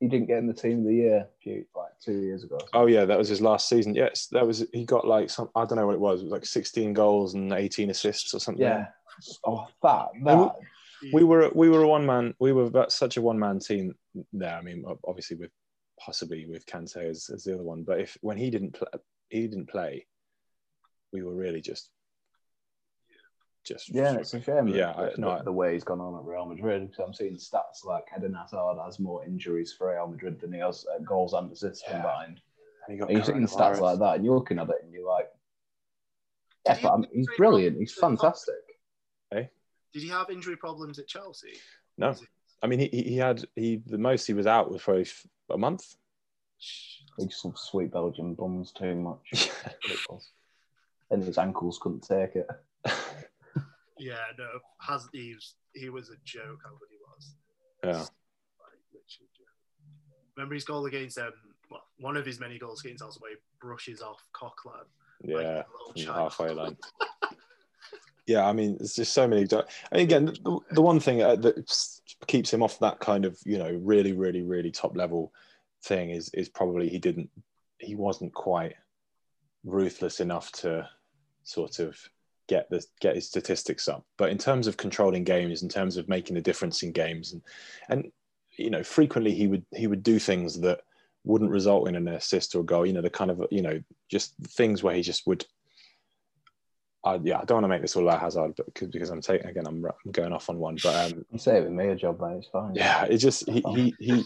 he 0.00 0.08
didn't 0.08 0.26
get 0.26 0.38
in 0.38 0.46
the 0.46 0.54
team 0.54 0.80
of 0.80 0.86
the 0.86 0.94
year 0.94 1.28
few, 1.42 1.64
like 1.76 1.92
two 2.04 2.18
years 2.20 2.42
ago? 2.42 2.58
oh 2.72 2.86
yeah 2.86 3.04
that 3.04 3.18
was 3.18 3.28
his 3.28 3.40
last 3.40 3.68
season 3.68 3.94
yes 3.94 4.26
that 4.32 4.46
was 4.46 4.66
he 4.72 4.84
got 4.84 5.06
like 5.06 5.30
some 5.30 5.48
I 5.54 5.64
don't 5.64 5.76
know 5.76 5.86
what 5.86 5.94
it 5.94 6.00
was 6.00 6.20
it 6.20 6.24
was 6.24 6.32
like 6.32 6.46
16 6.46 6.92
goals 6.92 7.34
and 7.34 7.52
18 7.52 7.90
assists 7.90 8.34
or 8.34 8.40
something 8.40 8.62
Yeah. 8.62 8.86
Oh, 9.46 9.66
that 9.82 10.08
that. 10.24 10.52
we 11.12 11.24
were 11.24 11.50
we 11.54 11.68
were 11.68 11.82
a 11.82 11.88
one 11.88 12.06
man 12.06 12.34
we 12.40 12.52
were 12.52 12.64
about 12.64 12.92
such 12.92 13.16
a 13.16 13.22
one 13.22 13.38
man 13.38 13.58
team 13.58 13.94
there. 14.32 14.56
I 14.56 14.62
mean, 14.62 14.84
obviously 15.06 15.36
with 15.36 15.50
possibly 15.98 16.46
with 16.46 16.64
Kante 16.66 17.04
as, 17.08 17.28
as 17.32 17.44
the 17.44 17.54
other 17.54 17.62
one, 17.62 17.82
but 17.82 18.00
if 18.00 18.16
when 18.22 18.38
he 18.38 18.50
didn't 18.50 18.72
play, 18.72 18.88
he 19.28 19.46
didn't 19.46 19.68
play, 19.68 20.06
we 21.12 21.22
were 21.22 21.34
really 21.34 21.60
just 21.60 21.90
just 23.64 23.88
Yeah, 23.90 24.14
it's 24.16 24.32
a 24.34 24.40
shame. 24.40 24.68
Yeah, 24.68 24.92
the, 24.92 24.98
I- 25.02 25.14
no, 25.18 25.38
the, 25.38 25.44
the 25.44 25.52
way 25.52 25.74
he's 25.74 25.84
gone 25.84 26.00
on 26.00 26.18
at 26.18 26.24
Real 26.24 26.46
Madrid. 26.46 26.90
Because 26.90 27.04
I'm 27.06 27.14
seeing 27.14 27.36
stats 27.36 27.84
like 27.84 28.04
Eden 28.16 28.34
Hazard 28.34 28.76
has 28.84 28.98
more 28.98 29.24
injuries 29.24 29.72
for 29.76 29.92
Real 29.92 30.06
Madrid 30.08 30.40
than 30.40 30.52
he 30.52 30.60
has 30.60 30.86
uh, 30.94 30.98
goals 31.02 31.32
and 31.34 31.50
assists 31.52 31.82
Yeah. 31.86 31.94
combined. 31.94 32.40
and 32.86 32.92
he 32.94 32.98
got 32.98 33.08
And 33.10 33.18
you're 33.18 33.24
seeing 33.26 33.46
stats 33.46 33.80
like 33.80 33.98
that, 33.98 34.16
and 34.16 34.24
you're 34.24 34.34
looking 34.34 34.58
at 34.58 34.68
it, 34.68 34.76
and 34.82 34.92
you're 34.92 35.06
like, 35.08 35.28
yeah, 36.66 36.78
but 36.82 36.92
I'm, 36.92 37.04
he's 37.12 37.28
brilliant. 37.36 37.78
He's 37.78 37.92
problems? 37.94 38.20
fantastic. 38.20 38.54
Did 39.92 40.02
he 40.02 40.08
have 40.08 40.30
injury 40.30 40.56
problems 40.56 41.00
at 41.00 41.08
Chelsea? 41.08 41.54
No, 41.98 42.14
I 42.62 42.68
mean 42.68 42.78
he, 42.78 42.86
he 42.92 43.02
he 43.02 43.16
had 43.16 43.44
he 43.56 43.82
the 43.86 43.98
most 43.98 44.24
he 44.24 44.34
was 44.34 44.46
out 44.46 44.70
was 44.70 44.82
probably 44.82 45.02
f- 45.02 45.26
a 45.50 45.58
month. 45.58 45.96
He 47.18 47.26
just 47.26 47.44
loves 47.44 47.62
sweet 47.62 47.90
Belgian 47.90 48.34
bums 48.34 48.70
too 48.70 48.94
much. 48.94 49.50
and 51.10 51.24
his 51.24 51.38
ankles 51.38 51.80
couldn't 51.82 52.02
take 52.06 52.36
it. 52.36 52.46
Yeah, 54.00 54.16
no. 54.38 54.48
Has 54.80 55.08
he 55.12 55.34
was 55.34 55.54
he 55.74 55.90
was 55.90 56.08
a 56.10 56.16
joke 56.24 56.60
how 56.64 56.70
good 56.70 56.88
he 56.90 56.96
was. 57.06 57.34
yeah, 57.84 57.90
Like, 57.90 58.80
literally 58.92 59.28
joke. 59.36 59.46
Remember 60.36 60.54
his 60.54 60.64
goal 60.64 60.86
against 60.86 61.18
um 61.18 61.32
well, 61.70 61.84
one 61.98 62.16
of 62.16 62.26
his 62.26 62.40
many 62.40 62.58
goals 62.58 62.84
against 62.84 63.02
us 63.02 63.20
where 63.20 63.32
he 63.32 63.36
brushes 63.60 64.02
off 64.02 64.24
Coquelin. 64.32 64.86
yeah, 65.22 65.62
like 65.94 66.06
halfway 66.06 66.50
line. 66.50 66.76
yeah, 68.26 68.46
I 68.48 68.52
mean, 68.52 68.76
there's 68.78 68.94
just 68.94 69.12
so 69.12 69.28
many. 69.28 69.42
And 69.42 70.00
again, 70.00 70.26
the, 70.26 70.58
the 70.72 70.82
one 70.82 70.98
thing 70.98 71.22
uh, 71.22 71.36
that 71.36 71.70
keeps 72.26 72.52
him 72.52 72.62
off 72.62 72.78
that 72.80 73.00
kind 73.00 73.24
of 73.24 73.38
you 73.44 73.58
know 73.58 73.78
really, 73.82 74.12
really, 74.12 74.42
really 74.42 74.70
top 74.70 74.96
level 74.96 75.32
thing 75.82 76.10
is 76.10 76.28
is 76.30 76.48
probably 76.48 76.88
he 76.88 76.98
didn't 76.98 77.30
he 77.78 77.94
wasn't 77.94 78.32
quite 78.34 78.74
ruthless 79.64 80.20
enough 80.20 80.52
to 80.52 80.88
sort 81.44 81.78
of 81.78 81.98
get 82.50 82.68
the 82.68 82.84
get 83.00 83.14
his 83.14 83.28
statistics 83.28 83.88
up. 83.88 84.04
But 84.18 84.30
in 84.30 84.36
terms 84.36 84.66
of 84.66 84.76
controlling 84.76 85.22
games, 85.22 85.62
in 85.62 85.68
terms 85.68 85.96
of 85.96 86.08
making 86.08 86.36
a 86.36 86.42
difference 86.42 86.82
in 86.82 86.90
games, 86.90 87.32
and 87.32 87.42
and 87.88 88.12
you 88.58 88.70
know, 88.70 88.82
frequently 88.82 89.32
he 89.32 89.46
would 89.46 89.64
he 89.74 89.86
would 89.86 90.02
do 90.02 90.18
things 90.18 90.60
that 90.60 90.80
wouldn't 91.24 91.52
result 91.52 91.88
in 91.88 91.94
an 91.94 92.08
assist 92.08 92.54
or 92.54 92.60
a 92.60 92.64
goal. 92.64 92.84
You 92.84 92.92
know, 92.92 93.02
the 93.02 93.08
kind 93.08 93.30
of 93.30 93.46
you 93.52 93.62
know 93.62 93.80
just 94.10 94.34
things 94.48 94.82
where 94.82 94.94
he 94.94 95.02
just 95.02 95.26
would. 95.26 95.46
Uh, 97.02 97.18
yeah, 97.22 97.38
I 97.38 97.44
don't 97.44 97.56
want 97.56 97.64
to 97.64 97.68
make 97.68 97.80
this 97.80 97.96
all 97.96 98.02
about 98.02 98.20
Hazard, 98.20 98.52
but 98.58 98.66
because, 98.66 98.88
because 98.88 99.08
I'm 99.08 99.22
taking 99.22 99.46
again, 99.46 99.66
I'm, 99.66 99.82
I'm 99.86 100.10
going 100.12 100.34
off 100.34 100.50
on 100.50 100.58
one, 100.58 100.76
but 100.82 101.12
um, 101.12 101.24
You're 101.32 101.62
with 101.62 101.72
me 101.72 101.86
a 101.88 101.96
job, 101.96 102.20
mate. 102.20 102.38
It's 102.38 102.48
fine. 102.48 102.74
yeah, 102.74 103.04
it 103.04 103.18
just 103.18 103.48
he 103.48 103.62
he, 103.74 103.94
he 103.98 104.24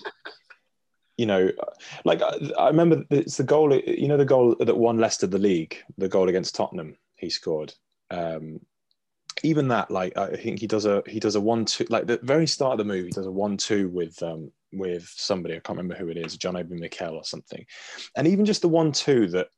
you 1.19 1.27
know, 1.27 1.53
like 2.05 2.21
I, 2.23 2.37
I 2.59 2.69
remember 2.69 3.05
it's 3.11 3.37
the 3.37 3.45
goal. 3.45 3.73
You 3.75 4.09
know, 4.09 4.17
the 4.17 4.25
goal 4.25 4.57
that 4.59 4.77
won 4.77 4.99
Leicester 4.99 5.29
the 5.29 5.39
league, 5.39 5.77
the 5.99 6.09
goal 6.09 6.29
against 6.29 6.55
Tottenham, 6.55 6.97
he 7.17 7.29
scored. 7.31 7.75
Um, 8.15 8.61
even 9.43 9.69
that, 9.69 9.91
like 9.91 10.17
I 10.17 10.37
think 10.37 10.61
he 10.61 10.67
does 10.67 10.87
a 10.87 11.03
he 11.07 11.19
does 11.19 11.35
a 11.35 11.41
one 11.41 11.65
two 11.65 11.87
like 11.91 12.07
the 12.07 12.21
very 12.23 12.47
start 12.47 12.73
of 12.73 12.79
the 12.79 12.93
movie, 12.93 13.11
does 13.11 13.27
a 13.27 13.33
one 13.33 13.57
two 13.57 13.89
with 13.89 14.23
um 14.23 14.51
with 14.73 15.13
somebody. 15.17 15.55
I 15.55 15.61
can't 15.61 15.77
remember 15.77 15.97
who 15.97 16.09
it 16.09 16.17
is, 16.17 16.37
John 16.37 16.57
Obi 16.57 16.77
Mikel 16.77 17.17
or 17.17 17.25
something, 17.25 17.65
and 18.17 18.27
even 18.27 18.45
just 18.45 18.63
the 18.63 18.69
one 18.69 18.93
two 18.93 19.27
that 19.29 19.49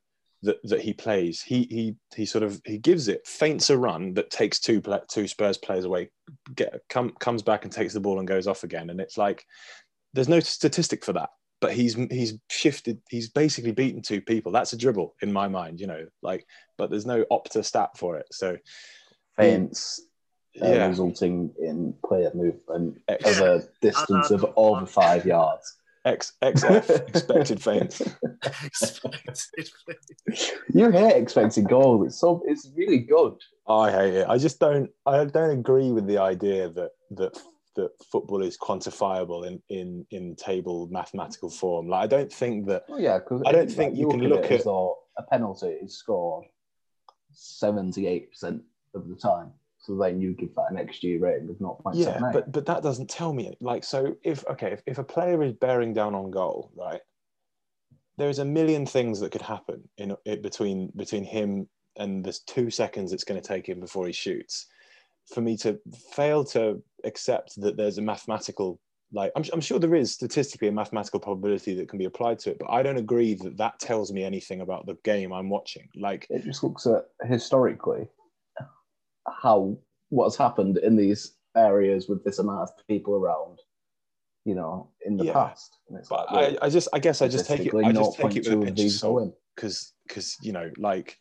that 0.42 0.56
that 0.64 0.80
he 0.80 0.92
plays, 0.92 1.42
he 1.42 1.64
he 1.70 1.96
he 2.14 2.24
sort 2.24 2.42
of 2.42 2.60
he 2.64 2.78
gives 2.78 3.08
it 3.08 3.26
feints 3.26 3.70
a 3.70 3.76
run 3.76 4.14
that 4.14 4.30
takes 4.30 4.58
two 4.58 4.82
two 5.08 5.28
Spurs 5.28 5.58
players 5.58 5.84
away, 5.84 6.10
get 6.54 6.80
come 6.88 7.10
comes 7.20 7.42
back 7.42 7.64
and 7.64 7.72
takes 7.72 7.92
the 7.92 8.00
ball 8.00 8.18
and 8.18 8.28
goes 8.28 8.46
off 8.46 8.64
again, 8.64 8.90
and 8.90 9.00
it's 9.00 9.18
like 9.18 9.44
there's 10.14 10.28
no 10.28 10.40
statistic 10.40 11.04
for 11.04 11.12
that 11.12 11.30
but 11.60 11.72
he's 11.72 11.94
he's 12.10 12.34
shifted 12.50 13.00
he's 13.08 13.30
basically 13.30 13.72
beaten 13.72 14.02
two 14.02 14.20
people. 14.20 14.52
That's 14.52 14.74
a 14.74 14.76
dribble 14.76 15.14
in 15.22 15.32
my 15.32 15.48
mind 15.48 15.80
you 15.80 15.86
know 15.86 16.06
like 16.22 16.46
but 16.78 16.90
there's 16.90 17.06
no 17.06 17.24
opta 17.30 17.64
stat 17.64 17.90
for 17.96 18.16
it 18.16 18.26
so 18.32 18.56
Feints 19.38 20.00
uh, 20.62 20.66
yeah 20.66 20.86
resulting 20.86 21.50
in 21.60 21.94
player 22.04 22.30
movement 22.34 22.98
X, 23.08 23.24
of 23.40 23.46
a 23.46 23.62
distance 23.82 24.30
of 24.30 24.46
over 24.56 24.86
five 24.86 25.26
yards. 25.26 25.76
X, 26.04 26.34
xf 26.40 27.08
expected 27.08 27.60
feints 27.60 28.00
Expected. 28.64 29.38
You 30.72 30.90
hate 30.92 31.16
expecting 31.16 31.64
goals. 31.64 32.06
It's 32.06 32.20
so 32.20 32.42
it's 32.46 32.70
really 32.76 32.98
good. 32.98 33.34
i 33.68 33.90
hate 33.90 34.14
it 34.14 34.26
i 34.28 34.38
just 34.38 34.60
don't 34.60 34.88
i 35.04 35.24
don't 35.24 35.58
agree 35.58 35.90
with 35.90 36.06
the 36.06 36.18
idea 36.18 36.68
that 36.70 36.92
that 37.10 37.36
that 37.74 37.90
football 38.10 38.42
is 38.42 38.56
quantifiable 38.56 39.46
in 39.46 39.62
in 39.68 40.06
in 40.10 40.34
table 40.36 40.88
mathematical 40.90 41.50
form. 41.50 41.88
Like 41.88 42.04
I 42.04 42.06
don't 42.06 42.32
think 42.32 42.66
that. 42.68 42.84
Oh 42.88 42.98
yeah, 42.98 43.18
I 43.44 43.52
don't 43.52 43.70
think 43.70 43.96
you 43.96 44.08
can 44.08 44.22
look 44.22 44.46
it 44.46 44.60
as 44.60 44.66
at- 44.66 44.72
a 45.18 45.22
penalty 45.30 45.68
is 45.82 45.98
scored 45.98 46.46
seventy-eight 47.36 48.30
percent 48.30 48.62
of 48.94 49.08
the 49.08 49.14
time. 49.14 49.52
So 49.78 49.96
then 49.96 50.20
you 50.20 50.32
give 50.32 50.54
that 50.56 50.70
an 50.70 50.76
XG 50.76 51.20
rating 51.20 51.48
of 51.48 51.56
0.78. 51.56 51.94
Yeah, 51.94 52.18
but 52.32 52.50
but 52.50 52.66
that 52.66 52.82
doesn't 52.82 53.08
tell 53.08 53.32
me 53.32 53.56
like 53.60 53.84
so 53.84 54.16
if 54.24 54.44
okay 54.48 54.72
if, 54.72 54.82
if 54.84 54.98
a 54.98 55.04
player 55.04 55.42
is 55.44 55.52
bearing 55.52 55.94
down 55.94 56.14
on 56.14 56.30
goal, 56.32 56.72
right? 56.74 57.00
There's 58.18 58.40
a 58.40 58.44
million 58.44 58.84
things 58.84 59.20
that 59.20 59.30
could 59.30 59.42
happen 59.42 59.88
in 59.98 60.16
it 60.24 60.42
between 60.42 60.90
between 60.96 61.22
him 61.22 61.68
and 61.98 62.24
the 62.24 62.36
two 62.46 62.68
seconds 62.68 63.12
it's 63.12 63.24
going 63.24 63.40
to 63.40 63.46
take 63.46 63.68
him 63.68 63.78
before 63.78 64.06
he 64.06 64.12
shoots. 64.12 64.66
For 65.32 65.40
me 65.40 65.56
to 65.58 65.78
fail 66.12 66.44
to 66.46 66.82
accept 67.04 67.60
that 67.60 67.76
there's 67.76 67.98
a 67.98 68.02
mathematical 68.02 68.80
like 69.12 69.32
I'm, 69.36 69.44
I'm 69.52 69.60
sure 69.60 69.78
there 69.78 69.94
is 69.94 70.12
statistically 70.12 70.68
a 70.68 70.72
mathematical 70.72 71.20
probability 71.20 71.74
that 71.74 71.88
can 71.88 71.98
be 71.98 72.06
applied 72.06 72.38
to 72.40 72.50
it, 72.50 72.58
but 72.58 72.70
I 72.70 72.82
don't 72.82 72.96
agree 72.96 73.34
that 73.34 73.56
that 73.58 73.78
tells 73.78 74.12
me 74.12 74.24
anything 74.24 74.60
about 74.60 74.86
the 74.86 74.96
game 75.04 75.32
I'm 75.32 75.48
watching. 75.48 75.88
Like 75.94 76.26
it 76.28 76.42
just 76.44 76.62
looks 76.64 76.86
at 76.86 77.06
historically 77.28 78.08
how 79.28 79.78
what's 80.08 80.36
happened 80.36 80.78
in 80.78 80.96
these 80.96 81.34
areas 81.56 82.08
with 82.08 82.24
this 82.24 82.38
amount 82.38 82.62
of 82.62 82.86
people 82.86 83.14
around, 83.14 83.60
you 84.44 84.54
know, 84.54 84.90
in 85.04 85.16
the 85.16 85.24
Yeah. 85.24 85.32
past. 85.32 85.78
But 86.08 86.32
like, 86.32 86.58
I, 86.62 86.66
I 86.66 86.68
just 86.68 86.88
I 86.92 86.98
guess 86.98 87.22
I 87.22 87.28
just 87.28 87.46
take 87.46 87.66
it 87.66 87.74
I 87.74 87.92
just 87.92 88.16
take 88.16 88.36
it 88.36 88.44
with 88.44 88.52
a 88.52 88.64
pinch 88.64 88.80
of 88.80 88.90
salt. 88.92 89.34
because 89.54 89.92
because 90.06 90.36
you 90.42 90.52
know 90.52 90.70
like 90.76 91.18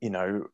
you 0.00 0.10
know 0.10 0.46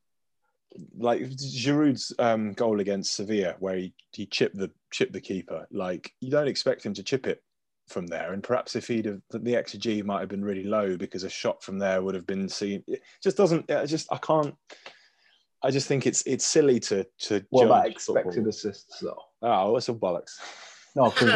like 0.98 1.20
Giroud's 1.22 2.12
um, 2.18 2.52
goal 2.52 2.80
against 2.80 3.14
Sevilla 3.14 3.54
where 3.58 3.76
he, 3.76 3.94
he 4.12 4.26
chipped 4.26 4.56
the 4.56 4.70
chipped 4.90 5.12
the 5.12 5.20
keeper 5.20 5.66
like 5.70 6.12
you 6.20 6.30
don't 6.30 6.48
expect 6.48 6.84
him 6.84 6.94
to 6.94 7.02
chip 7.02 7.26
it 7.26 7.42
from 7.88 8.06
there 8.06 8.32
and 8.32 8.42
perhaps 8.42 8.76
if 8.76 8.88
he'd 8.88 9.04
have 9.04 9.20
the 9.30 9.38
xg 9.38 10.02
might 10.04 10.20
have 10.20 10.28
been 10.30 10.44
really 10.44 10.64
low 10.64 10.96
because 10.96 11.22
a 11.22 11.28
shot 11.28 11.62
from 11.62 11.78
there 11.78 12.00
would 12.00 12.14
have 12.14 12.26
been 12.26 12.48
seen 12.48 12.82
it 12.86 13.02
just 13.22 13.36
doesn't 13.36 13.70
I 13.70 13.84
just 13.84 14.10
I 14.10 14.16
can't 14.16 14.54
I 15.62 15.70
just 15.70 15.86
think 15.86 16.06
it's 16.06 16.22
it's 16.26 16.46
silly 16.46 16.80
to 16.80 17.04
to 17.20 17.44
What 17.50 17.66
about 17.66 17.86
expected 17.88 18.32
football. 18.34 18.48
assists 18.48 19.00
though? 19.00 19.22
oh 19.42 19.72
what's 19.72 19.88
a 19.90 19.92
bollocks 19.94 20.32
No, 20.96 21.10
because 21.10 21.30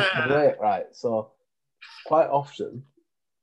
right. 0.61 0.87
So 0.93 1.33
quite 2.07 2.29
often, 2.29 2.83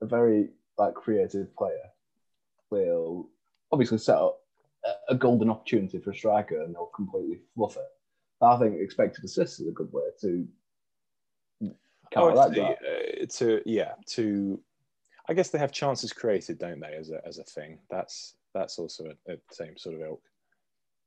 a 0.02 0.06
very 0.06 0.50
like 0.78 0.94
creative 0.96 1.54
player 1.56 1.92
will 2.72 3.30
obviously 3.72 3.98
set 3.98 4.16
up 4.18 4.40
a- 5.10 5.16
golden 5.16 5.50
opportunity 5.50 6.00
for 6.00 6.12
a 6.12 6.16
striker, 6.16 6.62
and 6.62 6.74
they'll 6.74 6.92
completely 6.96 7.40
fluff 7.56 7.78
it. 7.78 7.84
I 8.42 8.58
think 8.58 8.80
expected 8.80 9.24
assists 9.24 9.60
is 9.60 9.68
a 9.68 9.72
good 9.72 9.92
way 9.92 10.04
to 10.22 10.48
Oh, 12.16 12.30
it's 12.30 12.56
the, 12.56 12.62
that. 12.62 13.22
uh, 13.22 13.26
to 13.40 13.62
yeah 13.66 13.94
to 14.08 14.60
I 15.28 15.34
guess 15.34 15.50
they 15.50 15.58
have 15.58 15.72
chances 15.72 16.14
created, 16.14 16.60
don't 16.60 16.80
they, 16.80 16.94
as 16.94 17.10
a 17.10 17.26
as 17.26 17.40
a 17.40 17.44
thing? 17.44 17.80
That's 17.90 18.36
that's 18.54 18.80
also 18.80 19.06
a, 19.28 19.38
same 19.52 19.78
sort 19.78 19.96
of 19.96 20.02
ilk. 20.02 20.22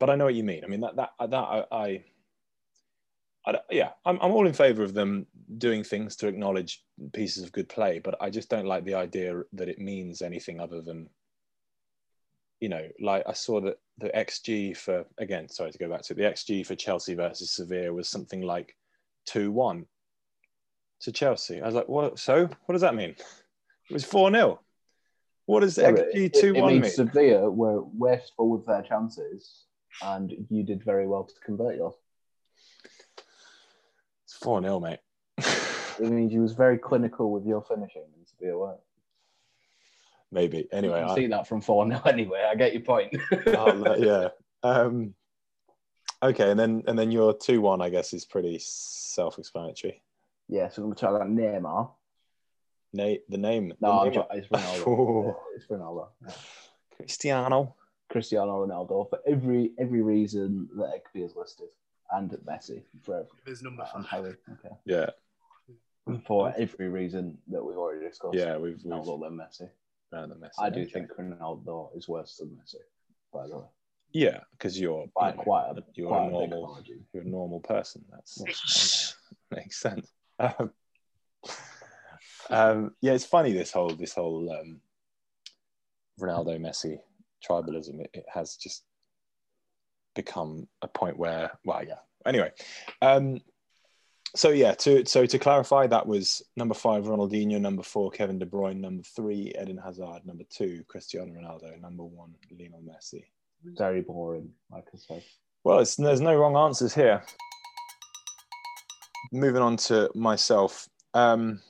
But 0.00 0.10
I 0.10 0.16
know 0.16 0.24
what 0.24 0.34
you 0.34 0.44
mean. 0.44 0.64
I 0.64 0.68
mean 0.68 0.80
that 0.80 0.96
that 0.96 1.10
that 1.20 1.34
I, 1.34 1.64
I, 1.70 2.04
I 3.46 3.58
yeah, 3.70 3.90
I'm 4.04 4.18
I'm 4.20 4.32
all 4.32 4.46
in 4.46 4.52
favour 4.52 4.82
of 4.82 4.94
them 4.94 5.26
doing 5.56 5.84
things 5.84 6.16
to 6.16 6.28
acknowledge 6.28 6.84
pieces 7.12 7.44
of 7.44 7.52
good 7.52 7.68
play, 7.68 8.00
but 8.00 8.16
I 8.20 8.30
just 8.30 8.48
don't 8.48 8.66
like 8.66 8.84
the 8.84 8.94
idea 8.94 9.42
that 9.52 9.68
it 9.68 9.78
means 9.78 10.22
anything 10.22 10.60
other 10.60 10.82
than. 10.82 11.08
You 12.60 12.68
know, 12.68 12.88
like 13.00 13.22
I 13.26 13.34
saw 13.34 13.60
that 13.60 13.78
the 13.98 14.08
XG 14.08 14.76
for 14.76 15.04
again, 15.18 15.48
sorry 15.48 15.70
to 15.70 15.78
go 15.78 15.88
back 15.88 16.02
to 16.02 16.12
it, 16.12 16.16
the 16.16 16.22
XG 16.22 16.66
for 16.66 16.74
Chelsea 16.74 17.14
versus 17.14 17.52
Sevilla 17.52 17.92
was 17.92 18.08
something 18.08 18.42
like 18.42 18.74
two 19.26 19.52
one 19.52 19.86
to 21.00 21.12
Chelsea. 21.12 21.60
I 21.60 21.66
was 21.66 21.74
like, 21.74 21.88
what? 21.88 22.18
So 22.18 22.46
what 22.66 22.72
does 22.72 22.82
that 22.82 22.94
mean? 22.94 23.10
It 23.10 23.94
was 23.94 24.04
4 24.04 24.30
0. 24.30 24.60
What 25.46 25.60
does 25.60 25.78
Yeah, 25.78 25.92
XG 25.92 26.32
two 26.32 26.54
one 26.54 26.80
mean? 26.80 26.90
Sevilla 26.90 27.50
were 27.50 27.82
wasteful 27.82 28.50
with 28.50 28.66
their 28.66 28.82
chances, 28.82 29.64
and 30.02 30.32
you 30.50 30.62
did 30.62 30.84
very 30.84 31.06
well 31.06 31.24
to 31.24 31.34
convert 31.44 31.76
yours. 31.76 31.94
It's 34.24 34.34
4 34.34 34.62
0, 34.62 34.80
mate. 34.80 34.98
It 35.38 36.10
means 36.10 36.32
you 36.32 36.42
was 36.42 36.52
very 36.52 36.78
clinical 36.78 37.32
with 37.32 37.46
your 37.46 37.62
finishing, 37.62 38.04
and 38.16 38.26
Sevilla 38.26 38.58
weren't. 38.58 38.80
Maybe. 40.30 40.68
Anyway, 40.72 40.98
you 41.00 41.04
can 41.06 41.10
I, 41.10 41.14
see 41.14 41.26
that 41.28 41.46
from 41.48 41.60
four 41.60 41.86
0 41.88 42.00
anyway. 42.06 42.46
I 42.50 42.54
get 42.54 42.72
your 42.72 42.82
point. 42.82 43.14
I'll, 43.46 43.88
uh, 43.88 43.96
yeah. 43.98 44.28
Um, 44.62 45.14
okay, 46.22 46.50
and 46.50 46.58
then 46.60 46.82
and 46.86 46.98
then 46.98 47.10
your 47.10 47.34
2 47.36 47.60
1, 47.60 47.80
I 47.80 47.88
guess, 47.88 48.12
is 48.12 48.24
pretty 48.24 48.58
self 48.60 49.38
explanatory. 49.38 50.02
yeah, 50.48 50.68
so 50.68 50.84
we're 50.86 50.94
talking 50.94 51.16
about 51.16 51.28
Neymar. 51.30 51.90
Nate, 52.92 53.28
the 53.30 53.38
name. 53.38 53.72
No, 53.80 53.98
the 54.00 54.04
name- 54.04 54.12
sure 54.14 54.26
it's 54.32 54.48
Ronaldo. 54.48 54.86
Oh. 54.86 55.24
Yeah, 55.50 55.56
it's 55.56 55.66
Ronaldo. 55.66 56.08
Yeah. 56.26 56.32
Cristiano. 56.96 57.74
Cristiano 58.10 58.66
Ronaldo 58.66 59.08
for 59.10 59.18
every 59.26 59.72
every 59.78 60.00
reason 60.02 60.68
that 60.76 60.92
Ekpe 60.94 61.20
has 61.22 61.36
listed, 61.36 61.68
and 62.12 62.30
Messi 62.48 62.82
for 63.02 63.16
every, 63.20 63.28
His 63.46 63.62
number 63.62 63.86
and 63.94 64.06
five. 64.06 64.22
Harry. 64.24 64.34
Okay. 64.64 64.74
Yeah, 64.86 65.10
For 66.26 66.52
every 66.56 66.88
reason 66.88 67.36
that 67.48 67.62
we've 67.62 67.76
already 67.76 68.06
discussed. 68.06 68.34
yeah, 68.34 68.56
we've, 68.56 68.82
we've 68.82 68.92
Ronaldo 68.92 69.20
then 69.22 69.32
Messi. 69.36 69.68
Found 70.10 70.30
the 70.32 70.36
message. 70.36 70.54
I 70.58 70.70
do 70.70 70.80
Okay. 70.82 70.90
think 70.92 71.10
Ronaldo 71.12 71.96
is 71.96 72.08
worse 72.08 72.36
than 72.36 72.48
Messi. 72.50 72.76
By 73.32 73.46
the 73.46 73.58
way, 73.58 73.64
Yeah, 74.12 74.40
because 74.52 74.80
you're, 74.80 75.06
by 75.14 75.30
you 75.30 75.36
know, 75.36 75.42
quite 75.42 75.70
a 75.70 75.84
you're 75.94 76.08
quite 76.08 76.24
a 76.24 76.26
a 76.28 76.30
normal 76.30 76.66
margin. 76.66 77.06
you're 77.12 77.22
a 77.22 77.26
normal 77.26 77.60
person. 77.60 78.04
That's 78.10 78.42
Yes. 78.46 79.16
makes 79.50 79.78
sense. 79.80 80.12
Um, 80.38 80.72
um, 82.50 82.94
yeah, 83.02 83.12
it's 83.12 83.24
funny 83.24 83.52
this 83.52 83.72
whole 83.72 83.90
this 83.90 84.14
whole 84.14 84.50
um, 84.50 84.80
Ronaldo 86.20 86.58
Messi 86.58 86.98
tribalism. 87.46 88.00
It, 88.00 88.10
it 88.14 88.24
has 88.32 88.56
just 88.56 88.84
become 90.14 90.66
a 90.82 90.88
point 90.88 91.18
where, 91.18 91.50
well, 91.64 91.84
yeah. 91.84 91.98
Anyway, 92.26 92.50
um, 93.02 93.40
so 94.36 94.50
yeah, 94.50 94.74
to 94.74 95.06
so 95.06 95.26
to 95.26 95.38
clarify, 95.38 95.86
that 95.86 96.06
was 96.06 96.42
number 96.56 96.74
five 96.74 97.04
Ronaldinho, 97.04 97.60
number 97.60 97.82
four 97.82 98.10
Kevin 98.10 98.38
De 98.38 98.46
Bruyne, 98.46 98.80
number 98.80 99.02
three 99.02 99.54
Eden 99.60 99.78
Hazard, 99.78 100.26
number 100.26 100.44
two 100.50 100.84
Cristiano 100.88 101.32
Ronaldo, 101.32 101.80
number 101.80 102.04
one 102.04 102.34
Lionel 102.50 102.82
Messi. 102.82 103.24
Very 103.64 104.02
boring, 104.02 104.50
like 104.70 104.84
I 104.94 104.98
said. 104.98 105.24
Well, 105.64 105.80
it's, 105.80 105.96
there's 105.96 106.20
no 106.20 106.36
wrong 106.36 106.56
answers 106.56 106.94
here. 106.94 107.22
Moving 109.32 109.62
on 109.62 109.76
to 109.78 110.10
myself. 110.14 110.88
Um, 111.14 111.60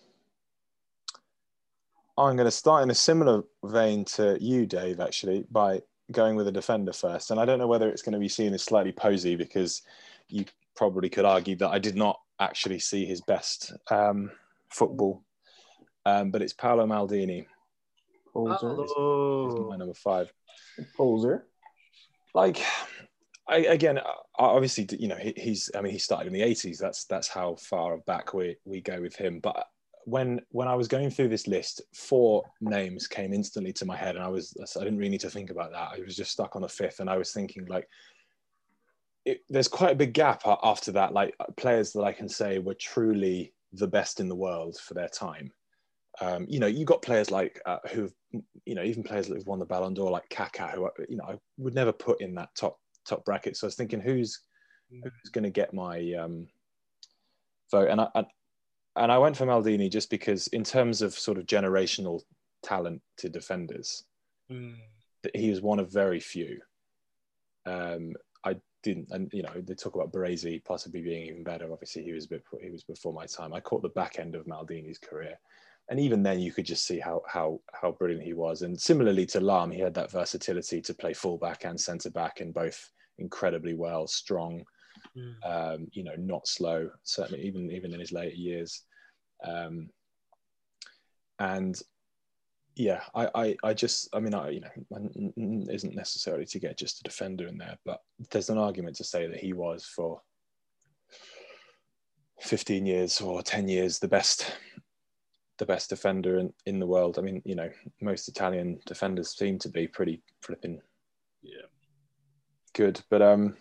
I'm 2.18 2.36
going 2.36 2.46
to 2.46 2.50
start 2.50 2.82
in 2.82 2.90
a 2.90 2.94
similar 2.94 3.42
vein 3.64 4.04
to 4.06 4.36
you, 4.40 4.66
Dave, 4.66 5.00
actually, 5.00 5.46
by 5.50 5.82
going 6.12 6.36
with 6.36 6.48
a 6.48 6.52
defender 6.52 6.92
first. 6.92 7.30
And 7.30 7.40
I 7.40 7.44
don't 7.44 7.59
know 7.59 7.66
whether 7.66 7.88
it's 7.88 8.02
going 8.02 8.12
to 8.12 8.18
be 8.18 8.28
seen 8.28 8.52
as 8.54 8.62
slightly 8.62 8.92
posy 8.92 9.36
because 9.36 9.82
you 10.28 10.44
probably 10.76 11.09
could 11.09 11.24
argue 11.24 11.56
that 11.56 11.70
I 11.70 11.78
did 11.78 11.96
not 11.96 12.20
actually 12.41 12.78
see 12.78 13.05
his 13.05 13.20
best 13.22 13.72
um, 13.91 14.30
football. 14.70 15.22
Um, 16.07 16.30
but 16.30 16.43
it's 16.43 16.53
Paolo 16.53 16.86
Maldini, 16.86 17.47
Poser. 18.32 18.74
my 19.68 19.76
number 19.76 19.95
five. 19.95 20.32
Poser. 20.97 21.47
like 22.34 22.62
I, 23.49 23.59
again 23.59 23.99
obviously 24.39 24.86
you 24.99 25.09
know 25.09 25.16
he, 25.16 25.32
he's 25.36 25.70
i 25.74 25.80
mean 25.80 25.93
he 25.93 25.99
started 25.99 26.26
in 26.26 26.32
the 26.32 26.43
80s 26.43 26.78
that's 26.78 27.05
that's 27.05 27.28
how 27.28 27.57
far 27.57 27.97
back 27.99 28.34
we 28.34 28.57
we 28.64 28.80
go 28.80 29.01
with 29.01 29.16
him 29.16 29.41
but 29.41 29.66
when 30.05 30.41
when 30.51 30.68
i 30.68 30.74
was 30.74 30.86
going 30.86 31.11
through 31.11 31.28
this 31.28 31.47
list 31.47 31.82
four 31.95 32.45
names 32.61 33.07
came 33.07 33.32
instantly 33.32 33.72
to 33.72 33.86
my 33.86 33.97
head 33.97 34.16
and 34.16 34.24
i 34.24 34.28
was 34.28 34.55
i 34.76 34.84
didn't 34.84 34.99
really 34.99 35.11
need 35.11 35.20
to 35.20 35.30
think 35.30 35.51
about 35.51 35.72
that 35.72 35.91
i 35.97 36.01
was 36.05 36.16
just 36.16 36.30
stuck 36.30 36.55
on 36.55 36.62
the 36.62 36.68
fifth 36.68 37.01
and 37.01 37.11
i 37.11 37.16
was 37.16 37.32
thinking 37.32 37.64
like 37.66 37.89
it, 39.30 39.42
there's 39.48 39.68
quite 39.68 39.92
a 39.92 40.02
big 40.02 40.12
gap 40.12 40.42
after 40.62 40.90
that 40.92 41.12
like 41.12 41.34
players 41.56 41.92
that 41.92 42.02
i 42.02 42.12
can 42.12 42.28
say 42.28 42.58
were 42.58 42.74
truly 42.74 43.52
the 43.72 43.86
best 43.86 44.20
in 44.20 44.28
the 44.28 44.34
world 44.46 44.76
for 44.86 44.94
their 44.94 45.08
time 45.08 45.52
um, 46.20 46.46
you 46.48 46.58
know, 46.58 46.66
you 46.66 46.84
got 46.84 47.00
players 47.02 47.30
like 47.30 47.60
uh, 47.64 47.78
who've, 47.92 48.12
you 48.64 48.74
know, 48.74 48.82
even 48.82 49.04
players 49.04 49.28
that 49.28 49.36
have 49.38 49.46
won 49.46 49.60
the 49.60 49.64
Ballon 49.72 49.94
d'Or, 49.94 50.10
like 50.10 50.28
Kaká, 50.30 50.72
who, 50.74 50.86
I- 50.86 51.04
you 51.08 51.16
know, 51.16 51.24
I 51.28 51.34
would 51.58 51.76
never 51.76 51.92
put 51.92 52.20
in 52.20 52.34
that 52.34 52.48
top 52.56 52.80
top 53.06 53.24
bracket. 53.24 53.56
So 53.56 53.66
I 53.66 53.68
was 53.68 53.76
thinking, 53.76 54.00
who's 54.00 54.40
who's 55.04 55.30
going 55.30 55.44
to 55.44 55.50
get 55.50 55.72
my 55.72 56.12
um, 56.14 56.48
vote? 57.70 57.88
And 57.88 58.00
I, 58.00 58.08
I 58.16 58.24
and 58.96 59.12
I 59.12 59.18
went 59.18 59.36
for 59.36 59.46
Maldini 59.46 59.88
just 59.88 60.10
because, 60.10 60.48
in 60.48 60.64
terms 60.64 61.02
of 61.02 61.14
sort 61.14 61.38
of 61.38 61.46
generational 61.46 62.22
talent 62.64 63.00
to 63.18 63.28
defenders, 63.28 64.04
Mm. 64.50 64.74
that 65.22 65.36
he 65.36 65.50
was 65.50 65.60
one 65.60 65.78
of 65.78 65.92
very 65.92 66.18
few. 66.18 66.58
Um, 67.64 68.14
didn't, 68.82 69.08
and 69.10 69.30
you 69.32 69.42
know, 69.42 69.52
they 69.56 69.74
talk 69.74 69.94
about 69.94 70.12
Baresi 70.12 70.64
possibly 70.64 71.02
being 71.02 71.26
even 71.26 71.44
better. 71.44 71.72
Obviously, 71.72 72.04
he 72.04 72.12
was 72.12 72.26
a 72.26 72.28
bit, 72.28 72.44
he 72.62 72.70
was 72.70 72.84
before 72.84 73.12
my 73.12 73.26
time. 73.26 73.52
I 73.52 73.60
caught 73.60 73.82
the 73.82 73.88
back 73.90 74.18
end 74.18 74.34
of 74.34 74.46
Maldini's 74.46 74.98
career, 74.98 75.38
and 75.88 75.98
even 75.98 76.22
then, 76.22 76.40
you 76.40 76.52
could 76.52 76.66
just 76.66 76.86
see 76.86 76.98
how 76.98 77.22
how 77.26 77.60
how 77.72 77.92
brilliant 77.92 78.24
he 78.24 78.34
was. 78.34 78.62
And 78.62 78.80
similarly 78.80 79.26
to 79.26 79.40
Lahm, 79.40 79.72
he 79.72 79.80
had 79.80 79.94
that 79.94 80.10
versatility 80.10 80.80
to 80.82 80.94
play 80.94 81.12
fullback 81.12 81.64
and 81.64 81.80
centre 81.80 82.10
back, 82.10 82.40
and 82.40 82.54
both 82.54 82.90
incredibly 83.18 83.74
well, 83.74 84.06
strong, 84.06 84.64
Mm. 85.16 85.34
Um, 85.44 85.88
you 85.92 86.04
know, 86.04 86.14
not 86.18 86.46
slow. 86.46 86.90
Certainly, 87.02 87.44
even 87.44 87.70
even 87.70 87.92
in 87.92 88.00
his 88.00 88.12
later 88.12 88.34
years. 88.34 88.84
Um, 89.44 89.90
and 91.38 91.80
yeah, 92.78 93.00
I, 93.12 93.28
I, 93.34 93.56
I 93.64 93.74
just, 93.74 94.08
I 94.14 94.20
mean, 94.20 94.34
I, 94.34 94.50
you 94.50 94.60
know, 94.60 95.68
isn't 95.68 95.96
necessarily 95.96 96.46
to 96.46 96.60
get 96.60 96.78
just 96.78 97.00
a 97.00 97.02
defender 97.02 97.48
in 97.48 97.58
there, 97.58 97.76
but 97.84 98.00
there's 98.30 98.50
an 98.50 98.58
argument 98.58 98.96
to 98.96 99.04
say 99.04 99.26
that 99.26 99.40
he 99.40 99.52
was 99.52 99.84
for 99.84 100.22
15 102.40 102.86
years 102.86 103.20
or 103.20 103.42
10 103.42 103.68
years 103.68 103.98
the 103.98 104.06
best 104.08 104.56
the 105.58 105.66
best 105.66 105.90
defender 105.90 106.38
in, 106.38 106.52
in 106.66 106.78
the 106.78 106.86
world. 106.86 107.18
I 107.18 107.22
mean, 107.22 107.42
you 107.44 107.56
know, 107.56 107.68
most 108.00 108.28
Italian 108.28 108.78
defenders 108.86 109.36
seem 109.36 109.58
to 109.58 109.68
be 109.68 109.88
pretty 109.88 110.22
flipping 110.40 110.80
Yeah. 111.42 111.66
good. 112.74 113.00
But 113.10 113.22
um 113.22 113.56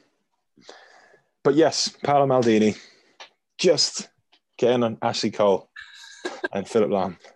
but 1.43 1.55
yes, 1.55 1.89
Paolo 2.03 2.27
Maldini 2.27 2.77
just 3.57 4.09
getting 4.59 4.83
on 4.83 4.99
Ashley 5.01 5.31
Cole 5.31 5.71
and 6.53 6.67
Philipp 6.69 6.91
Lahm. 6.91 7.17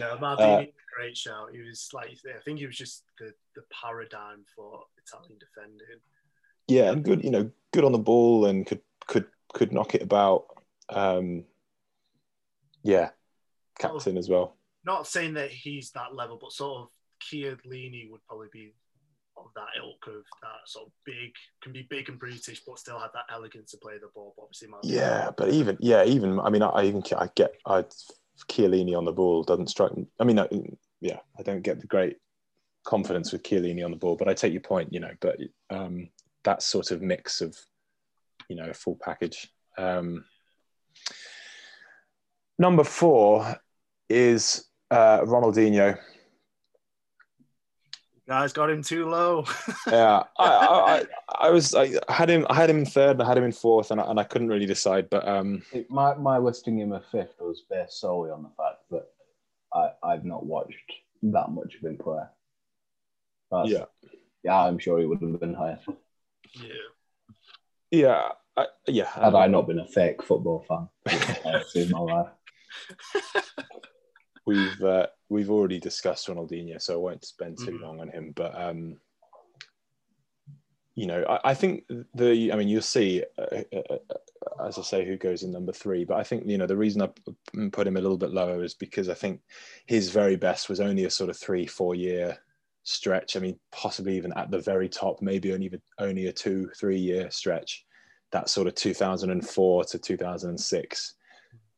No, 0.00 0.16
Maldini, 0.16 0.72
great 0.94 1.16
shout. 1.16 1.48
He 1.52 1.60
was 1.60 1.88
like, 1.92 2.10
I 2.26 2.40
think 2.44 2.58
he 2.58 2.66
was 2.66 2.76
just 2.76 3.04
the, 3.18 3.32
the 3.56 3.62
paradigm 3.82 4.44
for 4.54 4.84
Italian 5.06 5.38
defending. 5.38 6.00
Yeah, 6.68 6.92
and 6.92 7.04
good, 7.04 7.24
you 7.24 7.30
know, 7.30 7.50
good 7.72 7.84
on 7.84 7.92
the 7.92 7.98
ball 7.98 8.46
and 8.46 8.66
could 8.66 8.80
could 9.06 9.26
could 9.52 9.72
knock 9.72 9.94
it 9.94 10.02
about. 10.02 10.44
Um 10.88 11.44
yeah, 12.82 13.10
captain 13.78 14.16
as 14.16 14.28
well. 14.28 14.56
Not 14.84 15.06
saying 15.06 15.34
that 15.34 15.50
he's 15.50 15.90
that 15.92 16.14
level, 16.14 16.38
but 16.40 16.52
sort 16.52 16.82
of 16.82 16.88
Chiellini 17.22 18.10
would 18.10 18.24
probably 18.28 18.48
be 18.52 18.74
of 19.36 19.46
that 19.54 19.68
ilk 19.78 20.06
of 20.08 20.24
that 20.42 20.60
sort 20.66 20.86
of 20.86 20.92
big, 21.04 21.32
can 21.62 21.72
be 21.72 21.86
big 21.88 22.08
and 22.08 22.18
British, 22.18 22.62
but 22.66 22.78
still 22.78 22.98
have 22.98 23.12
that 23.14 23.24
elegance 23.32 23.70
to 23.70 23.78
play 23.78 23.94
the 24.00 24.08
ball. 24.14 24.34
But 24.36 24.44
obviously, 24.44 24.68
Maldini, 24.68 24.96
Yeah, 24.96 25.30
but 25.36 25.50
even 25.50 25.76
yeah, 25.80 26.04
even 26.04 26.38
I 26.40 26.50
mean, 26.50 26.62
I, 26.62 26.68
I 26.68 26.84
even 26.84 27.02
I 27.16 27.28
get 27.34 27.54
I 27.66 27.84
Chiellini 28.48 28.96
on 28.96 29.04
the 29.04 29.12
ball 29.12 29.42
doesn't 29.42 29.68
strike 29.68 29.96
me. 29.96 30.06
I 30.18 30.24
mean, 30.24 30.38
yeah, 31.02 31.18
I 31.38 31.42
don't 31.42 31.62
get 31.62 31.80
the 31.80 31.86
great 31.86 32.16
confidence 32.84 33.32
with 33.32 33.42
Chiellini 33.42 33.84
on 33.84 33.90
the 33.90 33.96
ball, 33.96 34.16
but 34.16 34.28
I 34.28 34.34
take 34.34 34.52
your 34.52 34.62
point, 34.62 34.92
you 34.92 35.00
know. 35.00 35.12
But 35.20 35.38
um, 35.70 36.08
that 36.44 36.62
sort 36.62 36.90
of 36.92 37.02
mix 37.02 37.40
of, 37.40 37.56
you 38.48 38.56
know, 38.56 38.70
a 38.70 38.74
full 38.74 38.98
package. 39.02 39.50
Um, 39.76 40.24
number 42.58 42.84
four 42.84 43.56
is 44.08 44.64
uh, 44.90 45.20
Ronaldinho. 45.22 45.98
guys 48.28 48.52
got 48.52 48.70
him 48.70 48.82
too 48.82 49.08
low. 49.08 49.44
Yeah, 49.88 50.22
I, 50.38 50.44
I, 50.44 50.94
I, 50.96 51.04
I 51.46 51.50
was 51.50 51.74
I 51.74 51.92
had 52.08 52.30
him 52.30 52.46
I 52.48 52.54
had 52.54 52.70
him 52.70 52.78
in 52.78 52.86
third 52.86 53.12
and 53.12 53.22
I 53.22 53.26
had 53.26 53.36
him 53.36 53.44
in 53.44 53.52
fourth 53.52 53.90
and 53.90 54.00
I, 54.00 54.04
and 54.10 54.18
I 54.20 54.24
couldn't 54.24 54.48
really 54.48 54.66
decide, 54.66 55.10
but 55.10 55.26
um, 55.26 55.62
It- 55.72 55.90
My, 55.90 56.14
my 56.14 56.38
listing 56.38 56.78
him 56.78 56.92
a 56.92 57.00
fifth 57.00 57.34
was 57.40 57.64
based 57.68 58.00
solely 58.00 58.30
on 58.30 58.42
the 58.42 58.50
fact 58.56 58.78
that 58.90 59.08
I, 59.74 59.90
I've 60.02 60.24
not 60.24 60.44
watched 60.44 60.76
that 61.22 61.50
much 61.50 61.74
of 61.76 61.82
him 61.90 61.98
play. 61.98 62.22
That's- 63.50 63.70
yeah, 63.70 63.84
Yeah, 64.42 64.60
I'm 64.60 64.78
sure 64.78 64.98
he 64.98 65.06
would 65.06 65.20
have 65.20 65.40
been 65.40 65.54
higher 65.54 65.78
yeah. 66.54 66.68
yeah, 67.90 68.28
I, 68.56 68.66
yeah. 68.86 69.06
had 69.06 69.34
I 69.34 69.46
not 69.46 69.66
been 69.66 69.78
a 69.78 69.86
fake 69.86 70.22
football 70.22 70.64
fan 70.68 70.88
in 71.74 71.90
my 71.90 71.98
life. 71.98 72.28
we've 74.46 74.82
uh, 74.82 75.06
we've 75.28 75.50
already 75.50 75.78
discussed 75.78 76.28
Ronaldinho, 76.28 76.80
so 76.80 76.94
I 76.94 76.96
won't 76.98 77.24
spend 77.24 77.58
too 77.58 77.78
Mhm. 77.78 77.80
long 77.82 78.00
on 78.00 78.08
him. 78.08 78.32
But 78.34 78.54
um, 78.60 78.98
you 80.94 81.06
know, 81.06 81.24
I, 81.28 81.50
I 81.50 81.54
think 81.54 81.84
the 82.14 82.52
I 82.52 82.56
mean, 82.56 82.68
you'll 82.68 82.82
see, 82.82 83.24
uh, 83.38 83.62
uh, 83.72 83.94
uh, 83.94 84.66
as 84.66 84.78
I 84.78 84.82
say, 84.82 85.06
who 85.06 85.16
goes 85.16 85.42
in 85.42 85.50
number 85.50 85.72
three. 85.72 86.04
But 86.04 86.18
I 86.18 86.22
think 86.22 86.44
you 86.46 86.58
know 86.58 86.66
the 86.66 86.76
reason 86.76 87.02
I 87.02 87.08
put 87.70 87.86
him 87.86 87.96
a 87.96 88.00
little 88.00 88.18
bit 88.18 88.30
lower 88.30 88.62
is 88.62 88.74
because 88.74 89.08
I 89.08 89.14
think 89.14 89.40
his 89.86 90.10
very 90.10 90.36
best 90.36 90.68
was 90.68 90.80
only 90.80 91.04
a 91.04 91.10
sort 91.10 91.30
of 91.30 91.38
three 91.38 91.66
four 91.66 91.94
year 91.94 92.38
stretch. 92.84 93.36
I 93.36 93.40
mean, 93.40 93.58
possibly 93.70 94.16
even 94.16 94.32
at 94.36 94.50
the 94.50 94.58
very 94.58 94.88
top, 94.88 95.22
maybe 95.22 95.52
only 95.52 95.70
only 95.98 96.26
a 96.26 96.32
two 96.32 96.70
three 96.78 96.98
year 96.98 97.30
stretch. 97.30 97.84
That 98.32 98.48
sort 98.48 98.66
of 98.66 98.74
2004 98.74 99.84
to 99.84 99.98
2006 99.98 101.14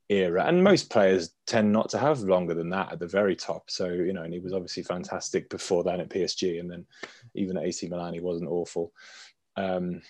era. 0.08 0.44
And 0.44 0.62
most 0.62 0.90
players 0.90 1.30
tend 1.46 1.72
not 1.72 1.88
to 1.90 1.98
have 1.98 2.20
longer 2.20 2.54
than 2.54 2.70
that 2.70 2.92
at 2.92 2.98
the 2.98 3.06
very 3.06 3.36
top. 3.36 3.70
So, 3.70 3.88
you 3.88 4.12
know, 4.12 4.22
and 4.22 4.32
he 4.32 4.40
was 4.40 4.52
obviously 4.52 4.82
fantastic 4.82 5.48
before 5.48 5.84
then 5.84 6.00
at 6.00 6.10
PSG. 6.10 6.60
And 6.60 6.70
then 6.70 6.86
even 7.34 7.56
at 7.56 7.64
AC 7.64 7.88
Milan, 7.88 8.14
he 8.14 8.20
wasn't 8.20 8.50
awful. 8.50 8.92
Um, 9.56 10.02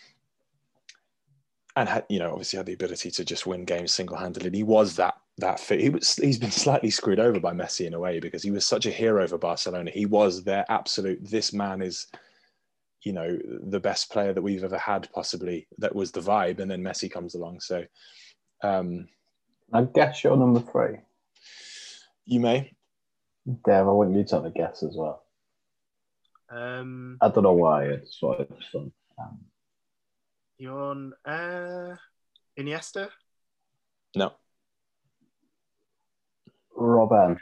and 1.77 1.89
had, 1.89 2.05
you 2.09 2.19
know, 2.19 2.31
obviously 2.31 2.57
had 2.57 2.67
the 2.67 2.73
ability 2.73 3.11
to 3.13 3.25
just 3.25 3.47
win 3.47 3.65
games 3.65 3.93
single 3.93 4.17
handedly. 4.17 4.51
He 4.51 4.63
was 4.63 4.97
that 4.97 5.15
that 5.39 5.59
fit. 5.59 5.81
He 5.81 5.91
was 5.91 6.15
he's 6.15 6.39
been 6.39 6.53
slightly 6.53 6.91
screwed 6.91 7.19
over 7.19 7.41
by 7.41 7.53
Messi 7.53 7.87
in 7.87 7.95
a 7.95 7.99
way 7.99 8.21
because 8.21 8.43
he 8.43 8.53
was 8.53 8.65
such 8.65 8.87
a 8.87 8.91
hero 8.91 9.27
for 9.27 9.39
Barcelona. 9.39 9.91
He 9.91 10.07
was 10.07 10.45
their 10.45 10.65
absolute 10.69 11.19
this 11.23 11.53
man 11.53 11.83
is 11.83 12.07
you 13.05 13.13
know 13.13 13.39
the 13.65 13.81
best 13.81 14.11
player 14.11 14.33
that 14.33 14.43
we've 14.43 14.65
ever 14.65 14.79
had 14.79 15.09
possibly 15.13 15.67
that 15.79 15.95
was 15.95 16.11
the 16.11 16.21
vibe 16.21 16.59
and 16.59 16.71
then 16.71 16.83
Messi 16.83 17.11
comes 17.11 17.35
along 17.35 17.61
so 17.61 17.85
um 18.63 19.09
I 19.75 19.83
guess 19.83 20.23
you're 20.23 20.37
number 20.37 20.61
three. 20.61 20.99
you 22.25 22.41
may 22.41 22.71
Dave, 23.47 23.75
I 23.75 23.83
want 23.83 24.15
you 24.15 24.25
to 24.25 24.35
have 24.37 24.45
a 24.47 24.51
guess 24.51 24.83
as 24.83 24.95
well. 24.97 25.23
Um, 26.49 27.19
I 27.21 27.29
don't 27.29 27.43
know 27.43 27.53
why, 27.53 27.85
it's 27.87 28.17
what 28.23 28.41
it's 28.41 28.67
fun. 28.73 28.93
Um, 29.19 29.39
you're 30.57 30.81
on 30.81 31.13
uh, 31.27 31.97
Iniesta. 32.59 33.09
no 34.15 34.33
Robin. 36.77 37.39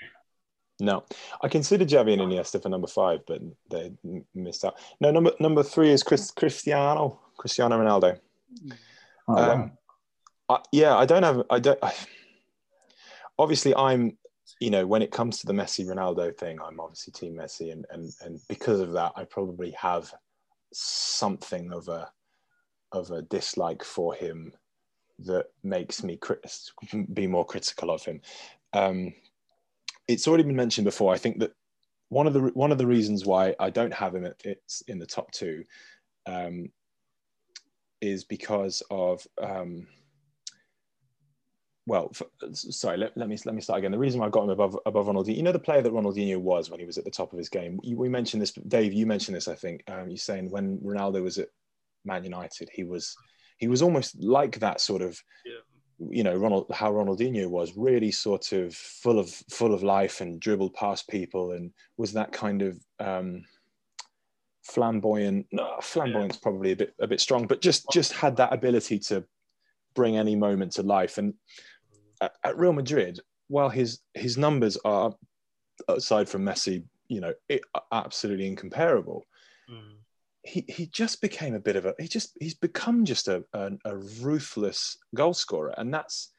No, 0.80 1.04
I 1.42 1.48
considered 1.48 1.88
Xavi 1.88 2.14
and 2.14 2.22
Iniesta 2.22 2.60
for 2.60 2.68
number 2.68 2.88
five, 2.88 3.20
but 3.26 3.40
they 3.70 3.92
missed 4.34 4.64
out. 4.64 4.78
No, 5.00 5.10
number 5.10 5.32
number 5.38 5.62
three 5.62 5.90
is 5.90 6.02
Chris, 6.02 6.30
Cristiano 6.30 7.20
Cristiano 7.36 7.78
Ronaldo. 7.78 8.18
Oh, 9.28 9.34
Um, 9.36 9.60
wow. 9.60 9.70
I, 10.48 10.58
yeah, 10.72 10.96
I 10.96 11.06
don't 11.06 11.22
have. 11.22 11.42
I 11.50 11.58
don't. 11.60 11.78
I, 11.82 11.92
obviously, 13.42 13.74
I'm. 13.74 14.16
You 14.60 14.70
know, 14.70 14.86
when 14.86 15.02
it 15.02 15.12
comes 15.12 15.38
to 15.38 15.46
the 15.46 15.52
Messi 15.52 15.86
Ronaldo 15.86 16.36
thing, 16.36 16.58
I'm 16.60 16.80
obviously 16.80 17.12
Team 17.12 17.34
Messi, 17.34 17.72
and 17.72 17.86
and 17.90 18.12
and 18.22 18.40
because 18.48 18.80
of 18.80 18.92
that, 18.92 19.12
I 19.16 19.24
probably 19.24 19.70
have 19.72 20.12
something 20.72 21.72
of 21.72 21.88
a 21.88 22.10
of 22.92 23.10
a 23.10 23.22
dislike 23.22 23.82
for 23.84 24.14
him 24.14 24.52
that 25.20 25.46
makes 25.62 26.02
me 26.02 26.16
crit- 26.16 26.70
be 27.12 27.26
more 27.26 27.44
critical 27.44 27.90
of 27.90 28.04
him. 28.04 28.20
Um, 28.72 29.14
it's 30.08 30.26
already 30.26 30.42
been 30.42 30.56
mentioned 30.56 30.84
before. 30.84 31.14
I 31.14 31.18
think 31.18 31.38
that 31.40 31.52
one 32.08 32.26
of 32.26 32.34
the 32.34 32.40
one 32.54 32.72
of 32.72 32.78
the 32.78 32.86
reasons 32.86 33.24
why 33.24 33.54
I 33.58 33.70
don't 33.70 33.94
have 33.94 34.14
him 34.14 34.28
it's 34.44 34.82
in 34.82 34.98
the 34.98 35.06
top 35.06 35.30
two 35.32 35.64
um, 36.26 36.70
is 38.00 38.24
because 38.24 38.82
of 38.90 39.26
um, 39.40 39.86
well, 41.86 42.12
f 42.14 42.22
sorry. 42.52 42.96
Let, 42.96 43.16
let 43.16 43.28
me 43.28 43.36
let 43.44 43.54
me 43.54 43.60
start 43.60 43.78
again. 43.78 43.90
The 43.90 43.98
reason 43.98 44.20
why 44.20 44.26
I 44.26 44.30
got 44.30 44.44
him 44.44 44.50
above 44.50 44.78
above 44.86 45.06
Ronaldinho, 45.06 45.36
you 45.36 45.42
know, 45.42 45.52
the 45.52 45.58
player 45.58 45.82
that 45.82 45.92
Ronaldinho 45.92 46.38
was 46.38 46.70
when 46.70 46.78
he 46.80 46.86
was 46.86 46.98
at 46.98 47.04
the 47.04 47.10
top 47.10 47.32
of 47.32 47.38
his 47.38 47.48
game. 47.48 47.80
You, 47.82 47.96
we 47.96 48.08
mentioned 48.08 48.40
this, 48.40 48.52
Dave. 48.52 48.92
You 48.92 49.06
mentioned 49.06 49.36
this. 49.36 49.48
I 49.48 49.54
think 49.56 49.82
um, 49.88 50.08
you're 50.08 50.16
saying 50.16 50.50
when 50.50 50.78
Ronaldo 50.78 51.22
was 51.22 51.38
at 51.38 51.48
Man 52.04 52.22
United, 52.24 52.68
he 52.72 52.84
was 52.84 53.16
he 53.58 53.68
was 53.68 53.82
almost 53.82 54.20
like 54.22 54.60
that 54.60 54.80
sort 54.80 55.02
of 55.02 55.20
Yeah. 55.44 55.60
you 55.98 56.22
know 56.22 56.36
Ronald 56.36 56.66
how 56.72 56.92
Ronaldinho 56.92 57.48
was 57.48 57.76
really 57.76 58.12
sort 58.12 58.52
of 58.52 58.74
full 58.74 59.18
of 59.18 59.28
full 59.50 59.74
of 59.74 59.82
life 59.82 60.20
and 60.20 60.40
dribbled 60.40 60.74
past 60.74 61.08
people 61.08 61.52
and 61.52 61.72
was 61.96 62.12
that 62.12 62.32
kind 62.32 62.62
of 62.62 62.78
um, 63.00 63.44
flamboyant. 64.62 65.46
No, 65.52 65.78
flamboyant's 65.82 66.36
probably 66.38 66.72
a 66.72 66.76
bit 66.76 66.94
a 67.00 67.06
bit 67.06 67.20
strong, 67.20 67.46
but 67.46 67.60
just 67.60 67.86
just 67.92 68.12
had 68.12 68.36
that 68.36 68.52
ability 68.52 68.98
to 69.00 69.24
bring 69.94 70.16
any 70.16 70.34
moment 70.36 70.72
to 70.72 70.82
life. 70.82 71.18
And 71.18 71.34
at, 72.22 72.32
at 72.42 72.58
Real 72.58 72.72
Madrid, 72.72 73.20
while 73.48 73.68
his 73.68 74.00
his 74.14 74.38
numbers 74.38 74.78
are 74.84 75.14
aside 75.88 76.28
from 76.28 76.44
Messi, 76.44 76.84
you 77.08 77.20
know, 77.20 77.34
it, 77.50 77.60
absolutely 77.92 78.46
incomparable 78.46 79.26
Mm. 79.70 79.98
he 80.42 80.64
he 80.68 80.86
just 80.86 81.20
became 81.20 81.54
a 81.54 81.60
bit 81.60 81.76
of 81.76 81.86
a 81.86 81.94
he 81.98 82.08
just 82.08 82.36
he's 82.40 82.54
become 82.54 83.04
just 83.04 83.28
a 83.28 83.44
a, 83.52 83.70
a 83.84 83.96
ruthless 83.96 84.98
goal 85.14 85.34
scorer 85.34 85.72
and 85.78 85.94
that's 85.94 86.32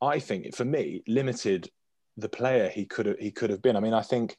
I 0.00 0.18
think 0.18 0.54
for 0.54 0.64
me 0.64 1.02
limited 1.06 1.70
the 2.16 2.28
player 2.28 2.68
he 2.68 2.84
could 2.86 3.06
have 3.06 3.18
he 3.18 3.30
could 3.30 3.50
have 3.50 3.62
been. 3.62 3.76
I 3.76 3.80
mean 3.80 3.94
I 3.94 4.02
think 4.02 4.36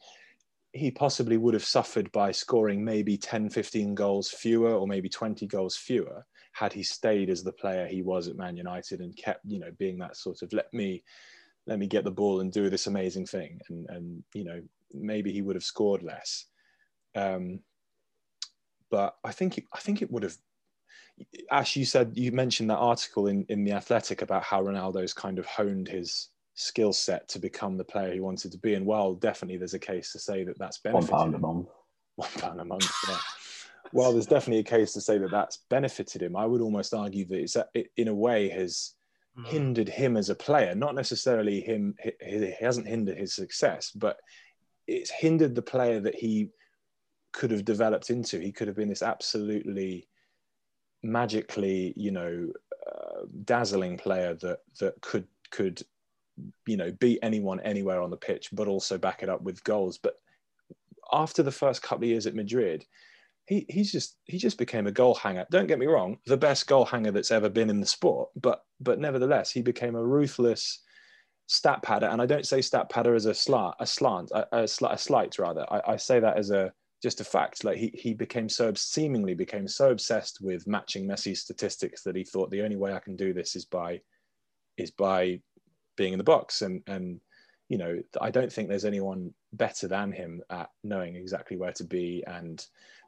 he 0.74 0.90
possibly 0.90 1.38
would 1.38 1.54
have 1.54 1.64
suffered 1.64 2.12
by 2.12 2.32
scoring 2.32 2.84
maybe 2.84 3.16
10 3.18 3.50
15 3.50 3.94
goals 3.94 4.32
fewer 4.32 4.74
or 4.74 4.88
maybe 4.88 5.10
20 5.10 5.46
goals 5.48 5.78
fewer 5.78 6.26
had 6.54 6.72
he 6.72 6.84
stayed 6.84 7.30
as 7.30 7.44
the 7.44 7.52
player 7.52 7.88
he 7.88 8.02
was 8.02 8.28
at 8.28 8.38
Man 8.38 8.56
United 8.56 9.02
and 9.02 9.16
kept 9.16 9.42
you 9.46 9.60
know 9.60 9.72
being 9.78 9.98
that 10.00 10.16
sort 10.16 10.42
of 10.42 10.54
let 10.54 10.74
me 10.74 11.04
let 11.68 11.80
me 11.80 11.88
get 11.88 12.04
the 12.04 12.12
ball 12.12 12.42
and 12.42 12.52
do 12.52 12.70
this 12.70 12.88
amazing 12.88 13.26
thing 13.26 13.60
and 13.70 13.90
and 13.90 14.24
you 14.34 14.44
know 14.44 14.62
maybe 14.94 15.32
he 15.32 15.42
would 15.42 15.56
have 15.56 15.64
scored 15.64 16.04
less 16.04 16.46
um, 17.16 17.60
but 18.90 19.16
I 19.24 19.32
think 19.32 19.58
it, 19.58 19.66
I 19.74 19.80
think 19.80 20.02
it 20.02 20.12
would 20.12 20.24
have 20.24 20.38
Ash, 21.52 21.76
you 21.76 21.86
said 21.86 22.14
you 22.16 22.32
mentioned 22.32 22.70
that 22.70 22.78
article 22.78 23.28
in 23.28 23.46
in 23.50 23.64
the 23.64 23.72
Athletic 23.72 24.22
about 24.22 24.44
how 24.44 24.64
Ronaldo's 24.64 25.14
kind 25.14 25.38
of 25.38 25.46
honed 25.46 25.88
his 25.88 26.30
skill 26.56 26.94
set 26.94 27.28
to 27.30 27.40
become 27.40 27.78
the 27.78 27.84
player 27.84 28.14
he 28.14 28.20
wanted 28.20 28.52
to 28.52 28.58
be, 28.58 28.74
and 28.74 28.86
well 28.86 29.14
definitely 29.14 29.58
there's 29.58 29.74
a 29.74 29.80
case 29.80 30.12
to 30.12 30.20
say 30.20 30.44
that 30.44 30.58
that's 30.58 30.80
benefited 30.80 31.12
One 31.12 31.20
pound 31.20 31.36
a 31.36 31.40
month. 31.40 31.68
one 32.16 32.30
pound 32.40 32.62
a 32.62 32.66
month. 32.66 32.92
Yeah. 33.08 33.18
Well, 33.92 34.12
there's 34.14 34.26
definitely 34.26 34.60
a 34.60 34.64
case 34.64 34.94
to 34.94 35.02
say 35.02 35.18
that 35.18 35.32
that's 35.32 35.58
benefited 35.70 36.22
him. 36.22 36.36
I 36.36 36.46
would 36.46 36.62
almost 36.62 36.94
argue 36.94 37.26
that 37.28 37.40
it's 37.40 37.58
it, 37.74 37.92
in 37.98 38.08
a 38.08 38.14
way 38.16 38.50
has 38.50 38.94
Mm. 39.38 39.46
hindered 39.46 39.90
him 39.90 40.16
as 40.16 40.30
a 40.30 40.36
player. 40.36 40.76
Not 40.76 40.96
necessarily 40.96 41.60
him. 41.60 41.96
He, 42.04 42.12
he 42.22 42.54
hasn't 42.60 42.88
hindered 42.88 43.18
his 43.18 43.34
success, 43.34 43.92
but 43.92 44.20
it's 44.86 45.10
hindered 45.10 45.56
the 45.56 45.62
player 45.62 46.00
that 46.02 46.16
he 46.16 46.50
could 47.32 47.50
have 47.50 47.66
developed 47.66 48.10
into. 48.12 48.40
He 48.40 48.52
could 48.52 48.68
have 48.68 48.76
been 48.76 48.90
this 48.90 49.02
absolutely 49.02 50.08
magically, 51.02 51.94
you 51.98 52.12
know, 52.12 52.52
uh, 52.88 53.22
dazzling 53.44 53.98
player 53.98 54.36
that 54.36 54.60
that 54.80 55.02
could 55.02 55.28
could 55.50 55.82
you 56.66 56.78
know 56.78 56.92
beat 56.92 57.20
anyone 57.24 57.60
anywhere 57.62 58.02
on 58.02 58.12
the 58.12 58.18
pitch, 58.18 58.50
but 58.54 58.68
also 58.68 58.98
back 58.98 59.24
it 59.24 59.30
up 59.30 59.42
with 59.42 59.64
goals. 59.64 59.98
But 59.98 60.20
after 61.12 61.42
the 61.42 61.52
first 61.52 61.82
couple 61.82 62.04
of 62.04 62.10
years 62.10 62.28
at 62.28 62.36
Madrid, 62.36 62.86
he 63.46 63.66
he's 63.70 63.92
just 63.92 64.18
he 64.26 64.38
just 64.38 64.58
became 64.58 64.88
a 64.88 64.92
goal 64.92 65.16
hanger. 65.16 65.46
Don't 65.52 65.68
get 65.68 65.80
me 65.80 65.86
wrong, 65.86 66.18
the 66.26 66.38
best 66.38 66.68
goal 66.68 66.86
hanger 66.86 67.12
that's 67.12 67.32
ever 67.32 67.50
been 67.50 67.70
in 67.70 67.80
the 67.80 67.86
sport, 67.86 68.30
but 68.36 68.64
but 68.80 69.00
nevertheless, 69.00 69.52
he 69.52 69.62
became 69.62 69.96
a 69.96 70.04
ruthless 70.04 70.82
stat 71.48 71.82
padder. 71.84 72.12
And 72.12 72.22
I 72.22 72.26
don't 72.26 72.48
say 72.48 72.62
stat 72.62 72.90
padder 72.90 73.16
as 73.16 73.26
a 73.26 73.34
slant, 73.34 73.76
a 73.80 73.86
slant, 73.86 74.32
a, 74.32 74.48
a, 74.58 74.64
sli- 74.64 74.94
a 74.94 74.98
slight 74.98 75.38
rather. 75.40 75.66
I, 75.70 75.94
I 75.94 75.98
say 75.98 76.20
that 76.20 76.38
as 76.38 76.52
a 76.52 76.72
just 77.02 77.20
a 77.20 77.26
fact. 77.26 77.64
Like 77.64 77.78
he 77.78 77.92
he 77.94 78.14
became 78.14 78.48
so 78.48 78.74
seemingly 78.76 79.34
became 79.34 79.68
so 79.68 79.92
obsessed 79.92 80.40
with 80.42 80.68
matching 80.68 81.06
Messi's 81.06 81.42
statistics 81.42 82.04
that 82.04 82.16
he 82.16 82.24
thought 82.24 82.50
the 82.50 82.62
only 82.62 82.78
way 82.78 82.94
I 82.94 83.00
can 83.00 83.16
do 83.16 83.34
this 83.34 83.56
is 83.56 83.66
by 83.66 84.02
is 84.78 84.92
by 84.92 85.42
being 85.98 86.14
in 86.14 86.18
the 86.18 86.24
box 86.24 86.62
and 86.62 86.82
and 86.88 87.20
you 87.74 87.80
know 87.80 88.00
I 88.22 88.30
don't 88.30 88.54
think 88.54 88.70
there's 88.70 88.86
anyone 88.86 89.34
better 89.52 89.88
than 89.88 90.12
him 90.12 90.44
at 90.52 90.70
knowing 90.84 91.16
exactly 91.16 91.58
where 91.58 91.72
to 91.72 91.84
be 91.84 92.24
and 92.28 92.64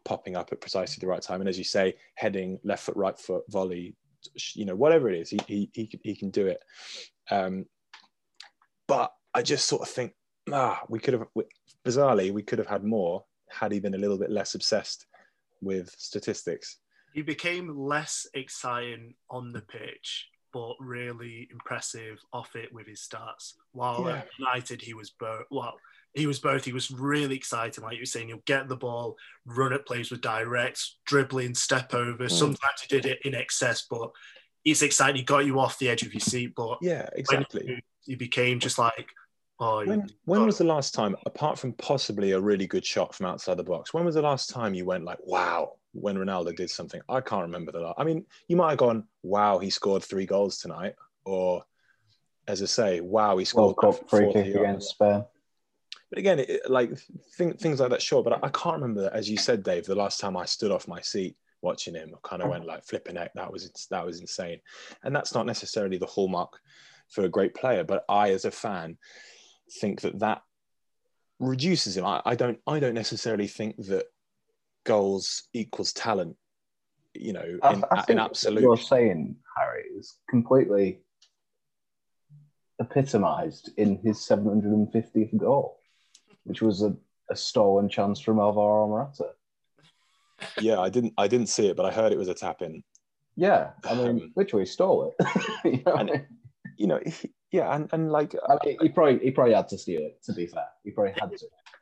popping 0.05 0.35
up 0.35 0.49
at 0.51 0.59
precisely 0.59 0.99
the 0.99 1.05
right 1.05 1.21
time. 1.21 1.39
And 1.39 1.47
as 1.47 1.59
you 1.59 1.63
say 1.63 1.93
heading 2.15 2.57
left 2.63 2.81
foot 2.81 2.95
right 2.95 3.19
foot 3.19 3.43
volley 3.47 3.95
you 4.55 4.65
know 4.65 4.75
whatever 4.75 5.07
it 5.07 5.19
is 5.19 5.29
he 5.29 5.39
he 5.45 5.69
he 5.71 5.85
can, 5.85 5.99
he 6.03 6.15
can 6.15 6.31
do 6.31 6.47
it. 6.47 6.63
Um 7.29 7.67
but 8.87 9.13
I 9.35 9.43
just 9.43 9.67
sort 9.67 9.83
of 9.83 9.89
think 9.89 10.13
ah 10.51 10.81
we 10.89 10.97
could 10.97 11.13
have 11.13 11.27
bizarrely 11.85 12.33
we 12.33 12.41
could 12.41 12.57
have 12.57 12.67
had 12.75 12.83
more 12.83 13.23
had 13.51 13.71
he 13.71 13.79
been 13.79 13.93
a 13.93 13.99
little 13.99 14.17
bit 14.17 14.31
less 14.31 14.55
obsessed 14.55 15.05
with 15.61 15.93
statistics. 15.95 16.79
He 17.13 17.21
became 17.21 17.77
less 17.77 18.25
exciting 18.33 19.13
on 19.29 19.51
the 19.51 19.61
pitch, 19.61 20.27
but 20.55 20.75
really 20.79 21.49
impressive 21.51 22.17
off 22.31 22.55
it 22.55 22.71
with 22.73 22.87
his 22.87 23.01
stats. 23.01 23.55
While 23.73 24.05
Yeah. 24.07 24.19
at 24.19 24.29
United, 24.39 24.81
he 24.81 24.93
was 24.93 25.09
both. 25.09 25.43
Well, 25.51 25.77
he 26.13 26.27
was 26.27 26.39
both. 26.39 26.63
He 26.63 26.71
was 26.71 26.89
really 26.89 27.35
exciting, 27.35 27.83
like 27.83 27.95
you 27.95 28.03
were 28.03 28.05
saying. 28.05 28.29
He'll 28.29 28.37
get 28.45 28.69
the 28.69 28.77
ball, 28.77 29.17
run 29.45 29.73
at 29.73 29.85
plays 29.85 30.11
with 30.11 30.21
direct, 30.21 30.81
dribbling, 31.05 31.55
step 31.55 31.93
over. 31.93 32.23
Mm. 32.23 32.31
Sometimes 32.31 32.79
he 32.79 32.87
did 32.87 33.05
it 33.05 33.19
in 33.25 33.35
excess, 33.35 33.85
but 33.89 34.11
it's 34.63 34.81
exciting. 34.81 35.17
He 35.17 35.23
got 35.23 35.45
you 35.45 35.59
off 35.59 35.77
the 35.77 35.89
edge 35.89 36.03
of 36.03 36.13
your 36.13 36.21
seat, 36.21 36.53
but 36.55 36.77
yeah 36.81 37.09
exactly 37.13 37.83
he 38.05 38.15
became 38.15 38.59
just 38.61 38.77
like, 38.77 39.09
oh, 39.59 39.81
you- 39.81 39.89
When, 39.89 40.09
when 40.25 40.45
was 40.45 40.57
the 40.57 40.63
last 40.63 40.93
time, 40.93 41.15
apart 41.25 41.59
from 41.59 41.73
possibly 41.73 42.31
a 42.31 42.39
really 42.39 42.67
good 42.67 42.85
shot 42.85 43.13
from 43.13 43.25
outside 43.27 43.57
the 43.57 43.63
box, 43.63 43.93
when 43.93 44.05
was 44.05 44.15
the 44.15 44.21
last 44.21 44.49
time 44.49 44.73
you 44.73 44.85
went 44.85 45.05
like, 45.05 45.19
wow, 45.23 45.73
when 45.93 46.17
Ronaldo 46.17 46.55
did 46.55 46.69
something? 46.69 47.01
I 47.09 47.21
can't 47.21 47.43
remember 47.43 47.71
the 47.71 47.79
last. 47.79 47.95
I 47.97 48.03
mean, 48.03 48.25
you 48.47 48.55
might 48.55 48.71
have 48.71 48.79
gone, 48.79 49.05
wow, 49.23 49.57
he 49.59 49.69
scored 49.69 50.03
three 50.03 50.25
goals 50.25 50.57
tonight. 50.59 50.95
Or, 51.25 51.63
as 52.47 52.61
I 52.61 52.65
say, 52.65 53.01
wow, 53.01 53.37
he 53.37 53.45
scored. 53.45 53.75
World 53.77 53.97
Cup 53.99 54.09
free 54.09 54.31
40 54.31 54.43
kick 54.43 54.55
against 54.55 54.89
Spain. 54.89 55.25
But 56.09 56.19
again, 56.19 56.39
it, 56.39 56.69
like 56.69 56.91
th- 57.37 57.59
things 57.59 57.79
like 57.79 57.89
that, 57.89 58.01
sure. 58.01 58.23
But 58.23 58.33
I, 58.33 58.47
I 58.47 58.49
can't 58.49 58.81
remember, 58.81 59.09
as 59.13 59.29
you 59.29 59.37
said, 59.37 59.63
Dave, 59.63 59.85
the 59.85 59.95
last 59.95 60.19
time 60.19 60.37
I 60.37 60.45
stood 60.45 60.71
off 60.71 60.87
my 60.87 61.01
seat 61.01 61.35
watching 61.61 61.95
him, 61.95 62.11
I 62.13 62.27
kind 62.27 62.41
of 62.41 62.47
mm. 62.47 62.51
went 62.51 62.65
like 62.65 62.85
flipping 62.85 63.15
heck, 63.15 63.33
that 63.33 63.51
was 63.51 63.87
that 63.89 64.05
was 64.05 64.21
insane. 64.21 64.59
And 65.03 65.15
that's 65.15 65.33
not 65.33 65.45
necessarily 65.45 65.97
the 65.97 66.05
hallmark 66.05 66.59
for 67.09 67.23
a 67.25 67.29
great 67.29 67.55
player. 67.55 67.83
But 67.83 68.05
I, 68.07 68.31
as 68.31 68.45
a 68.45 68.51
fan, 68.51 68.97
think 69.71 70.01
that 70.01 70.19
that 70.19 70.41
reduces 71.39 71.97
him. 71.97 72.05
I, 72.05 72.21
I 72.25 72.35
don't 72.35 72.59
I 72.67 72.79
don't 72.79 72.93
necessarily 72.93 73.47
think 73.47 73.77
that 73.87 74.05
goals 74.85 75.43
equals 75.53 75.93
talent. 75.93 76.37
You 77.13 77.33
know, 77.33 77.59
I, 77.63 77.73
in, 77.73 77.83
I 77.91 78.03
in 78.09 78.17
what 78.17 78.25
absolute. 78.31 78.61
you're 78.61 78.77
saying, 78.77 79.35
Harry, 79.57 79.83
is 79.97 80.17
completely 80.29 80.99
epitomised 82.81 83.71
in 83.77 83.97
his 84.03 84.17
750th 84.19 85.37
goal, 85.37 85.79
which 86.43 86.61
was 86.61 86.81
a, 86.81 86.95
a 87.31 87.35
stolen 87.35 87.87
chance 87.89 88.19
from 88.19 88.39
Alvaro 88.39 88.87
Morata. 88.87 89.29
Yeah, 90.59 90.79
I 90.79 90.89
didn't 90.89 91.13
I 91.17 91.27
didn't 91.27 91.47
see 91.47 91.67
it, 91.67 91.77
but 91.77 91.85
I 91.85 91.91
heard 91.91 92.11
it 92.11 92.17
was 92.17 92.27
a 92.27 92.33
tap 92.33 92.61
in. 92.61 92.83
Yeah, 93.37 93.71
I 93.85 93.95
mean, 93.95 94.07
Um, 94.07 94.33
literally 94.35 94.65
stole 94.65 95.13
it. 95.17 95.27
you 95.65 95.83
know 95.85 95.95
and- 95.95 96.25
You 96.77 96.87
know, 96.87 96.99
he, 97.05 97.31
yeah, 97.51 97.73
and, 97.75 97.89
and 97.93 98.11
like 98.11 98.35
I 98.49 98.57
mean, 98.65 98.77
he 98.81 98.89
probably 98.89 99.19
he 99.19 99.31
probably 99.31 99.53
had 99.53 99.67
to 99.69 99.77
steal 99.77 100.01
it. 100.01 100.21
To 100.23 100.33
be 100.33 100.47
fair, 100.47 100.67
he 100.83 100.91
probably 100.91 101.13
had 101.19 101.31
to. 101.31 101.37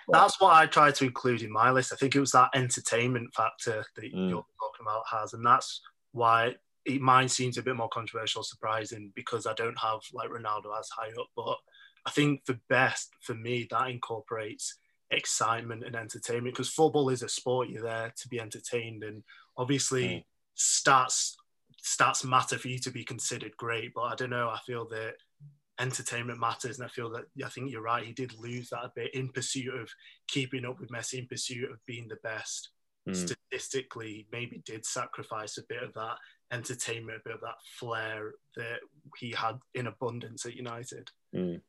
But- 0.07 0.13
That's 0.19 0.39
what 0.41 0.53
I 0.53 0.65
tried 0.65 0.95
to 0.95 1.05
include 1.05 1.43
in 1.43 1.51
my 1.51 1.71
list. 1.71 1.93
I 1.93 1.95
think 1.95 2.15
it 2.15 2.19
was 2.19 2.33
that 2.33 2.49
entertainment 2.53 3.33
factor 3.33 3.85
that 3.95 4.03
Mm. 4.13 4.29
you're 4.29 4.45
talking 4.59 4.81
about 4.81 5.03
has, 5.09 5.33
and 5.33 5.45
that's 5.45 5.81
why 6.11 6.55
it, 6.85 6.99
mine 6.99 7.29
seems 7.29 7.57
a 7.57 7.63
bit 7.63 7.77
more 7.77 7.87
controversial, 7.89 8.43
surprising 8.43 9.13
because 9.15 9.47
I 9.47 9.53
don't 9.53 9.79
have 9.79 10.01
like 10.13 10.29
Ronaldo 10.29 10.77
as 10.77 10.89
high 10.89 11.09
up. 11.19 11.27
But 11.37 11.55
I 12.05 12.11
think 12.11 12.43
the 12.45 12.59
best 12.69 13.11
for 13.21 13.33
me 13.33 13.65
that 13.71 13.89
incorporates 13.89 14.75
excitement 15.09 15.83
and 15.85 15.95
entertainment 15.95 16.53
because 16.55 16.69
football 16.69 17.07
is 17.09 17.23
a 17.23 17.29
sport. 17.29 17.69
You're 17.69 17.83
there 17.83 18.13
to 18.17 18.27
be 18.27 18.39
entertained, 18.41 19.03
and 19.03 19.23
obviously 19.57 20.05
Mm. 20.05 20.23
stats 20.57 21.35
stats 21.81 22.23
matter 22.25 22.57
for 22.57 22.67
you 22.69 22.79
to 22.79 22.91
be 22.91 23.03
considered 23.03 23.55
great. 23.57 23.93
But 23.93 24.01
I 24.03 24.15
don't 24.15 24.29
know. 24.29 24.49
I 24.49 24.59
feel 24.65 24.85
that 24.89 25.15
entertainment 25.83 26.39
matters, 26.39 26.79
and 26.79 26.85
I 26.85 26.89
feel 26.89 27.09
that 27.11 27.25
I 27.45 27.49
think 27.49 27.69
you're 27.69 27.81
right. 27.81 28.05
He 28.05 28.13
did 28.13 28.33
lose 28.39 28.69
that 28.69 28.85
a 28.85 28.91
bit 28.95 29.13
in 29.13 29.29
pursuit 29.29 29.73
of 29.79 29.89
keeping 30.27 30.65
up 30.65 30.79
with 30.79 30.89
Messi, 30.89 31.19
in 31.19 31.27
pursuit 31.27 31.69
of 31.69 31.85
being 31.85 32.07
the 32.07 32.23
best. 32.23 32.69
Mm. 33.07 33.15
Statistically, 33.15 34.27
maybe 34.31 34.63
did 34.65 34.85
sacrifice 34.85 35.57
a 35.57 35.63
bit 35.67 35.83
of 35.83 35.93
that 35.93 36.17
entertainment, 36.51 37.19
a 37.19 37.27
bit 37.29 37.35
of 37.35 37.41
that 37.41 37.59
flair 37.79 38.31
that 38.55 38.79
he 39.19 39.31
had 39.31 39.59
in 39.73 39.87
abundance 39.87 40.45
at 40.45 40.55
United. 40.55 41.09
Mm. 41.35 41.61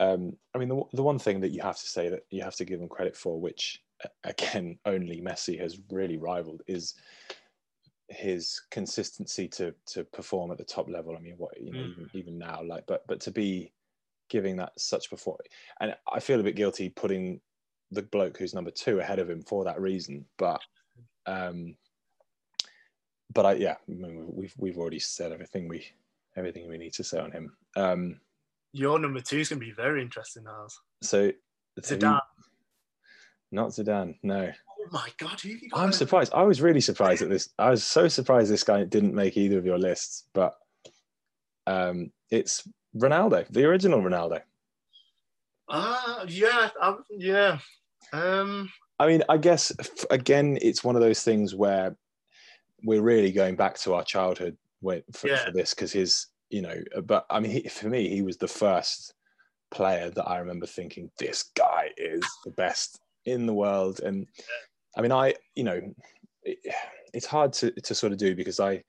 Um, 0.00 0.32
I 0.52 0.58
mean, 0.58 0.68
the, 0.68 0.82
the 0.94 1.02
one 1.02 1.20
thing 1.20 1.40
that 1.42 1.52
you 1.52 1.62
have 1.62 1.78
to 1.78 1.86
say 1.86 2.08
that 2.08 2.24
you 2.30 2.42
have 2.42 2.56
to 2.56 2.64
give 2.64 2.80
him 2.80 2.88
credit 2.88 3.16
for, 3.16 3.40
which 3.40 3.80
again 4.24 4.78
only 4.84 5.20
Messi 5.20 5.60
has 5.60 5.78
really 5.90 6.16
rivaled, 6.16 6.62
is 6.66 6.94
his 8.08 8.60
consistency 8.70 9.48
to 9.48 9.74
to 9.86 10.04
perform 10.04 10.50
at 10.50 10.58
the 10.58 10.64
top 10.64 10.88
level. 10.88 11.16
I 11.16 11.20
mean, 11.20 11.34
what 11.38 11.60
you 11.60 11.72
know, 11.72 11.78
Mm. 11.78 11.90
even, 11.92 12.10
even 12.14 12.38
now, 12.38 12.62
like, 12.62 12.86
but 12.86 13.06
but 13.06 13.20
to 13.22 13.30
be 13.30 13.72
giving 14.28 14.56
that 14.56 14.72
such 14.78 15.10
perform, 15.10 15.38
and 15.80 15.94
I 16.12 16.20
feel 16.20 16.40
a 16.40 16.42
bit 16.42 16.56
guilty 16.56 16.88
putting 16.90 17.40
the 17.90 18.02
bloke 18.02 18.36
who's 18.38 18.54
number 18.54 18.70
two 18.70 18.98
ahead 19.00 19.18
of 19.18 19.28
him 19.30 19.42
for 19.42 19.64
that 19.64 19.80
reason, 19.80 20.24
but. 20.36 20.60
Um, 21.26 21.76
but 23.32 23.46
I, 23.46 23.52
yeah, 23.54 23.76
I 23.88 23.92
mean, 23.92 24.26
we've 24.34 24.54
we've 24.58 24.78
already 24.78 24.98
said 24.98 25.32
everything 25.32 25.66
we 25.68 25.86
everything 26.36 26.68
we 26.68 26.76
need 26.78 26.92
to 26.94 27.04
say 27.04 27.18
on 27.18 27.32
him. 27.32 27.56
Um, 27.76 28.20
Your 28.72 28.98
number 28.98 29.20
two 29.20 29.38
is 29.38 29.48
going 29.48 29.60
to 29.60 29.66
be 29.66 29.72
very 29.72 30.02
interesting, 30.02 30.44
Nars. 30.44 30.78
so 31.02 31.22
you- 31.24 31.32
Zidane. 31.80 32.20
not 33.50 33.70
Zidane. 33.70 34.18
No, 34.22 34.52
Oh 34.84 34.88
my 34.92 35.08
God, 35.18 35.40
who 35.40 35.50
have 35.50 35.62
you 35.62 35.70
got? 35.70 35.80
I'm 35.80 35.92
surprised. 35.92 36.32
I 36.34 36.42
was 36.42 36.60
really 36.60 36.80
surprised 36.80 37.22
at 37.22 37.30
this. 37.30 37.48
I 37.58 37.70
was 37.70 37.84
so 37.84 38.08
surprised 38.08 38.50
this 38.50 38.64
guy 38.64 38.84
didn't 38.84 39.14
make 39.14 39.36
either 39.36 39.58
of 39.58 39.64
your 39.66 39.78
lists. 39.78 40.24
But 40.34 40.54
um, 41.66 42.10
it's 42.30 42.68
Ronaldo, 42.96 43.46
the 43.48 43.64
original 43.64 44.02
Ronaldo. 44.02 44.40
Ah, 45.68 46.24
yeah, 46.28 46.68
i 46.80 46.94
yeah. 47.10 47.58
Um, 48.12 48.70
I 48.98 49.06
mean, 49.06 49.22
I 49.28 49.38
guess 49.38 49.72
again, 50.10 50.58
it's 50.60 50.84
one 50.84 50.94
of 50.94 51.02
those 51.02 51.22
things 51.22 51.54
where 51.54 51.96
we're 52.84 53.02
really 53.02 53.32
going 53.32 53.56
back 53.56 53.78
to 53.78 53.94
our 53.94 54.04
childhood 54.04 54.56
for, 54.82 55.28
Yeah. 55.28 55.44
for 55.46 55.50
this 55.52 55.72
because 55.72 55.92
his, 55.92 56.26
you 56.50 56.60
know, 56.60 56.76
but 57.04 57.24
I 57.30 57.40
mean, 57.40 57.50
he, 57.50 57.68
for 57.68 57.88
me, 57.88 58.08
he 58.10 58.20
was 58.22 58.36
the 58.36 58.46
first 58.48 59.14
player 59.70 60.10
that 60.10 60.28
I 60.28 60.38
remember 60.38 60.66
thinking, 60.66 61.10
this 61.18 61.44
guy 61.56 61.90
is 61.96 62.22
the 62.44 62.50
best 62.50 63.00
in 63.24 63.46
the 63.46 63.54
world. 63.54 64.00
And 64.00 64.26
I 64.96 65.02
mean, 65.02 65.12
I, 65.12 65.34
you 65.54 65.64
know, 65.64 65.80
it, 66.42 66.58
it's 67.12 67.26
hard 67.26 67.52
to, 67.54 67.70
to 67.70 67.94
sort 67.94 68.12
of 68.12 68.18
do 68.18 68.34
because 68.34 68.60
I, 68.60 68.82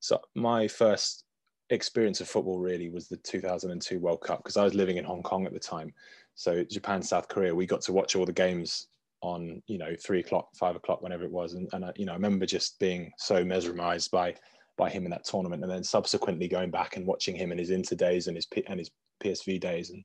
so 0.00 0.20
my 0.34 0.68
first 0.68 1.24
experience 1.70 2.20
of 2.20 2.28
football 2.28 2.58
really 2.58 2.88
was 2.88 3.08
the 3.08 3.16
2002 3.18 3.98
World 3.98 4.20
Cup 4.20 4.38
because 4.38 4.56
I 4.56 4.64
was 4.64 4.74
living 4.74 4.96
in 4.96 5.04
Hong 5.04 5.22
Kong 5.22 5.46
at 5.46 5.52
the 5.52 5.60
time. 5.60 5.92
So 6.34 6.64
Japan, 6.64 7.02
South 7.02 7.28
Korea, 7.28 7.54
we 7.54 7.66
got 7.66 7.80
to 7.82 7.92
watch 7.92 8.14
all 8.16 8.24
the 8.24 8.32
games 8.32 8.88
on 9.20 9.60
you 9.66 9.78
know 9.78 9.94
three 10.00 10.20
o'clock, 10.20 10.48
five 10.54 10.76
o'clock, 10.76 11.02
whenever 11.02 11.24
it 11.24 11.32
was, 11.32 11.54
and, 11.54 11.68
and 11.72 11.84
I, 11.84 11.92
you 11.96 12.06
know 12.06 12.12
I 12.12 12.16
remember 12.16 12.46
just 12.46 12.78
being 12.78 13.10
so 13.18 13.44
mesmerized 13.44 14.10
by 14.10 14.34
by 14.76 14.88
him 14.88 15.04
in 15.04 15.10
that 15.10 15.24
tournament, 15.24 15.62
and 15.62 15.70
then 15.70 15.82
subsequently 15.82 16.46
going 16.46 16.70
back 16.70 16.96
and 16.96 17.06
watching 17.06 17.34
him 17.34 17.50
in 17.50 17.58
his 17.58 17.70
Inter 17.70 17.96
days 17.96 18.28
and 18.28 18.36
his 18.36 18.46
and 18.68 18.78
his 18.78 18.90
PSV 19.22 19.60
days 19.60 19.90
and 19.90 20.04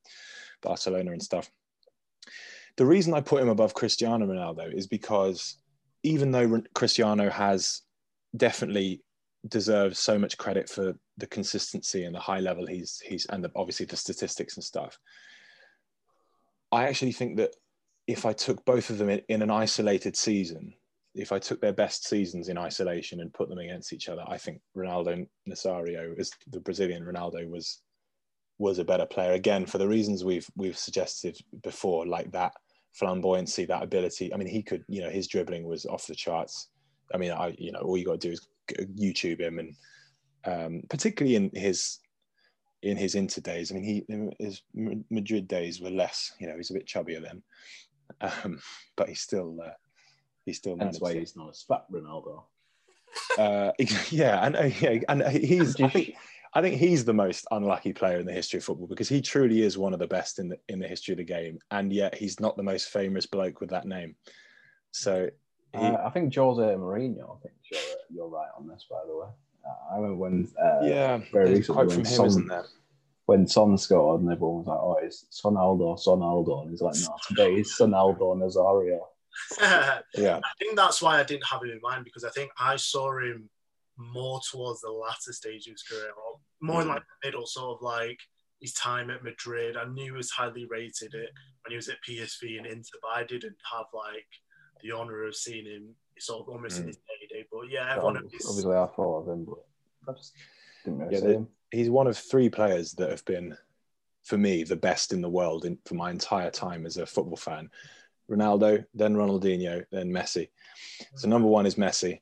Barcelona 0.62 1.12
and 1.12 1.22
stuff. 1.22 1.52
The 2.78 2.86
reason 2.86 3.14
I 3.14 3.22
put 3.22 3.42
him 3.42 3.50
above 3.50 3.74
Cristiano 3.74 4.26
Ronaldo 4.26 4.74
is 4.74 4.88
because 4.88 5.58
even 6.04 6.32
though 6.32 6.62
Cristiano 6.74 7.30
has 7.30 7.82
definitely 8.36 9.04
deserves 9.48 10.00
so 10.00 10.18
much 10.18 10.38
credit 10.38 10.70
for 10.70 10.94
the 11.18 11.28
consistency 11.28 12.06
and 12.06 12.16
the 12.16 12.20
high 12.20 12.40
level 12.40 12.66
he's 12.66 13.00
he's 13.00 13.26
and 13.28 13.44
the, 13.44 13.52
obviously 13.56 13.86
the 13.86 13.98
statistics 13.98 14.56
and 14.56 14.64
stuff. 14.64 14.98
I 16.72 16.88
actually 16.88 17.12
think 17.12 17.38
that 17.38 17.56
if 18.08 18.26
I 18.26 18.34
took 18.34 18.66
both 18.66 18.90
of 18.90 18.98
them 18.98 19.10
in, 19.10 19.22
in, 19.30 19.42
an 19.42 19.52
isolated 19.52 20.18
season, 20.18 20.74
if 21.14 21.32
I 21.32 21.40
took 21.40 21.62
their 21.62 21.74
best 21.74 22.08
seasons 22.08 22.50
in 22.50 22.58
isolation 22.58 23.22
and 23.22 23.34
put 23.34 23.48
them 23.48 23.60
against 23.60 23.94
each 23.94 24.10
other, 24.10 24.24
I 24.28 24.38
think 24.38 24.60
Ronaldo 24.76 25.28
Nazario, 25.48 26.18
as 26.20 26.32
the 26.48 26.60
Brazilian 26.60 27.04
Ronaldo, 27.04 27.48
was 27.50 27.82
was 28.58 28.80
a 28.80 28.84
better 28.84 29.06
player 29.06 29.34
again 29.34 29.66
for 29.66 29.78
the 29.78 29.88
reasons 29.88 30.24
we've 30.24 30.48
we've 30.56 30.78
suggested 30.78 31.38
before, 31.62 32.08
like 32.08 32.32
that 32.32 32.54
flamboyancy, 33.00 33.68
that 33.68 33.84
ability. 33.84 34.34
I 34.34 34.38
mean, 34.38 34.48
he 34.48 34.62
could, 34.62 34.84
you 34.88 35.02
know, 35.02 35.10
his 35.10 35.28
dribbling 35.28 35.66
was 35.66 35.86
off 35.86 36.08
the 36.08 36.16
charts. 36.16 36.70
I 37.14 37.18
mean, 37.18 37.32
I 37.32 37.56
you 37.58 37.72
know, 37.72 37.80
all 37.80 37.98
you 37.98 38.06
got 38.06 38.22
to 38.22 38.28
do 38.28 38.34
is 38.34 38.48
YouTube 38.72 39.40
him, 39.42 39.60
and 39.60 39.76
um, 40.46 40.84
particularly 40.90 41.36
in 41.36 41.52
his 41.54 42.00
in 42.82 42.98
his 42.98 43.16
Inter 43.16 43.42
days. 43.42 43.72
I 43.72 43.76
mean, 43.76 43.84
he 43.84 44.34
his 44.40 44.62
Madrid 45.10 45.48
days 45.48 45.82
were 45.82 45.90
less. 45.90 46.34
You 46.40 46.48
know, 46.48 46.58
he's 46.58 46.72
a 46.72 46.76
bit 46.76 46.88
chubbier 46.88 47.22
then, 47.22 47.42
um, 48.22 48.60
but 48.96 49.10
he's 49.10 49.22
still 49.22 49.58
uh, 49.64 49.72
he's 50.46 50.58
still. 50.58 50.76
That's 50.78 51.00
why 51.00 51.14
he's 51.14 51.36
not 51.36 51.50
as 51.50 51.64
fat 51.68 51.86
Ronaldo. 51.92 52.44
Uh, 53.38 53.72
yeah, 54.10 54.46
and 54.46 54.56
uh, 54.56 54.70
yeah, 54.80 55.00
and 55.10 55.24
he's. 55.30 55.80
I 55.82 55.90
think 55.90 56.16
I 56.56 56.62
think 56.62 56.76
he's 56.76 57.04
the 57.04 57.14
most 57.14 57.48
unlucky 57.52 57.94
player 57.94 58.20
in 58.20 58.26
the 58.26 58.34
history 58.34 58.60
of 58.60 58.64
football 58.64 58.88
because 58.88 59.10
he 59.10 59.22
truly 59.22 59.64
is 59.64 59.78
one 59.78 59.94
of 59.94 60.00
the 60.00 60.08
best 60.08 60.38
in 60.40 60.50
the 60.50 60.58
in 60.70 60.80
the 60.80 60.88
history 60.88 61.14
of 61.14 61.18
the 61.18 61.24
game, 61.24 61.60
and 61.72 61.92
yet 61.92 62.16
he's 62.16 62.40
not 62.40 62.58
the 62.58 62.64
most 62.64 62.90
famous 62.90 63.26
bloke 63.26 63.60
with 63.60 63.70
that 63.72 63.86
name. 63.86 64.16
So. 64.92 65.30
He, 65.76 65.80
uh, 65.80 66.06
I 66.06 66.12
think 66.12 66.36
Jose 66.36 66.62
Mourinho. 66.62 67.36
I 67.36 67.42
think 67.42 67.56
you're, 67.72 67.82
you're 68.12 68.28
right 68.28 68.50
on 68.56 68.68
this, 68.68 68.86
by 68.88 69.00
the 69.08 69.18
way. 69.18 69.28
I 69.92 69.96
remember 69.96 70.18
when 70.18 70.48
uh, 70.64 70.86
yeah, 70.86 71.20
very 71.32 71.56
recently 71.56 71.88
when 71.88 72.06
Son, 72.06 72.26
isn't 72.28 72.48
there? 72.48 72.66
when 73.26 73.48
Son 73.48 73.78
scored 73.78 74.22
and 74.22 74.32
everyone 74.32 74.58
was 74.60 74.68
like, 74.68 74.80
"Oh, 74.80 74.98
it's 75.02 75.26
Sonaldo, 75.32 75.98
Sonaldo," 75.98 76.62
and 76.62 76.72
he's 76.72 76.82
like, 76.82 76.96
"No, 76.96 77.16
today 77.28 77.56
is 77.56 77.76
Sonaldo 77.76 78.36
Nazario." 78.38 79.00
yeah, 80.16 80.40
I 80.44 80.52
think 80.60 80.76
that's 80.76 81.02
why 81.02 81.20
I 81.20 81.24
didn't 81.24 81.46
have 81.46 81.64
him 81.64 81.72
in 81.72 81.80
mind 81.82 82.04
because 82.04 82.24
I 82.24 82.30
think 82.30 82.52
I 82.60 82.76
saw 82.76 83.18
him 83.18 83.50
more 83.98 84.40
towards 84.52 84.82
the 84.82 84.92
latter 84.92 85.32
stage 85.32 85.68
of 85.68 85.74
his 85.74 85.84
career, 85.84 86.12
or 86.12 86.40
more 86.62 86.80
mm. 86.80 86.84
in 86.84 86.88
like 86.90 87.02
the 87.02 87.28
middle, 87.28 87.46
sort 87.46 87.78
of 87.78 87.82
like 87.82 88.20
his 88.62 88.74
time 88.74 89.10
at 89.10 89.24
Madrid. 89.24 89.78
I 89.78 89.86
knew 89.86 90.06
he 90.06 90.12
was 90.12 90.32
highly 90.32 90.66
rated 90.66 91.14
it 91.14 91.30
when 91.64 91.72
he 91.72 91.76
was 91.76 91.90
at 91.90 91.98
PSV 92.08 92.58
and 92.58 92.66
Inter, 92.66 92.98
but 93.02 93.10
I 93.14 93.24
didn't 93.24 93.58
have 93.72 93.86
like 93.94 94.28
the 94.82 94.92
honour 94.92 95.24
of 95.24 95.36
seeing 95.36 95.66
him 95.66 95.96
sort 96.20 96.42
of 96.42 96.50
almost 96.50 96.78
mm. 96.78 96.82
in 96.82 96.88
his 96.88 96.98
heyday. 97.20 97.46
But 97.52 97.70
yeah, 97.70 97.92
everyone 97.92 98.18
obviously 98.18 98.76
I 98.76 98.88
thought 98.88 99.22
of 99.22 99.28
him, 99.28 99.46
but 99.46 99.66
I 100.10 100.18
just 100.18 100.34
didn't 100.84 101.00
really 101.00 101.14
yeah, 101.14 101.22
see 101.22 101.34
him. 101.34 101.48
He's 101.72 101.90
one 101.90 102.08
of 102.08 102.18
three 102.18 102.50
players 102.50 102.94
that 102.94 103.10
have 103.10 103.26
been, 103.26 103.58
for 104.24 104.38
me, 104.38 104.64
the 104.64 104.76
best 104.76 105.12
in 105.12 105.22
the 105.22 105.30
world 105.30 105.66
in, 105.66 105.78
for 105.86 105.96
my 105.96 106.12
entire 106.12 106.52
time 106.52 106.86
as 106.86 106.98
a 106.98 107.06
football 107.06 107.36
fan. 107.36 107.70
Ronaldo, 108.30 108.86
then 108.94 109.16
Ronaldinho, 109.16 109.84
then 109.92 110.10
Messi. 110.10 110.50
So 111.16 111.28
number 111.28 111.48
one 111.48 111.66
is 111.66 111.76
Messi. 111.76 112.22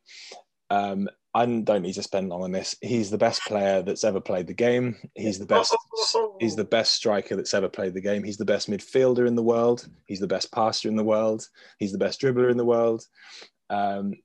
Um, 0.69 1.09
I 1.33 1.45
don't 1.45 1.81
need 1.81 1.93
to 1.93 2.03
spend 2.03 2.29
long 2.29 2.43
on 2.43 2.51
this. 2.51 2.75
He's 2.81 3.09
the 3.09 3.17
best 3.17 3.41
player 3.45 3.81
that's 3.81 4.03
ever 4.03 4.19
played 4.19 4.47
the 4.47 4.53
game. 4.53 4.97
He's 5.15 5.39
the 5.39 5.45
best. 5.45 5.75
He's 6.39 6.57
the 6.57 6.65
best 6.65 6.93
striker 6.93 7.37
that's 7.37 7.53
ever 7.53 7.69
played 7.69 7.93
the 7.93 8.01
game. 8.01 8.23
He's 8.23 8.37
the 8.37 8.45
best 8.45 8.69
midfielder 8.69 9.25
in 9.25 9.35
the 9.35 9.43
world. 9.43 9.87
He's 10.07 10.19
the 10.19 10.27
best 10.27 10.51
passer 10.51 10.89
in 10.89 10.97
the 10.97 11.03
world. 11.05 11.47
He's 11.79 11.93
the 11.93 11.97
best 11.97 12.19
dribbler 12.19 12.51
in 12.51 12.57
the 12.57 12.65
world. 12.65 13.05
Um, 13.69 14.15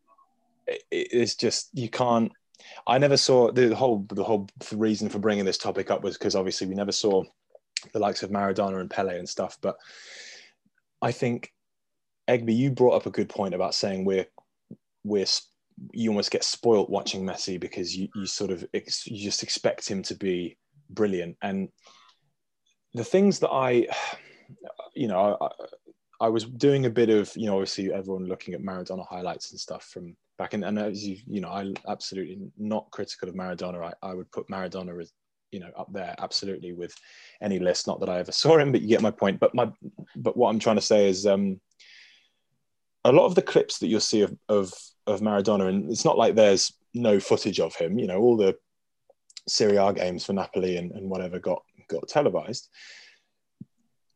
it, 0.67 0.83
it's 0.91 1.37
just 1.37 1.69
you 1.75 1.89
can't. 1.89 2.33
I 2.89 2.99
never 2.99 3.17
saw 3.17 3.53
the 3.53 3.75
whole 3.75 4.05
the 4.09 4.25
whole 4.25 4.49
reason 4.73 5.09
for 5.09 5.21
bringing 5.21 5.45
this 5.45 5.59
topic 5.59 5.93
up 5.93 6.03
was 6.03 6.19
because 6.19 6.35
obviously 6.35 6.67
we 6.67 6.75
never 6.75 6.93
saw 6.93 7.23
the 7.93 8.01
likes 8.01 8.25
of 8.25 8.31
Maradona 8.31 8.81
and 8.81 8.91
Pele 8.91 9.17
and 9.17 9.29
stuff. 9.29 9.59
But 9.61 9.77
I 11.01 11.13
think 11.13 11.53
Egby, 12.29 12.57
you 12.57 12.73
brought 12.73 12.97
up 12.97 13.07
a 13.07 13.11
good 13.11 13.29
point 13.29 13.55
about 13.55 13.77
saying 13.77 14.05
we're 14.05 14.27
we're 15.05 15.27
you 15.93 16.11
almost 16.11 16.31
get 16.31 16.45
spoilt 16.45 16.91
watching 16.91 17.25
Messi 17.25 17.61
because 17.61 17.97
you, 17.97 18.09
you 18.15 18.27
sort 18.27 18.51
of 18.51 18.65
ex, 18.73 19.07
you 19.07 19.23
just 19.23 19.43
expect 19.43 19.89
him 19.89 20.03
to 20.05 20.15
be 20.15 20.57
brilliant. 20.91 21.37
And 21.43 21.69
the 22.95 23.05
things 23.05 23.39
that 23.41 23.51
I, 23.51 23.87
you 24.95 25.09
know, 25.09 25.37
I, 25.41 25.49
I, 26.27 26.29
was 26.29 26.45
doing 26.45 26.87
a 26.87 26.91
bit 26.91 27.11
of, 27.11 27.31
you 27.37 27.47
know, 27.47 27.55
obviously 27.55 27.93
everyone 27.93 28.27
looking 28.27 28.55
at 28.55 28.63
Maradona 28.63 29.07
highlights 29.07 29.51
and 29.51 29.61
stuff 29.61 29.85
from 29.85 30.17
back 30.39 30.55
in, 30.55 30.65
and 30.65 30.79
as 30.79 31.07
you, 31.07 31.19
you 31.27 31.41
know, 31.41 31.49
I 31.49 31.73
absolutely 31.89 32.39
not 32.57 32.91
critical 32.91 33.29
of 33.29 33.35
Maradona. 33.35 33.93
I, 34.03 34.11
I 34.11 34.15
would 34.15 34.31
put 34.33 34.49
Maradona 34.49 35.01
as, 35.01 35.13
you 35.51 35.61
know, 35.61 35.71
up 35.77 35.93
there 35.93 36.15
absolutely 36.19 36.73
with 36.73 36.95
any 37.43 37.59
list. 37.59 37.87
Not 37.87 38.01
that 38.01 38.09
I 38.09 38.19
ever 38.19 38.33
saw 38.33 38.57
him, 38.57 38.73
but 38.73 38.81
you 38.81 38.89
get 38.89 39.03
my 39.03 39.11
point. 39.11 39.41
But 39.41 39.55
my, 39.55 39.71
but 40.17 40.37
what 40.37 40.49
I'm 40.49 40.59
trying 40.59 40.77
to 40.77 40.83
say 40.83 41.09
is, 41.09 41.27
um, 41.27 41.61
a 43.07 43.13
lot 43.13 43.27
of 43.27 43.37
the 43.37 43.43
clips 43.43 43.79
that 43.79 43.87
you'll 43.87 44.01
see 44.01 44.23
of, 44.23 44.37
of 44.49 44.73
of 45.07 45.21
Maradona, 45.21 45.69
and 45.69 45.89
it's 45.91 46.05
not 46.05 46.19
like 46.19 46.35
there's 46.35 46.73
no 46.93 47.21
footage 47.21 47.61
of 47.61 47.75
him. 47.77 47.99
You 47.99 48.09
know, 48.09 48.19
all 48.19 48.37
the 48.37 48.57
Serie 49.47 49.77
A 49.77 49.93
games 49.93 50.25
for 50.25 50.33
Napoli 50.33 50.77
and, 50.77 50.91
and 50.93 51.09
whatever 51.09 51.39
got 51.39 51.63
got 51.89 52.09
televised. 52.09 52.69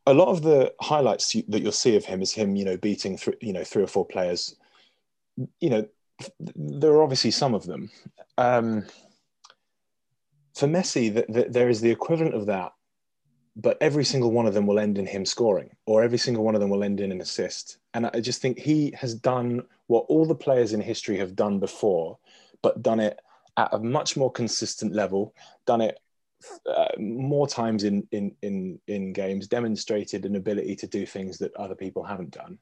A 0.06 0.14
lot 0.14 0.28
of 0.28 0.42
the 0.42 0.74
highlights 0.80 1.32
that 1.48 1.62
you'll 1.62 1.72
see 1.72 1.94
of 1.94 2.04
him 2.04 2.20
is 2.20 2.32
him, 2.32 2.56
you 2.56 2.64
know, 2.64 2.76
beating 2.76 3.16
th- 3.16 3.38
you 3.40 3.52
know 3.52 3.62
three 3.62 3.84
or 3.84 3.86
four 3.86 4.04
players. 4.04 4.56
You 5.60 5.70
know, 5.70 5.88
there 6.56 6.90
are 6.90 7.02
obviously 7.02 7.30
some 7.30 7.54
of 7.54 7.64
them. 7.64 7.90
Um, 8.36 8.86
for 10.54 10.66
Messi, 10.66 11.14
the, 11.14 11.26
the, 11.28 11.48
there 11.48 11.68
is 11.68 11.80
the 11.80 11.90
equivalent 11.90 12.34
of 12.34 12.46
that 12.46 12.72
but 13.56 13.76
every 13.80 14.04
single 14.04 14.30
one 14.30 14.46
of 14.46 14.54
them 14.54 14.66
will 14.66 14.78
end 14.78 14.96
in 14.96 15.06
him 15.06 15.26
scoring, 15.26 15.70
or 15.84 16.02
every 16.02 16.18
single 16.18 16.44
one 16.44 16.54
of 16.54 16.60
them 16.60 16.70
will 16.70 16.84
end 16.84 17.00
in 17.00 17.12
an 17.12 17.20
assist. 17.20 17.79
And 17.94 18.06
I 18.06 18.20
just 18.20 18.40
think 18.40 18.58
he 18.58 18.92
has 18.96 19.14
done 19.14 19.62
what 19.88 20.06
all 20.08 20.24
the 20.24 20.34
players 20.34 20.72
in 20.72 20.80
history 20.80 21.18
have 21.18 21.34
done 21.34 21.58
before, 21.58 22.18
but 22.62 22.82
done 22.82 23.00
it 23.00 23.18
at 23.56 23.72
a 23.72 23.78
much 23.78 24.16
more 24.16 24.30
consistent 24.30 24.94
level, 24.94 25.34
done 25.66 25.80
it 25.80 25.98
uh, 26.66 26.88
more 26.98 27.46
times 27.46 27.84
in, 27.84 28.06
in, 28.12 28.34
in, 28.42 28.78
in 28.86 29.12
games, 29.12 29.48
demonstrated 29.48 30.24
an 30.24 30.36
ability 30.36 30.76
to 30.76 30.86
do 30.86 31.04
things 31.04 31.38
that 31.38 31.54
other 31.56 31.74
people 31.74 32.04
haven't 32.04 32.30
done. 32.30 32.58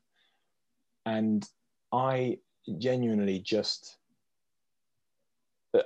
And 1.04 1.46
I 1.92 2.38
genuinely 2.78 3.38
just 3.38 3.98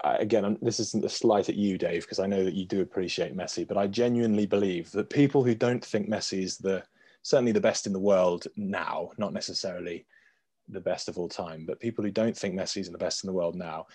again, 0.05 0.59
this 0.62 0.80
isn't 0.80 1.05
a 1.05 1.09
slight 1.09 1.49
at 1.49 1.57
you, 1.57 1.76
Dave, 1.76 2.03
because 2.03 2.18
I 2.18 2.26
know 2.26 2.45
that 2.45 2.55
you 2.55 2.64
do 2.64 2.80
appreciate 2.80 3.36
Messi, 3.36 3.66
but 3.66 3.76
I 3.76 3.86
genuinely 3.86 4.47
believe 4.47 4.90
that 4.93 5.11
people 5.11 5.43
who 5.43 5.55
don't 5.55 5.84
think 5.84 6.09
Messi 6.09 6.43
is 6.43 6.57
the 6.57 6.82
certainly 7.23 7.53
the 7.53 7.61
best 7.61 7.87
in 7.87 7.93
the 7.93 8.01
world 8.01 8.47
now, 8.57 9.11
not 9.18 9.33
necessarily 9.33 10.07
the 10.68 10.81
best 10.81 11.09
of 11.09 11.18
all 11.18 11.29
time, 11.29 11.64
but 11.66 11.81
people 11.81 12.05
who 12.05 12.11
don't 12.11 12.37
think 12.37 12.55
Messi 12.55 12.79
is 12.79 12.91
the 12.91 12.99
best 12.99 13.25
in 13.25 13.29
the 13.29 13.35
world 13.35 13.55
now, 13.55 13.87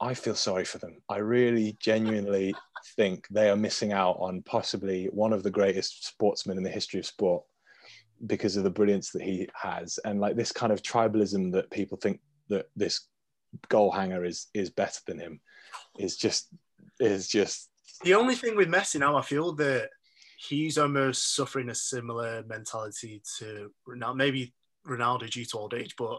I 0.00 0.14
feel 0.14 0.34
sorry 0.34 0.64
for 0.64 0.78
them. 0.78 0.96
I 1.08 1.18
really 1.18 1.76
genuinely 1.80 2.54
think 2.96 3.26
they 3.30 3.48
are 3.48 3.56
missing 3.56 3.92
out 3.92 4.16
on 4.18 4.42
possibly 4.42 5.06
one 5.06 5.32
of 5.32 5.42
the 5.42 5.50
greatest 5.50 6.06
sportsmen 6.06 6.58
in 6.58 6.64
the 6.64 6.70
history 6.70 7.00
of 7.00 7.06
sport 7.06 7.44
because 8.26 8.56
of 8.56 8.64
the 8.64 8.70
brilliance 8.70 9.10
that 9.10 9.22
he 9.22 9.48
has 9.54 9.98
and 10.04 10.20
like 10.20 10.36
this 10.36 10.52
kind 10.52 10.72
of 10.72 10.82
tribalism 10.82 11.52
that 11.52 11.70
people 11.70 11.98
think 11.98 12.20
that 12.48 12.66
this 12.76 13.08
goal 13.68 13.90
hanger 13.90 14.24
is 14.24 14.46
is 14.54 14.70
better 14.70 15.00
than 15.06 15.18
him 15.18 15.40
is 15.98 16.16
just 16.16 16.48
is 17.00 17.28
just 17.28 17.68
the 18.02 18.14
only 18.14 18.34
thing 18.34 18.56
with 18.56 18.68
Messi 18.68 19.00
now 19.00 19.16
I 19.16 19.22
feel 19.22 19.52
that 19.56 19.90
he's 20.48 20.78
almost 20.78 21.34
suffering 21.34 21.68
a 21.68 21.74
similar 21.74 22.44
mentality 22.46 23.22
to 23.38 23.70
Ronaldo 23.88 24.16
maybe 24.16 24.54
Ronaldo 24.86 25.30
due 25.30 25.44
to 25.44 25.58
old 25.58 25.74
age 25.74 25.94
but 25.96 26.18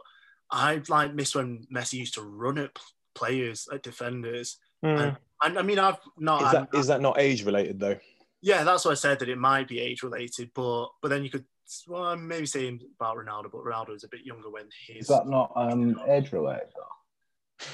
I 0.52 0.82
like 0.88 1.14
miss 1.14 1.36
when 1.36 1.66
Messi 1.74 1.94
used 1.94 2.16
to 2.16 2.22
run 2.22 2.58
at 2.58 2.78
players 3.14 3.68
at 3.72 3.84
defenders 3.84 4.58
mm. 4.84 5.00
and, 5.00 5.18
and, 5.44 5.60
I 5.60 5.62
mean 5.62 5.80
I've 5.80 5.98
not 6.18 6.42
is 6.44 6.52
that, 6.52 6.70
is 6.74 6.88
that 6.88 7.02
not 7.02 7.20
age 7.20 7.46
related 7.46 7.80
though 7.80 7.98
yeah 8.42 8.64
that's 8.64 8.86
what 8.86 8.92
I 8.92 8.96
said 8.96 9.20
that 9.20 9.30
it 9.30 9.38
might 9.38 9.68
be 9.68 9.80
age 9.80 10.04
related 10.04 10.52
but 10.54 10.90
but 11.02 11.10
then 11.10 11.24
you 11.24 11.30
could 11.30 11.46
well, 11.88 12.04
I'm 12.04 12.28
maybe 12.28 12.46
say 12.46 12.68
about 13.00 13.18
Ronaldo, 13.18 13.52
but 13.52 13.64
Ronaldo 13.64 13.90
was 13.90 14.04
a 14.04 14.08
bit 14.08 14.24
younger 14.24 14.50
when 14.50 14.66
he's. 14.86 15.04
Is 15.04 15.08
that 15.08 15.28
not 15.28 15.52
um, 15.56 16.00
age 16.08 16.32
related 16.32 16.68
though? 16.76 17.68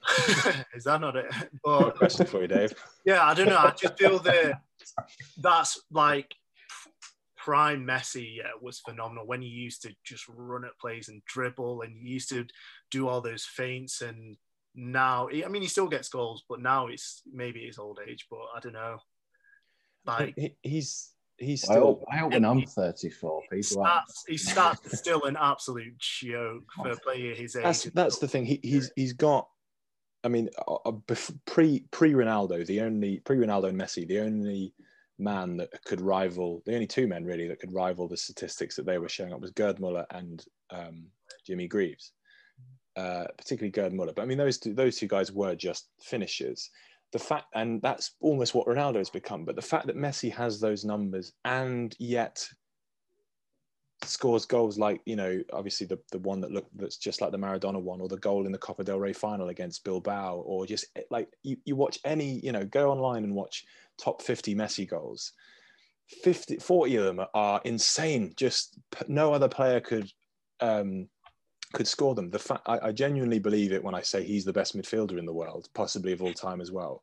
Is 0.74 0.84
that 0.84 1.00
not 1.00 1.16
it? 1.16 1.26
But, 1.64 1.96
question 1.96 2.26
for 2.26 2.42
you, 2.42 2.48
Dave. 2.48 2.74
Yeah, 3.04 3.24
I 3.24 3.34
don't 3.34 3.48
know. 3.48 3.58
I 3.58 3.70
just 3.70 3.98
feel 3.98 4.18
that 4.20 4.60
that's 5.38 5.80
like 5.90 6.34
prime 7.36 7.86
Messi 7.86 8.36
yeah, 8.36 8.50
was 8.60 8.80
phenomenal 8.80 9.26
when 9.26 9.40
he 9.40 9.48
used 9.48 9.82
to 9.82 9.94
just 10.04 10.24
run 10.28 10.64
at 10.64 10.78
plays 10.78 11.08
and 11.08 11.24
dribble 11.24 11.82
and 11.82 11.96
he 11.96 12.08
used 12.08 12.28
to 12.28 12.46
do 12.90 13.08
all 13.08 13.20
those 13.20 13.44
feints 13.44 14.02
and 14.02 14.36
now 14.74 15.28
I 15.28 15.48
mean 15.48 15.62
he 15.62 15.68
still 15.68 15.88
gets 15.88 16.08
goals 16.08 16.44
but 16.48 16.60
now 16.60 16.88
it's 16.88 17.22
maybe 17.32 17.64
his 17.64 17.78
old 17.78 17.98
age 18.06 18.26
but 18.30 18.40
I 18.54 18.60
don't 18.60 18.74
know 18.74 18.98
like 20.06 20.34
He- 20.36 20.56
he's 20.62 21.12
he's 21.38 21.64
I 21.64 21.72
still 21.74 21.82
hope, 21.82 22.04
I 22.10 22.16
hope 22.18 22.32
when 22.32 22.44
I'm 22.44 22.66
34, 22.66 23.42
people 23.50 23.82
are. 23.82 24.02
stats, 24.02 24.28
his 24.28 24.46
stats 24.54 24.92
are 24.92 24.96
still 24.96 25.24
an 25.24 25.36
absolute 25.40 25.98
joke 25.98 26.64
for 26.76 26.90
a 26.90 26.96
player 26.98 27.34
his 27.34 27.56
age 27.56 27.62
that's 27.62 27.84
that's 27.84 28.18
the 28.18 28.28
thing. 28.28 28.44
He, 28.44 28.60
he's 28.62 28.90
he's 28.94 29.12
got. 29.12 29.48
I 30.22 30.28
mean, 30.28 30.50
uh, 30.68 30.74
uh, 30.84 30.92
pre 31.46 31.84
pre 31.90 32.12
Ronaldo, 32.12 32.66
the 32.66 32.80
only 32.82 33.20
pre 33.20 33.36
Ronaldo 33.36 33.68
and 33.68 33.80
Messi, 33.80 34.06
the 34.06 34.20
only 34.20 34.74
man 35.18 35.56
that 35.58 35.68
could 35.84 36.00
rival 36.00 36.62
the 36.64 36.72
only 36.72 36.86
two 36.86 37.06
men 37.06 37.24
really 37.24 37.46
that 37.46 37.60
could 37.60 37.74
rival 37.74 38.08
the 38.08 38.16
statistics 38.16 38.74
that 38.74 38.86
they 38.86 38.96
were 38.96 39.08
showing 39.08 39.34
up 39.34 39.40
was 39.40 39.50
Gerd 39.50 39.78
Muller 39.78 40.06
and 40.12 40.44
um, 40.70 41.06
Jimmy 41.46 41.68
Greaves, 41.68 42.12
uh, 42.96 43.24
particularly 43.36 43.70
Gerd 43.70 43.92
Muller. 43.92 44.12
But 44.14 44.22
I 44.22 44.26
mean, 44.26 44.38
those 44.38 44.58
two, 44.58 44.74
those 44.74 44.96
two 44.96 45.08
guys 45.08 45.32
were 45.32 45.54
just 45.54 45.88
finishers. 46.00 46.70
The 47.12 47.18
fact, 47.18 47.46
and 47.54 47.82
that's 47.82 48.14
almost 48.20 48.54
what 48.54 48.68
Ronaldo 48.68 48.96
has 48.96 49.10
become. 49.10 49.44
But 49.44 49.56
the 49.56 49.62
fact 49.62 49.86
that 49.88 49.96
Messi 49.96 50.32
has 50.32 50.60
those 50.60 50.84
numbers 50.84 51.32
and 51.44 51.94
yet 51.98 52.46
scores 54.02 54.46
goals 54.46 54.78
like 54.78 55.00
you 55.04 55.16
know 55.16 55.42
obviously 55.52 55.86
the, 55.86 55.98
the 56.10 56.18
one 56.20 56.40
that 56.40 56.50
look 56.50 56.66
that's 56.74 56.96
just 56.96 57.20
like 57.20 57.32
the 57.32 57.38
Maradona 57.38 57.80
one 57.80 58.00
or 58.00 58.08
the 58.08 58.16
goal 58.16 58.46
in 58.46 58.52
the 58.52 58.58
Copa 58.58 58.82
del 58.82 58.98
Rey 58.98 59.12
final 59.12 59.50
against 59.50 59.84
Bilbao 59.84 60.36
or 60.38 60.66
just 60.66 60.86
eh, 60.96 61.02
like 61.10 61.28
you, 61.42 61.56
you 61.64 61.76
watch 61.76 61.98
any 62.04 62.40
you 62.40 62.52
know 62.52 62.64
go 62.64 62.90
online 62.90 63.24
and 63.24 63.34
watch 63.34 63.64
top 63.98 64.22
50 64.22 64.54
Messi 64.54 64.88
goals. 64.88 65.32
50 66.22 66.56
40 66.56 66.96
of 66.96 67.04
them 67.04 67.26
are 67.34 67.60
insane. 67.64 68.32
Just 68.36 68.78
no 69.06 69.32
other 69.34 69.48
player 69.48 69.80
could 69.80 70.10
um 70.60 71.08
could 71.74 71.86
score 71.86 72.14
them. 72.14 72.30
The 72.30 72.38
fact 72.38 72.62
I, 72.66 72.78
I 72.88 72.92
genuinely 72.92 73.38
believe 73.38 73.72
it 73.72 73.84
when 73.84 73.94
I 73.94 74.02
say 74.02 74.24
he's 74.24 74.44
the 74.44 74.52
best 74.52 74.76
midfielder 74.76 75.18
in 75.18 75.26
the 75.26 75.32
world 75.32 75.68
possibly 75.74 76.12
of 76.12 76.22
all 76.22 76.32
time 76.32 76.60
as 76.60 76.72
well. 76.72 77.02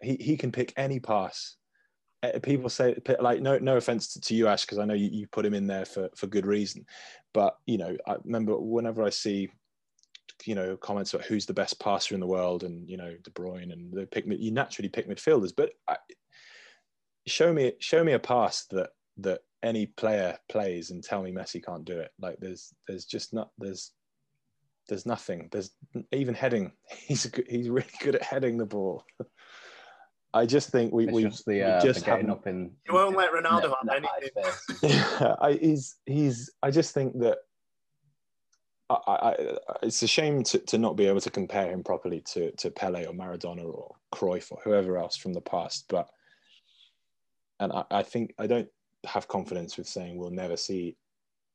He, 0.00 0.16
he 0.16 0.36
can 0.36 0.52
pick 0.52 0.72
any 0.76 1.00
pass 1.00 1.56
Uh, 2.22 2.38
people 2.42 2.68
say 2.68 2.94
like 3.20 3.40
no 3.40 3.58
no 3.58 3.76
offense 3.76 4.12
to, 4.12 4.20
to 4.20 4.34
you 4.34 4.46
ash 4.46 4.66
because 4.66 4.78
i 4.78 4.84
know 4.84 4.92
you, 4.92 5.08
you 5.10 5.26
put 5.28 5.46
him 5.46 5.54
in 5.54 5.66
there 5.66 5.84
for 5.84 6.08
for 6.14 6.26
good 6.26 6.46
reason. 6.46 6.84
But 7.32 7.56
you 7.66 7.78
know 7.78 7.96
i 8.06 8.16
remember 8.24 8.58
whenever 8.58 9.02
i 9.02 9.10
see 9.10 9.48
you 10.44 10.54
know 10.54 10.76
comments 10.76 11.14
about 11.14 11.26
who's 11.26 11.46
the 11.46 11.54
best 11.54 11.80
passer 11.80 12.14
in 12.14 12.20
the 12.20 12.26
world 12.26 12.62
and 12.62 12.88
you 12.88 12.96
know 12.96 13.14
de 13.22 13.30
bruyne 13.30 13.72
and 13.72 13.92
they 13.92 14.06
pick 14.06 14.24
you 14.26 14.50
naturally 14.50 14.88
pick 14.88 15.08
midfielders. 15.08 15.52
But 15.56 15.72
I, 15.88 15.96
show 17.26 17.52
me 17.52 17.72
show 17.78 18.04
me 18.04 18.12
a 18.12 18.18
pass 18.18 18.66
that 18.66 18.90
that 19.18 19.40
any 19.62 19.86
player 19.86 20.38
plays 20.48 20.90
and 20.90 21.02
tell 21.02 21.22
me 21.22 21.32
messi 21.32 21.64
can't 21.64 21.84
do 21.84 21.98
it. 21.98 22.10
Like 22.20 22.36
there's 22.38 22.72
there's 22.86 23.04
just 23.04 23.32
not 23.32 23.50
there's 23.58 23.92
there's 24.88 25.06
nothing. 25.06 25.48
There's 25.52 25.70
even 26.12 26.34
heading 26.34 26.72
he's 26.90 27.30
he's 27.48 27.68
really 27.68 27.86
good 28.00 28.16
at 28.16 28.22
heading 28.22 28.58
the 28.58 28.66
ball 28.66 29.04
I 30.32 30.46
just 30.46 30.70
think 30.70 30.92
we, 30.92 31.04
It's 31.04 31.12
we 31.12 31.22
just 31.24 31.44
the, 31.44 31.52
we 31.54 31.62
uh, 31.62 31.80
just 31.80 32.00
the 32.00 32.06
getting 32.06 32.26
haven't- 32.28 32.40
up 32.40 32.46
in. 32.46 32.70
You 32.86 32.94
won't 32.94 33.16
let 33.16 33.32
Ronaldo 33.32 33.64
in 33.82 33.88
have 33.88 34.04
anything. 34.16 34.44
Yeah, 34.82 35.34
I, 35.40 35.52
he's 35.54 35.96
he's. 36.06 36.50
I 36.62 36.70
just 36.70 36.94
think 36.94 37.18
that 37.20 37.38
I, 38.88 38.94
I, 38.94 39.28
I- 39.32 39.46
it's 39.82 40.02
a 40.02 40.06
shame 40.06 40.42
to, 40.44 40.58
to 40.58 40.78
not 40.78 40.96
be 40.96 41.06
able 41.06 41.20
to 41.20 41.30
compare 41.30 41.70
him 41.70 41.82
properly 41.82 42.20
to 42.32 42.52
to 42.52 42.70
Pele 42.70 43.06
or 43.06 43.12
Maradona 43.12 43.64
or 43.64 43.96
Cruyff 44.14 44.52
or 44.52 44.58
whoever 44.62 44.98
else 44.98 45.16
from 45.16 45.32
the 45.32 45.40
past. 45.40 45.86
But 45.88 46.08
and 47.58 47.72
I, 47.72 47.84
I 47.90 48.02
think 48.04 48.34
I 48.38 48.46
don't 48.46 48.68
have 49.06 49.26
confidence 49.28 49.76
with 49.78 49.88
saying 49.88 50.16
we'll 50.16 50.30
never 50.30 50.56
see 50.56 50.96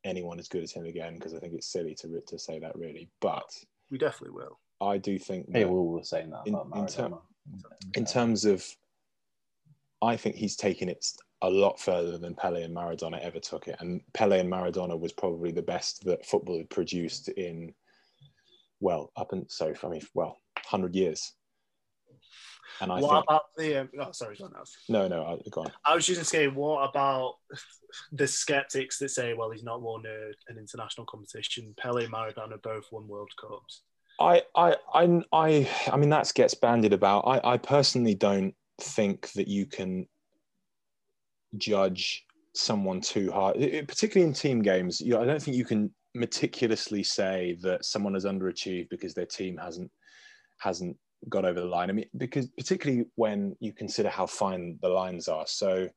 anyone 0.03 0.37
as 0.37 0.47
good 0.49 0.63
as 0.63 0.71
him 0.73 0.85
again 0.85 1.15
because 1.15 1.33
I 1.33 1.39
think 1.39 1.53
it's 1.53 1.67
silly 1.71 1.95
to 1.95 2.21
to 2.27 2.37
say 2.37 2.59
that 2.59 2.75
really. 2.75 3.09
But 3.21 3.49
We 3.89 3.97
definitely 3.97 4.31
will. 4.35 4.59
I 4.81 4.97
do 4.97 5.17
think 5.17 5.45
Hey, 5.53 5.63
that 5.63 5.69
we 5.69 5.79
were 5.79 6.03
saying 6.03 6.31
that 6.31 6.41
In- 6.45 6.55
about 6.55 6.75
in 6.77 6.87
term- 6.87 7.13
Maradona. 7.13 7.21
In 7.95 8.05
terms 8.05 8.45
of, 8.45 8.65
I 10.01 10.17
think 10.17 10.35
he's 10.35 10.55
taken 10.55 10.89
it 10.89 11.05
a 11.41 11.49
lot 11.49 11.79
further 11.79 12.17
than 12.17 12.35
Pele 12.35 12.63
and 12.63 12.75
Maradona 12.75 13.19
ever 13.19 13.39
took 13.39 13.67
it. 13.67 13.75
And 13.79 14.01
Pele 14.13 14.39
and 14.39 14.51
Maradona 14.51 14.99
was 14.99 15.13
probably 15.13 15.51
the 15.51 15.61
best 15.61 16.03
that 16.05 16.25
football 16.25 16.57
had 16.57 16.69
produced 16.69 17.29
in, 17.29 17.73
well, 18.79 19.11
up 19.15 19.31
and 19.31 19.49
so 19.49 19.73
I 19.83 19.87
mean, 19.87 20.01
well, 20.13 20.41
hundred 20.57 20.95
years. 20.95 21.33
And 22.81 22.91
I 22.91 22.99
what 22.99 23.11
think 23.11 23.25
about 23.27 23.41
the? 23.57 23.81
Um, 23.81 23.89
oh, 24.01 24.11
sorry, 24.11 24.35
John. 24.35 24.51
No, 24.89 25.07
no, 25.07 25.23
I, 25.23 25.49
go 25.49 25.61
on. 25.61 25.71
I 25.85 25.95
was 25.95 26.05
just 26.05 26.17
going 26.17 26.23
to 26.23 26.29
say, 26.29 26.47
what 26.47 26.89
about 26.89 27.35
the 28.11 28.27
skeptics 28.27 28.99
that 28.99 29.09
say, 29.09 29.33
well, 29.33 29.51
he's 29.51 29.63
not 29.63 29.81
won 29.81 30.03
a, 30.05 30.31
an 30.51 30.57
international 30.57 31.05
competition? 31.05 31.73
Pele 31.77 32.03
and 32.03 32.13
Maradona 32.13 32.61
both 32.61 32.85
won 32.91 33.07
World 33.07 33.31
Cups. 33.39 33.83
I, 34.19 34.43
I, 34.55 34.75
I, 34.93 35.21
I, 35.33 35.69
I 35.91 35.97
mean, 35.97 36.09
that 36.09 36.31
gets 36.33 36.53
bandied 36.53 36.93
about. 36.93 37.21
I, 37.21 37.53
I 37.53 37.57
personally 37.57 38.15
don't 38.15 38.53
think 38.79 39.31
that 39.33 39.47
you 39.47 39.65
can 39.65 40.07
judge 41.57 42.25
someone 42.53 43.01
too 43.01 43.31
hard, 43.31 43.57
It- 43.57 43.87
particularly 43.87 44.27
in 44.27 44.33
team 44.33 44.61
games. 44.61 45.01
You 45.01 45.13
know, 45.13 45.21
I 45.21 45.25
don't 45.25 45.41
think 45.41 45.57
you 45.57 45.65
can 45.65 45.93
meticulously 46.13 47.03
say 47.03 47.57
that 47.61 47.83
someone 47.83 48.13
has 48.13 48.25
underachieved 48.25 48.89
because 48.89 49.13
their 49.13 49.25
team 49.25 49.57
hasn't 49.57 49.91
hasn't 50.59 50.95
got 51.27 51.43
over 51.43 51.59
the 51.59 51.65
line. 51.65 51.89
I 51.89 51.93
mean, 51.93 52.05
because 52.17 52.47
particularly 52.57 53.05
when 53.15 53.55
you 53.59 53.73
consider 53.73 54.09
how 54.09 54.25
fine 54.25 54.79
the 54.81 54.89
lines 54.89 55.27
are. 55.27 55.45
So 55.47 55.89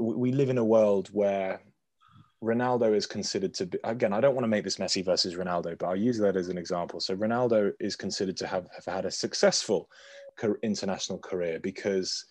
we 0.00 0.14
we 0.16 0.32
live 0.32 0.50
in 0.50 0.58
a 0.58 0.64
world 0.64 1.08
where 1.12 1.62
Ronaldo 2.42 2.94
is 2.94 3.06
considered 3.06 3.52
to 3.54 3.66
be 3.66 3.78
again. 3.84 4.12
I 4.12 4.20
don't 4.20 4.34
want 4.34 4.44
to 4.44 4.48
make 4.48 4.64
this 4.64 4.76
Messi 4.76 5.04
versus 5.04 5.34
Ronaldo, 5.34 5.76
but 5.78 5.86
I'll 5.86 5.96
use 5.96 6.18
that 6.18 6.36
as 6.36 6.48
an 6.48 6.58
example. 6.58 7.00
So 7.00 7.16
Ronaldo 7.16 7.72
is 7.80 7.96
considered 7.96 8.36
to 8.38 8.46
have, 8.46 8.66
have 8.74 8.84
had 8.84 9.04
a 9.06 9.10
successful 9.10 9.90
international 10.62 11.18
career 11.18 11.58
because 11.60 12.24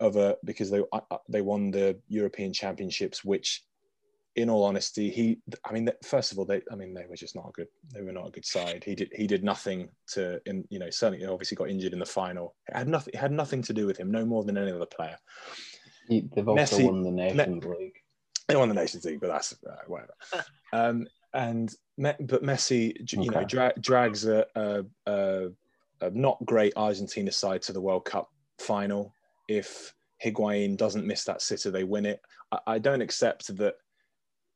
of 0.00 0.16
a 0.16 0.36
because 0.44 0.70
they 0.70 0.80
uh, 0.92 1.00
uh, 1.10 1.18
they 1.28 1.42
won 1.42 1.70
the 1.70 1.98
European 2.08 2.52
Championships, 2.52 3.24
which, 3.24 3.62
in 4.36 4.48
all 4.48 4.64
honesty, 4.64 5.10
he 5.10 5.38
I 5.66 5.72
mean, 5.72 5.90
first 6.02 6.32
of 6.32 6.38
all, 6.38 6.46
they 6.46 6.62
I 6.70 6.74
mean 6.74 6.94
they 6.94 7.04
were 7.06 7.16
just 7.16 7.36
not 7.36 7.48
a 7.48 7.52
good 7.52 7.68
they 7.94 8.00
were 8.00 8.12
not 8.12 8.28
a 8.28 8.30
good 8.30 8.46
side. 8.46 8.82
He 8.84 8.94
did 8.94 9.12
he 9.14 9.26
did 9.26 9.44
nothing 9.44 9.90
to 10.12 10.40
in 10.46 10.64
you 10.70 10.78
know 10.78 10.88
certainly 10.88 11.26
obviously 11.26 11.56
got 11.56 11.68
injured 11.68 11.92
in 11.92 11.98
the 11.98 12.06
final. 12.06 12.54
It 12.68 12.76
had 12.76 12.88
nothing 12.88 13.12
it 13.12 13.18
had 13.20 13.32
nothing 13.32 13.60
to 13.64 13.74
do 13.74 13.86
with 13.86 13.98
him, 13.98 14.10
no 14.10 14.24
more 14.24 14.44
than 14.44 14.56
any 14.56 14.72
other 14.72 14.86
player. 14.86 15.18
He- 16.08 16.26
They've 16.34 16.48
also 16.48 16.78
Messi- 16.78 16.86
won 16.86 17.02
the 17.02 17.10
Nations 17.10 17.64
League. 17.64 18.01
They 18.48 18.56
won 18.56 18.68
the 18.68 18.74
Nations 18.74 19.04
League, 19.04 19.20
but 19.20 19.28
that's 19.28 19.52
uh, 19.66 19.76
whatever. 19.86 20.14
Um, 20.74 21.06
and 21.34 21.70
Me- 21.98 22.14
but 22.20 22.42
Messi, 22.42 23.04
j- 23.04 23.18
you 23.20 23.30
know, 23.30 23.44
dra- 23.44 23.74
drags 23.78 24.24
a, 24.24 24.46
a, 24.54 24.84
a, 25.06 25.48
a 26.00 26.10
not 26.10 26.42
great 26.46 26.72
Argentina 26.76 27.30
side 27.30 27.60
to 27.62 27.74
the 27.74 27.80
World 27.80 28.06
Cup 28.06 28.30
final. 28.58 29.12
If 29.48 29.92
Higuain 30.24 30.78
doesn't 30.78 31.06
miss 31.06 31.24
that 31.24 31.42
sitter, 31.42 31.70
they 31.70 31.84
win 31.84 32.06
it. 32.06 32.22
I, 32.52 32.58
I 32.66 32.78
don't 32.78 33.02
accept 33.02 33.54
that 33.58 33.74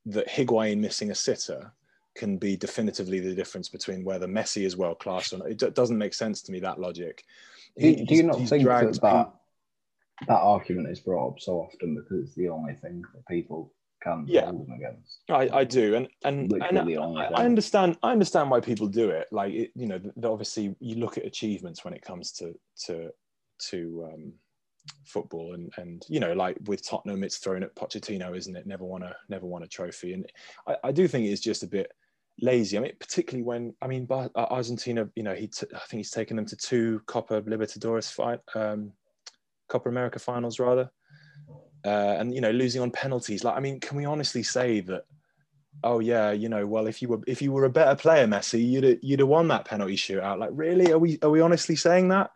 that 0.07 0.27
Higuain 0.29 0.79
missing 0.79 1.11
a 1.11 1.15
sitter 1.15 1.71
can 2.15 2.39
be 2.39 2.57
definitively 2.57 3.21
the 3.21 3.35
difference 3.35 3.69
between 3.69 4.03
whether 4.03 4.27
Messi 4.27 4.65
is 4.65 4.75
world 4.75 4.99
class 4.99 5.35
or 5.35 5.39
not. 5.39 5.51
It 5.51 5.59
d- 5.59 5.71
doesn't 5.71 5.99
make 5.99 6.15
sense 6.15 6.41
to 6.43 6.53
me 6.53 6.61
that 6.61 6.81
logic. 6.81 7.25
Do, 7.79 7.87
He- 7.89 8.05
do 8.07 8.15
you 8.15 8.23
not 8.23 8.39
think 8.49 8.65
that, 8.65 9.01
that 9.03 9.33
that 10.29 10.41
argument 10.41 10.89
is 10.89 11.01
brought 11.01 11.29
up 11.33 11.41
so 11.41 11.61
often 11.61 11.95
because 11.95 12.25
it's 12.25 12.35
the 12.37 12.49
only 12.49 12.73
thing 12.75 13.03
that 13.13 13.27
people 13.29 13.75
can 14.07 14.25
Yeah. 14.27 14.47
hold 14.47 14.67
them 14.67 14.75
against? 14.75 15.21
I, 15.29 15.49
I 15.61 15.65
do, 15.65 15.95
and 15.97 16.09
and, 16.25 16.51
Literally 16.51 16.95
and 16.95 17.19
I. 17.19 17.25
I 17.35 17.45
understand. 17.45 17.99
I 18.03 18.13
understand 18.13 18.51
why 18.51 18.61
people 18.61 18.87
do 18.87 19.11
it. 19.11 19.27
Like 19.33 19.53
it, 19.53 19.71
you 19.75 19.87
know, 19.87 20.01
obviously 20.25 20.75
you 20.81 20.97
look 20.97 21.19
at 21.19 21.27
achievements 21.27 21.85
when 21.85 21.95
it 21.95 22.03
comes 22.03 22.33
to 22.33 22.55
to 22.87 23.11
to 23.71 24.11
um, 24.13 24.33
football, 25.05 25.55
and 25.55 25.73
and 25.77 26.05
you 26.09 26.21
know, 26.21 26.33
like 26.33 26.57
with 26.67 26.87
Tottenham, 26.87 27.25
it's 27.25 27.39
thrown 27.39 27.63
at 27.63 27.75
Pochettino, 27.75 28.37
isn't 28.37 28.57
it? 28.57 28.67
Never 28.67 28.85
won 28.85 29.03
a 29.03 29.17
never 29.29 29.47
won 29.47 29.65
a 29.65 29.69
trophy, 29.69 30.13
and 30.13 30.31
I, 30.67 30.77
I 30.85 30.93
do 30.93 31.09
think 31.09 31.27
it's 31.27 31.41
just 31.41 31.63
a 31.65 31.69
bit 31.69 31.91
lazy. 32.41 32.77
I 32.77 32.81
mean, 32.81 32.93
particularly 33.01 33.43
when 33.43 33.75
I 33.83 33.89
mean, 33.89 34.07
uh, 34.11 34.29
Argentina. 34.37 35.09
You 35.17 35.25
know, 35.25 35.35
he 35.35 35.49
t- 35.49 35.67
I 35.75 35.79
think 35.89 35.99
he's 35.99 36.11
taken 36.11 36.37
them 36.37 36.47
to 36.47 36.57
two 36.57 37.01
Copa 37.07 37.43
Libertadores 37.43 38.13
fight, 38.13 38.41
um, 38.55 38.93
Copa 39.69 39.89
America 39.89 40.19
finals 40.19 40.61
rather 40.61 40.91
uh, 41.87 42.17
and 42.19 42.35
you 42.35 42.41
know 42.41 42.51
losing 42.51 42.83
on 42.83 42.91
penalties. 42.91 43.45
Like, 43.45 43.57
I 43.57 43.61
mean, 43.61 43.81
can 43.81 43.97
we 43.97 44.05
honestly 44.05 44.43
say 44.43 44.81
that? 44.81 45.05
Oh 45.85 46.01
yeah, 46.01 46.33
you 46.33 46.49
know, 46.49 46.67
well, 46.67 46.89
if 46.89 47.01
you 47.01 47.09
were 47.09 47.21
if 47.27 47.41
you 47.41 47.53
were 47.53 47.65
a 47.65 47.71
better 47.71 47.95
player, 47.95 48.27
Messi, 48.27 48.67
you'd 48.67 48.85
have, 48.85 48.99
you'd 49.03 49.21
have 49.21 49.29
won 49.29 49.49
that 49.49 49.67
penalty 49.67 49.97
shootout. 49.97 50.39
Like, 50.39 50.51
really? 50.53 50.91
Are 50.91 50.99
we 50.99 51.19
are 51.23 51.31
we 51.31 51.41
honestly 51.41 51.77
saying 51.77 52.09
that? 52.09 52.33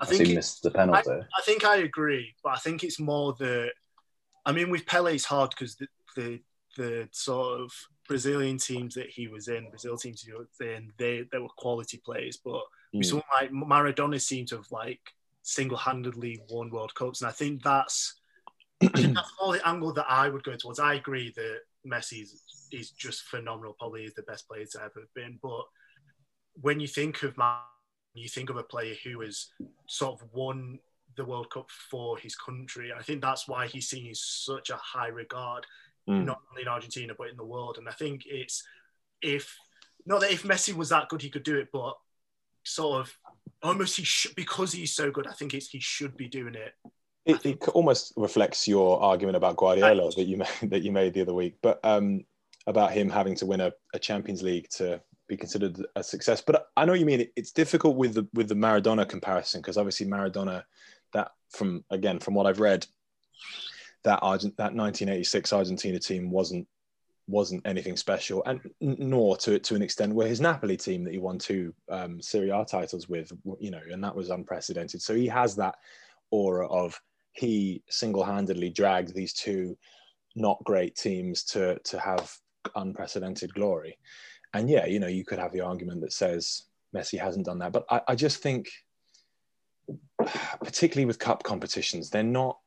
I 0.00 0.06
think 0.06 0.26
he 0.26 0.34
missed 0.34 0.62
the 0.62 0.70
penalty. 0.70 1.10
I 1.10 1.42
think 1.42 1.64
I 1.64 1.76
agree, 1.76 2.34
but 2.42 2.50
I 2.50 2.56
think 2.56 2.82
it's 2.82 2.98
more 2.98 3.34
the. 3.38 3.70
I 4.44 4.50
mean, 4.50 4.70
with 4.70 4.86
Pele, 4.86 5.14
it's 5.14 5.24
hard 5.24 5.50
because 5.50 5.76
the, 5.76 5.86
the 6.16 6.40
the 6.76 7.08
sort 7.12 7.60
of 7.60 7.72
Brazilian 8.08 8.58
teams 8.58 8.94
that 8.94 9.10
he 9.10 9.28
was 9.28 9.46
in, 9.46 9.70
Brazil 9.70 9.96
teams 9.96 10.22
he 10.22 10.32
was 10.32 10.48
in, 10.60 10.92
they 10.98 11.24
they 11.30 11.38
were 11.38 11.48
quality 11.56 12.00
players. 12.04 12.38
But 12.42 12.62
with 12.92 13.06
Mm. 13.06 13.10
someone 13.10 13.24
like 13.32 13.50
Maradona 13.52 14.20
seemed 14.20 14.48
to 14.48 14.56
have 14.56 14.70
like 14.72 15.00
single 15.42 15.78
handedly 15.78 16.40
won 16.48 16.70
World 16.70 16.94
Cups, 16.94 17.20
and 17.20 17.28
I 17.28 17.32
think 17.32 17.62
that's 17.62 18.21
that's 18.92 19.32
all 19.40 19.52
the 19.52 19.66
angle 19.66 19.92
that 19.94 20.06
I 20.08 20.28
would 20.28 20.44
go 20.44 20.56
towards. 20.56 20.78
I 20.78 20.94
agree 20.94 21.32
that 21.36 21.60
Messi 21.86 22.26
is 22.72 22.90
just 22.90 23.22
phenomenal. 23.22 23.76
Probably 23.78 24.04
is 24.04 24.14
the 24.14 24.22
best 24.22 24.48
player 24.48 24.64
to 24.72 24.82
ever 24.82 25.08
been. 25.14 25.38
But 25.42 25.64
when 26.60 26.80
you 26.80 26.86
think 26.86 27.22
of 27.22 27.36
man, 27.36 27.56
you 28.14 28.28
think 28.28 28.50
of 28.50 28.56
a 28.56 28.62
player 28.62 28.94
who 29.04 29.20
has 29.20 29.48
sort 29.86 30.20
of 30.20 30.28
won 30.32 30.78
the 31.16 31.24
World 31.24 31.50
Cup 31.50 31.70
for 31.90 32.18
his 32.18 32.34
country. 32.34 32.90
I 32.96 33.02
think 33.02 33.20
that's 33.20 33.48
why 33.48 33.66
he's 33.66 33.88
seen 33.88 34.06
in 34.06 34.14
such 34.14 34.70
a 34.70 34.76
high 34.76 35.08
regard, 35.08 35.66
mm. 36.08 36.24
not 36.24 36.40
only 36.50 36.62
in 36.62 36.68
Argentina 36.68 37.14
but 37.16 37.28
in 37.28 37.36
the 37.36 37.44
world. 37.44 37.78
And 37.78 37.88
I 37.88 37.92
think 37.92 38.22
it's 38.26 38.62
if 39.20 39.56
not 40.06 40.20
that 40.20 40.32
if 40.32 40.42
Messi 40.42 40.74
was 40.74 40.88
that 40.88 41.08
good, 41.08 41.22
he 41.22 41.30
could 41.30 41.44
do 41.44 41.58
it, 41.58 41.68
but 41.72 41.96
sort 42.64 43.00
of 43.00 43.16
almost 43.62 43.96
he 43.96 44.04
should 44.04 44.34
because 44.34 44.72
he's 44.72 44.94
so 44.94 45.10
good. 45.10 45.26
I 45.26 45.32
think 45.32 45.54
it's 45.54 45.68
he 45.68 45.80
should 45.80 46.16
be 46.16 46.28
doing 46.28 46.54
it. 46.54 46.74
It, 47.24 47.46
it 47.46 47.68
almost 47.68 48.12
reflects 48.16 48.66
your 48.66 49.00
argument 49.00 49.36
about 49.36 49.56
Guardiola 49.56 50.10
that 50.16 50.24
you 50.24 50.38
made 50.38 50.48
that 50.70 50.82
you 50.82 50.92
made 50.92 51.14
the 51.14 51.22
other 51.22 51.34
week, 51.34 51.56
but 51.62 51.78
um, 51.84 52.24
about 52.66 52.92
him 52.92 53.08
having 53.08 53.34
to 53.36 53.46
win 53.46 53.60
a, 53.60 53.72
a 53.94 53.98
Champions 53.98 54.42
League 54.42 54.68
to 54.70 55.00
be 55.28 55.36
considered 55.36 55.84
a 55.96 56.02
success. 56.02 56.40
But 56.40 56.66
I 56.76 56.84
know 56.84 56.92
what 56.92 57.00
you 57.00 57.06
mean 57.06 57.26
it's 57.36 57.52
difficult 57.52 57.96
with 57.96 58.14
the 58.14 58.26
with 58.34 58.48
the 58.48 58.54
Maradona 58.54 59.08
comparison 59.08 59.60
because 59.60 59.78
obviously 59.78 60.06
Maradona, 60.06 60.64
that 61.12 61.30
from 61.50 61.84
again 61.90 62.18
from 62.18 62.34
what 62.34 62.46
I've 62.46 62.60
read, 62.60 62.86
that 64.04 64.18
Argent 64.22 64.56
that 64.56 64.74
1986 64.74 65.52
Argentina 65.52 65.98
team 65.98 66.30
wasn't 66.30 66.66
wasn't 67.28 67.64
anything 67.66 67.96
special, 67.96 68.42
and 68.46 68.60
nor 68.80 69.36
to 69.38 69.58
to 69.58 69.74
an 69.74 69.82
extent 69.82 70.14
where 70.14 70.28
his 70.28 70.40
Napoli 70.40 70.76
team 70.76 71.04
that 71.04 71.12
he 71.12 71.18
won 71.18 71.38
two 71.38 71.72
um, 71.88 72.20
Serie 72.20 72.50
A 72.50 72.64
titles 72.64 73.08
with, 73.08 73.32
you 73.60 73.70
know, 73.70 73.80
and 73.90 74.02
that 74.02 74.14
was 74.14 74.30
unprecedented. 74.30 75.00
So 75.00 75.14
he 75.14 75.28
has 75.28 75.54
that 75.56 75.76
aura 76.30 76.66
of 76.66 77.00
he 77.32 77.82
single-handedly 77.88 78.70
dragged 78.70 79.14
these 79.14 79.32
two 79.32 79.76
not 80.34 80.62
great 80.64 80.96
teams 80.96 81.44
to 81.44 81.78
to 81.80 81.98
have 81.98 82.32
unprecedented 82.76 83.52
glory. 83.54 83.98
And 84.54 84.68
yeah, 84.68 84.86
you 84.86 85.00
know, 85.00 85.08
you 85.08 85.24
could 85.24 85.38
have 85.38 85.52
the 85.52 85.62
argument 85.62 86.02
that 86.02 86.12
says 86.12 86.64
Messi 86.94 87.18
hasn't 87.18 87.46
done 87.46 87.58
that, 87.58 87.72
but 87.72 87.84
I, 87.90 88.02
I 88.08 88.14
just 88.14 88.42
think, 88.42 88.70
particularly 90.62 91.06
with 91.06 91.18
cup 91.18 91.42
competitions, 91.42 92.10
they're 92.10 92.22
not 92.22 92.58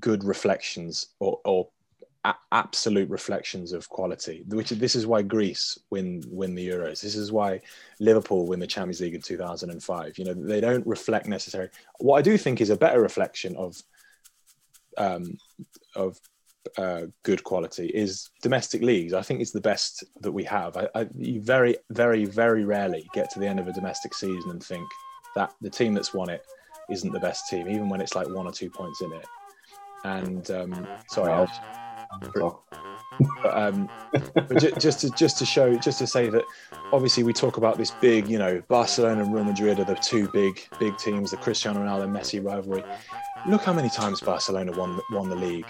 good 0.00 0.24
reflections 0.24 1.08
or, 1.20 1.38
or 1.44 1.68
a- 2.24 2.34
absolute 2.52 3.10
reflections 3.10 3.72
of 3.72 3.88
quality. 3.88 4.44
Which 4.48 4.70
this 4.70 4.94
is 4.94 5.06
why 5.06 5.22
Greece 5.22 5.78
win 5.90 6.22
win 6.28 6.54
the 6.54 6.68
Euros. 6.68 7.00
This 7.00 7.16
is 7.16 7.32
why 7.32 7.60
Liverpool 8.00 8.46
win 8.46 8.60
the 8.60 8.66
Champions 8.66 9.00
League 9.00 9.14
in 9.14 9.22
2005. 9.22 10.18
You 10.18 10.24
know, 10.24 10.34
they 10.34 10.60
don't 10.60 10.86
reflect 10.86 11.26
necessarily. 11.26 11.70
What 11.98 12.18
I 12.18 12.22
do 12.22 12.36
think 12.36 12.60
is 12.60 12.70
a 12.70 12.76
better 12.76 13.00
reflection 13.00 13.56
of 13.56 13.82
um, 14.98 15.36
of 15.96 16.20
uh, 16.78 17.02
good 17.22 17.42
quality 17.42 17.86
is 17.86 18.30
domestic 18.40 18.82
leagues. 18.82 19.12
I 19.14 19.22
think 19.22 19.40
it's 19.40 19.50
the 19.50 19.60
best 19.60 20.04
that 20.20 20.32
we 20.32 20.44
have. 20.44 20.76
I, 20.76 20.88
I, 20.94 21.08
you 21.16 21.40
very, 21.40 21.76
very, 21.90 22.24
very 22.24 22.64
rarely 22.64 23.08
get 23.12 23.30
to 23.32 23.40
the 23.40 23.46
end 23.46 23.58
of 23.58 23.66
a 23.66 23.72
domestic 23.72 24.14
season 24.14 24.50
and 24.50 24.62
think 24.62 24.88
that 25.34 25.52
the 25.60 25.70
team 25.70 25.92
that's 25.92 26.14
won 26.14 26.30
it 26.30 26.46
isn't 26.88 27.12
the 27.12 27.20
best 27.20 27.48
team, 27.48 27.68
even 27.68 27.88
when 27.88 28.00
it's 28.00 28.14
like 28.14 28.28
one 28.28 28.46
or 28.46 28.52
two 28.52 28.70
points 28.70 29.00
in 29.00 29.12
it. 29.12 29.26
And 30.04 30.50
um, 30.50 30.86
sorry, 31.08 31.32
I 31.32 31.81
um, 33.52 33.88
but 34.34 34.58
just 34.78 35.00
to 35.00 35.10
just 35.10 35.38
to 35.38 35.46
show, 35.46 35.76
just 35.76 35.98
to 35.98 36.06
say 36.06 36.28
that, 36.28 36.44
obviously 36.92 37.22
we 37.22 37.32
talk 37.32 37.56
about 37.56 37.78
this 37.78 37.90
big, 37.90 38.28
you 38.28 38.38
know, 38.38 38.62
Barcelona 38.68 39.22
and 39.22 39.34
Real 39.34 39.44
Madrid 39.44 39.78
are 39.80 39.84
the 39.84 39.94
two 39.94 40.28
big 40.28 40.66
big 40.78 40.96
teams, 40.98 41.30
the 41.30 41.36
Cristiano 41.36 41.80
Ronaldo 41.80 42.10
Messi 42.10 42.44
rivalry. 42.44 42.84
Look 43.46 43.62
how 43.62 43.72
many 43.72 43.90
times 43.90 44.20
Barcelona 44.20 44.72
won 44.72 45.00
won 45.10 45.28
the 45.28 45.36
league 45.36 45.66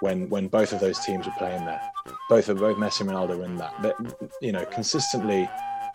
when 0.00 0.28
when 0.28 0.48
both 0.48 0.72
of 0.72 0.80
those 0.80 0.98
teams 1.00 1.26
were 1.26 1.32
playing 1.38 1.64
there. 1.64 1.80
Both 2.28 2.48
of 2.48 2.58
both 2.58 2.76
Messi 2.76 3.00
and 3.02 3.10
Ronaldo 3.10 3.38
were 3.38 3.44
in 3.44 3.56
that. 3.56 3.80
But 3.82 3.96
you 4.40 4.52
know, 4.52 4.64
consistently, 4.66 5.48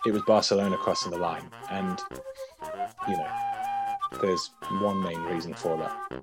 it 0.06 0.12
was 0.12 0.22
Barcelona 0.22 0.76
crossing 0.76 1.10
the 1.10 1.18
line, 1.18 1.50
and 1.70 2.00
you 3.08 3.16
know, 3.16 3.30
there's 4.20 4.50
one 4.80 5.02
main 5.02 5.20
reason 5.22 5.54
for 5.54 5.76
that. 5.78 6.22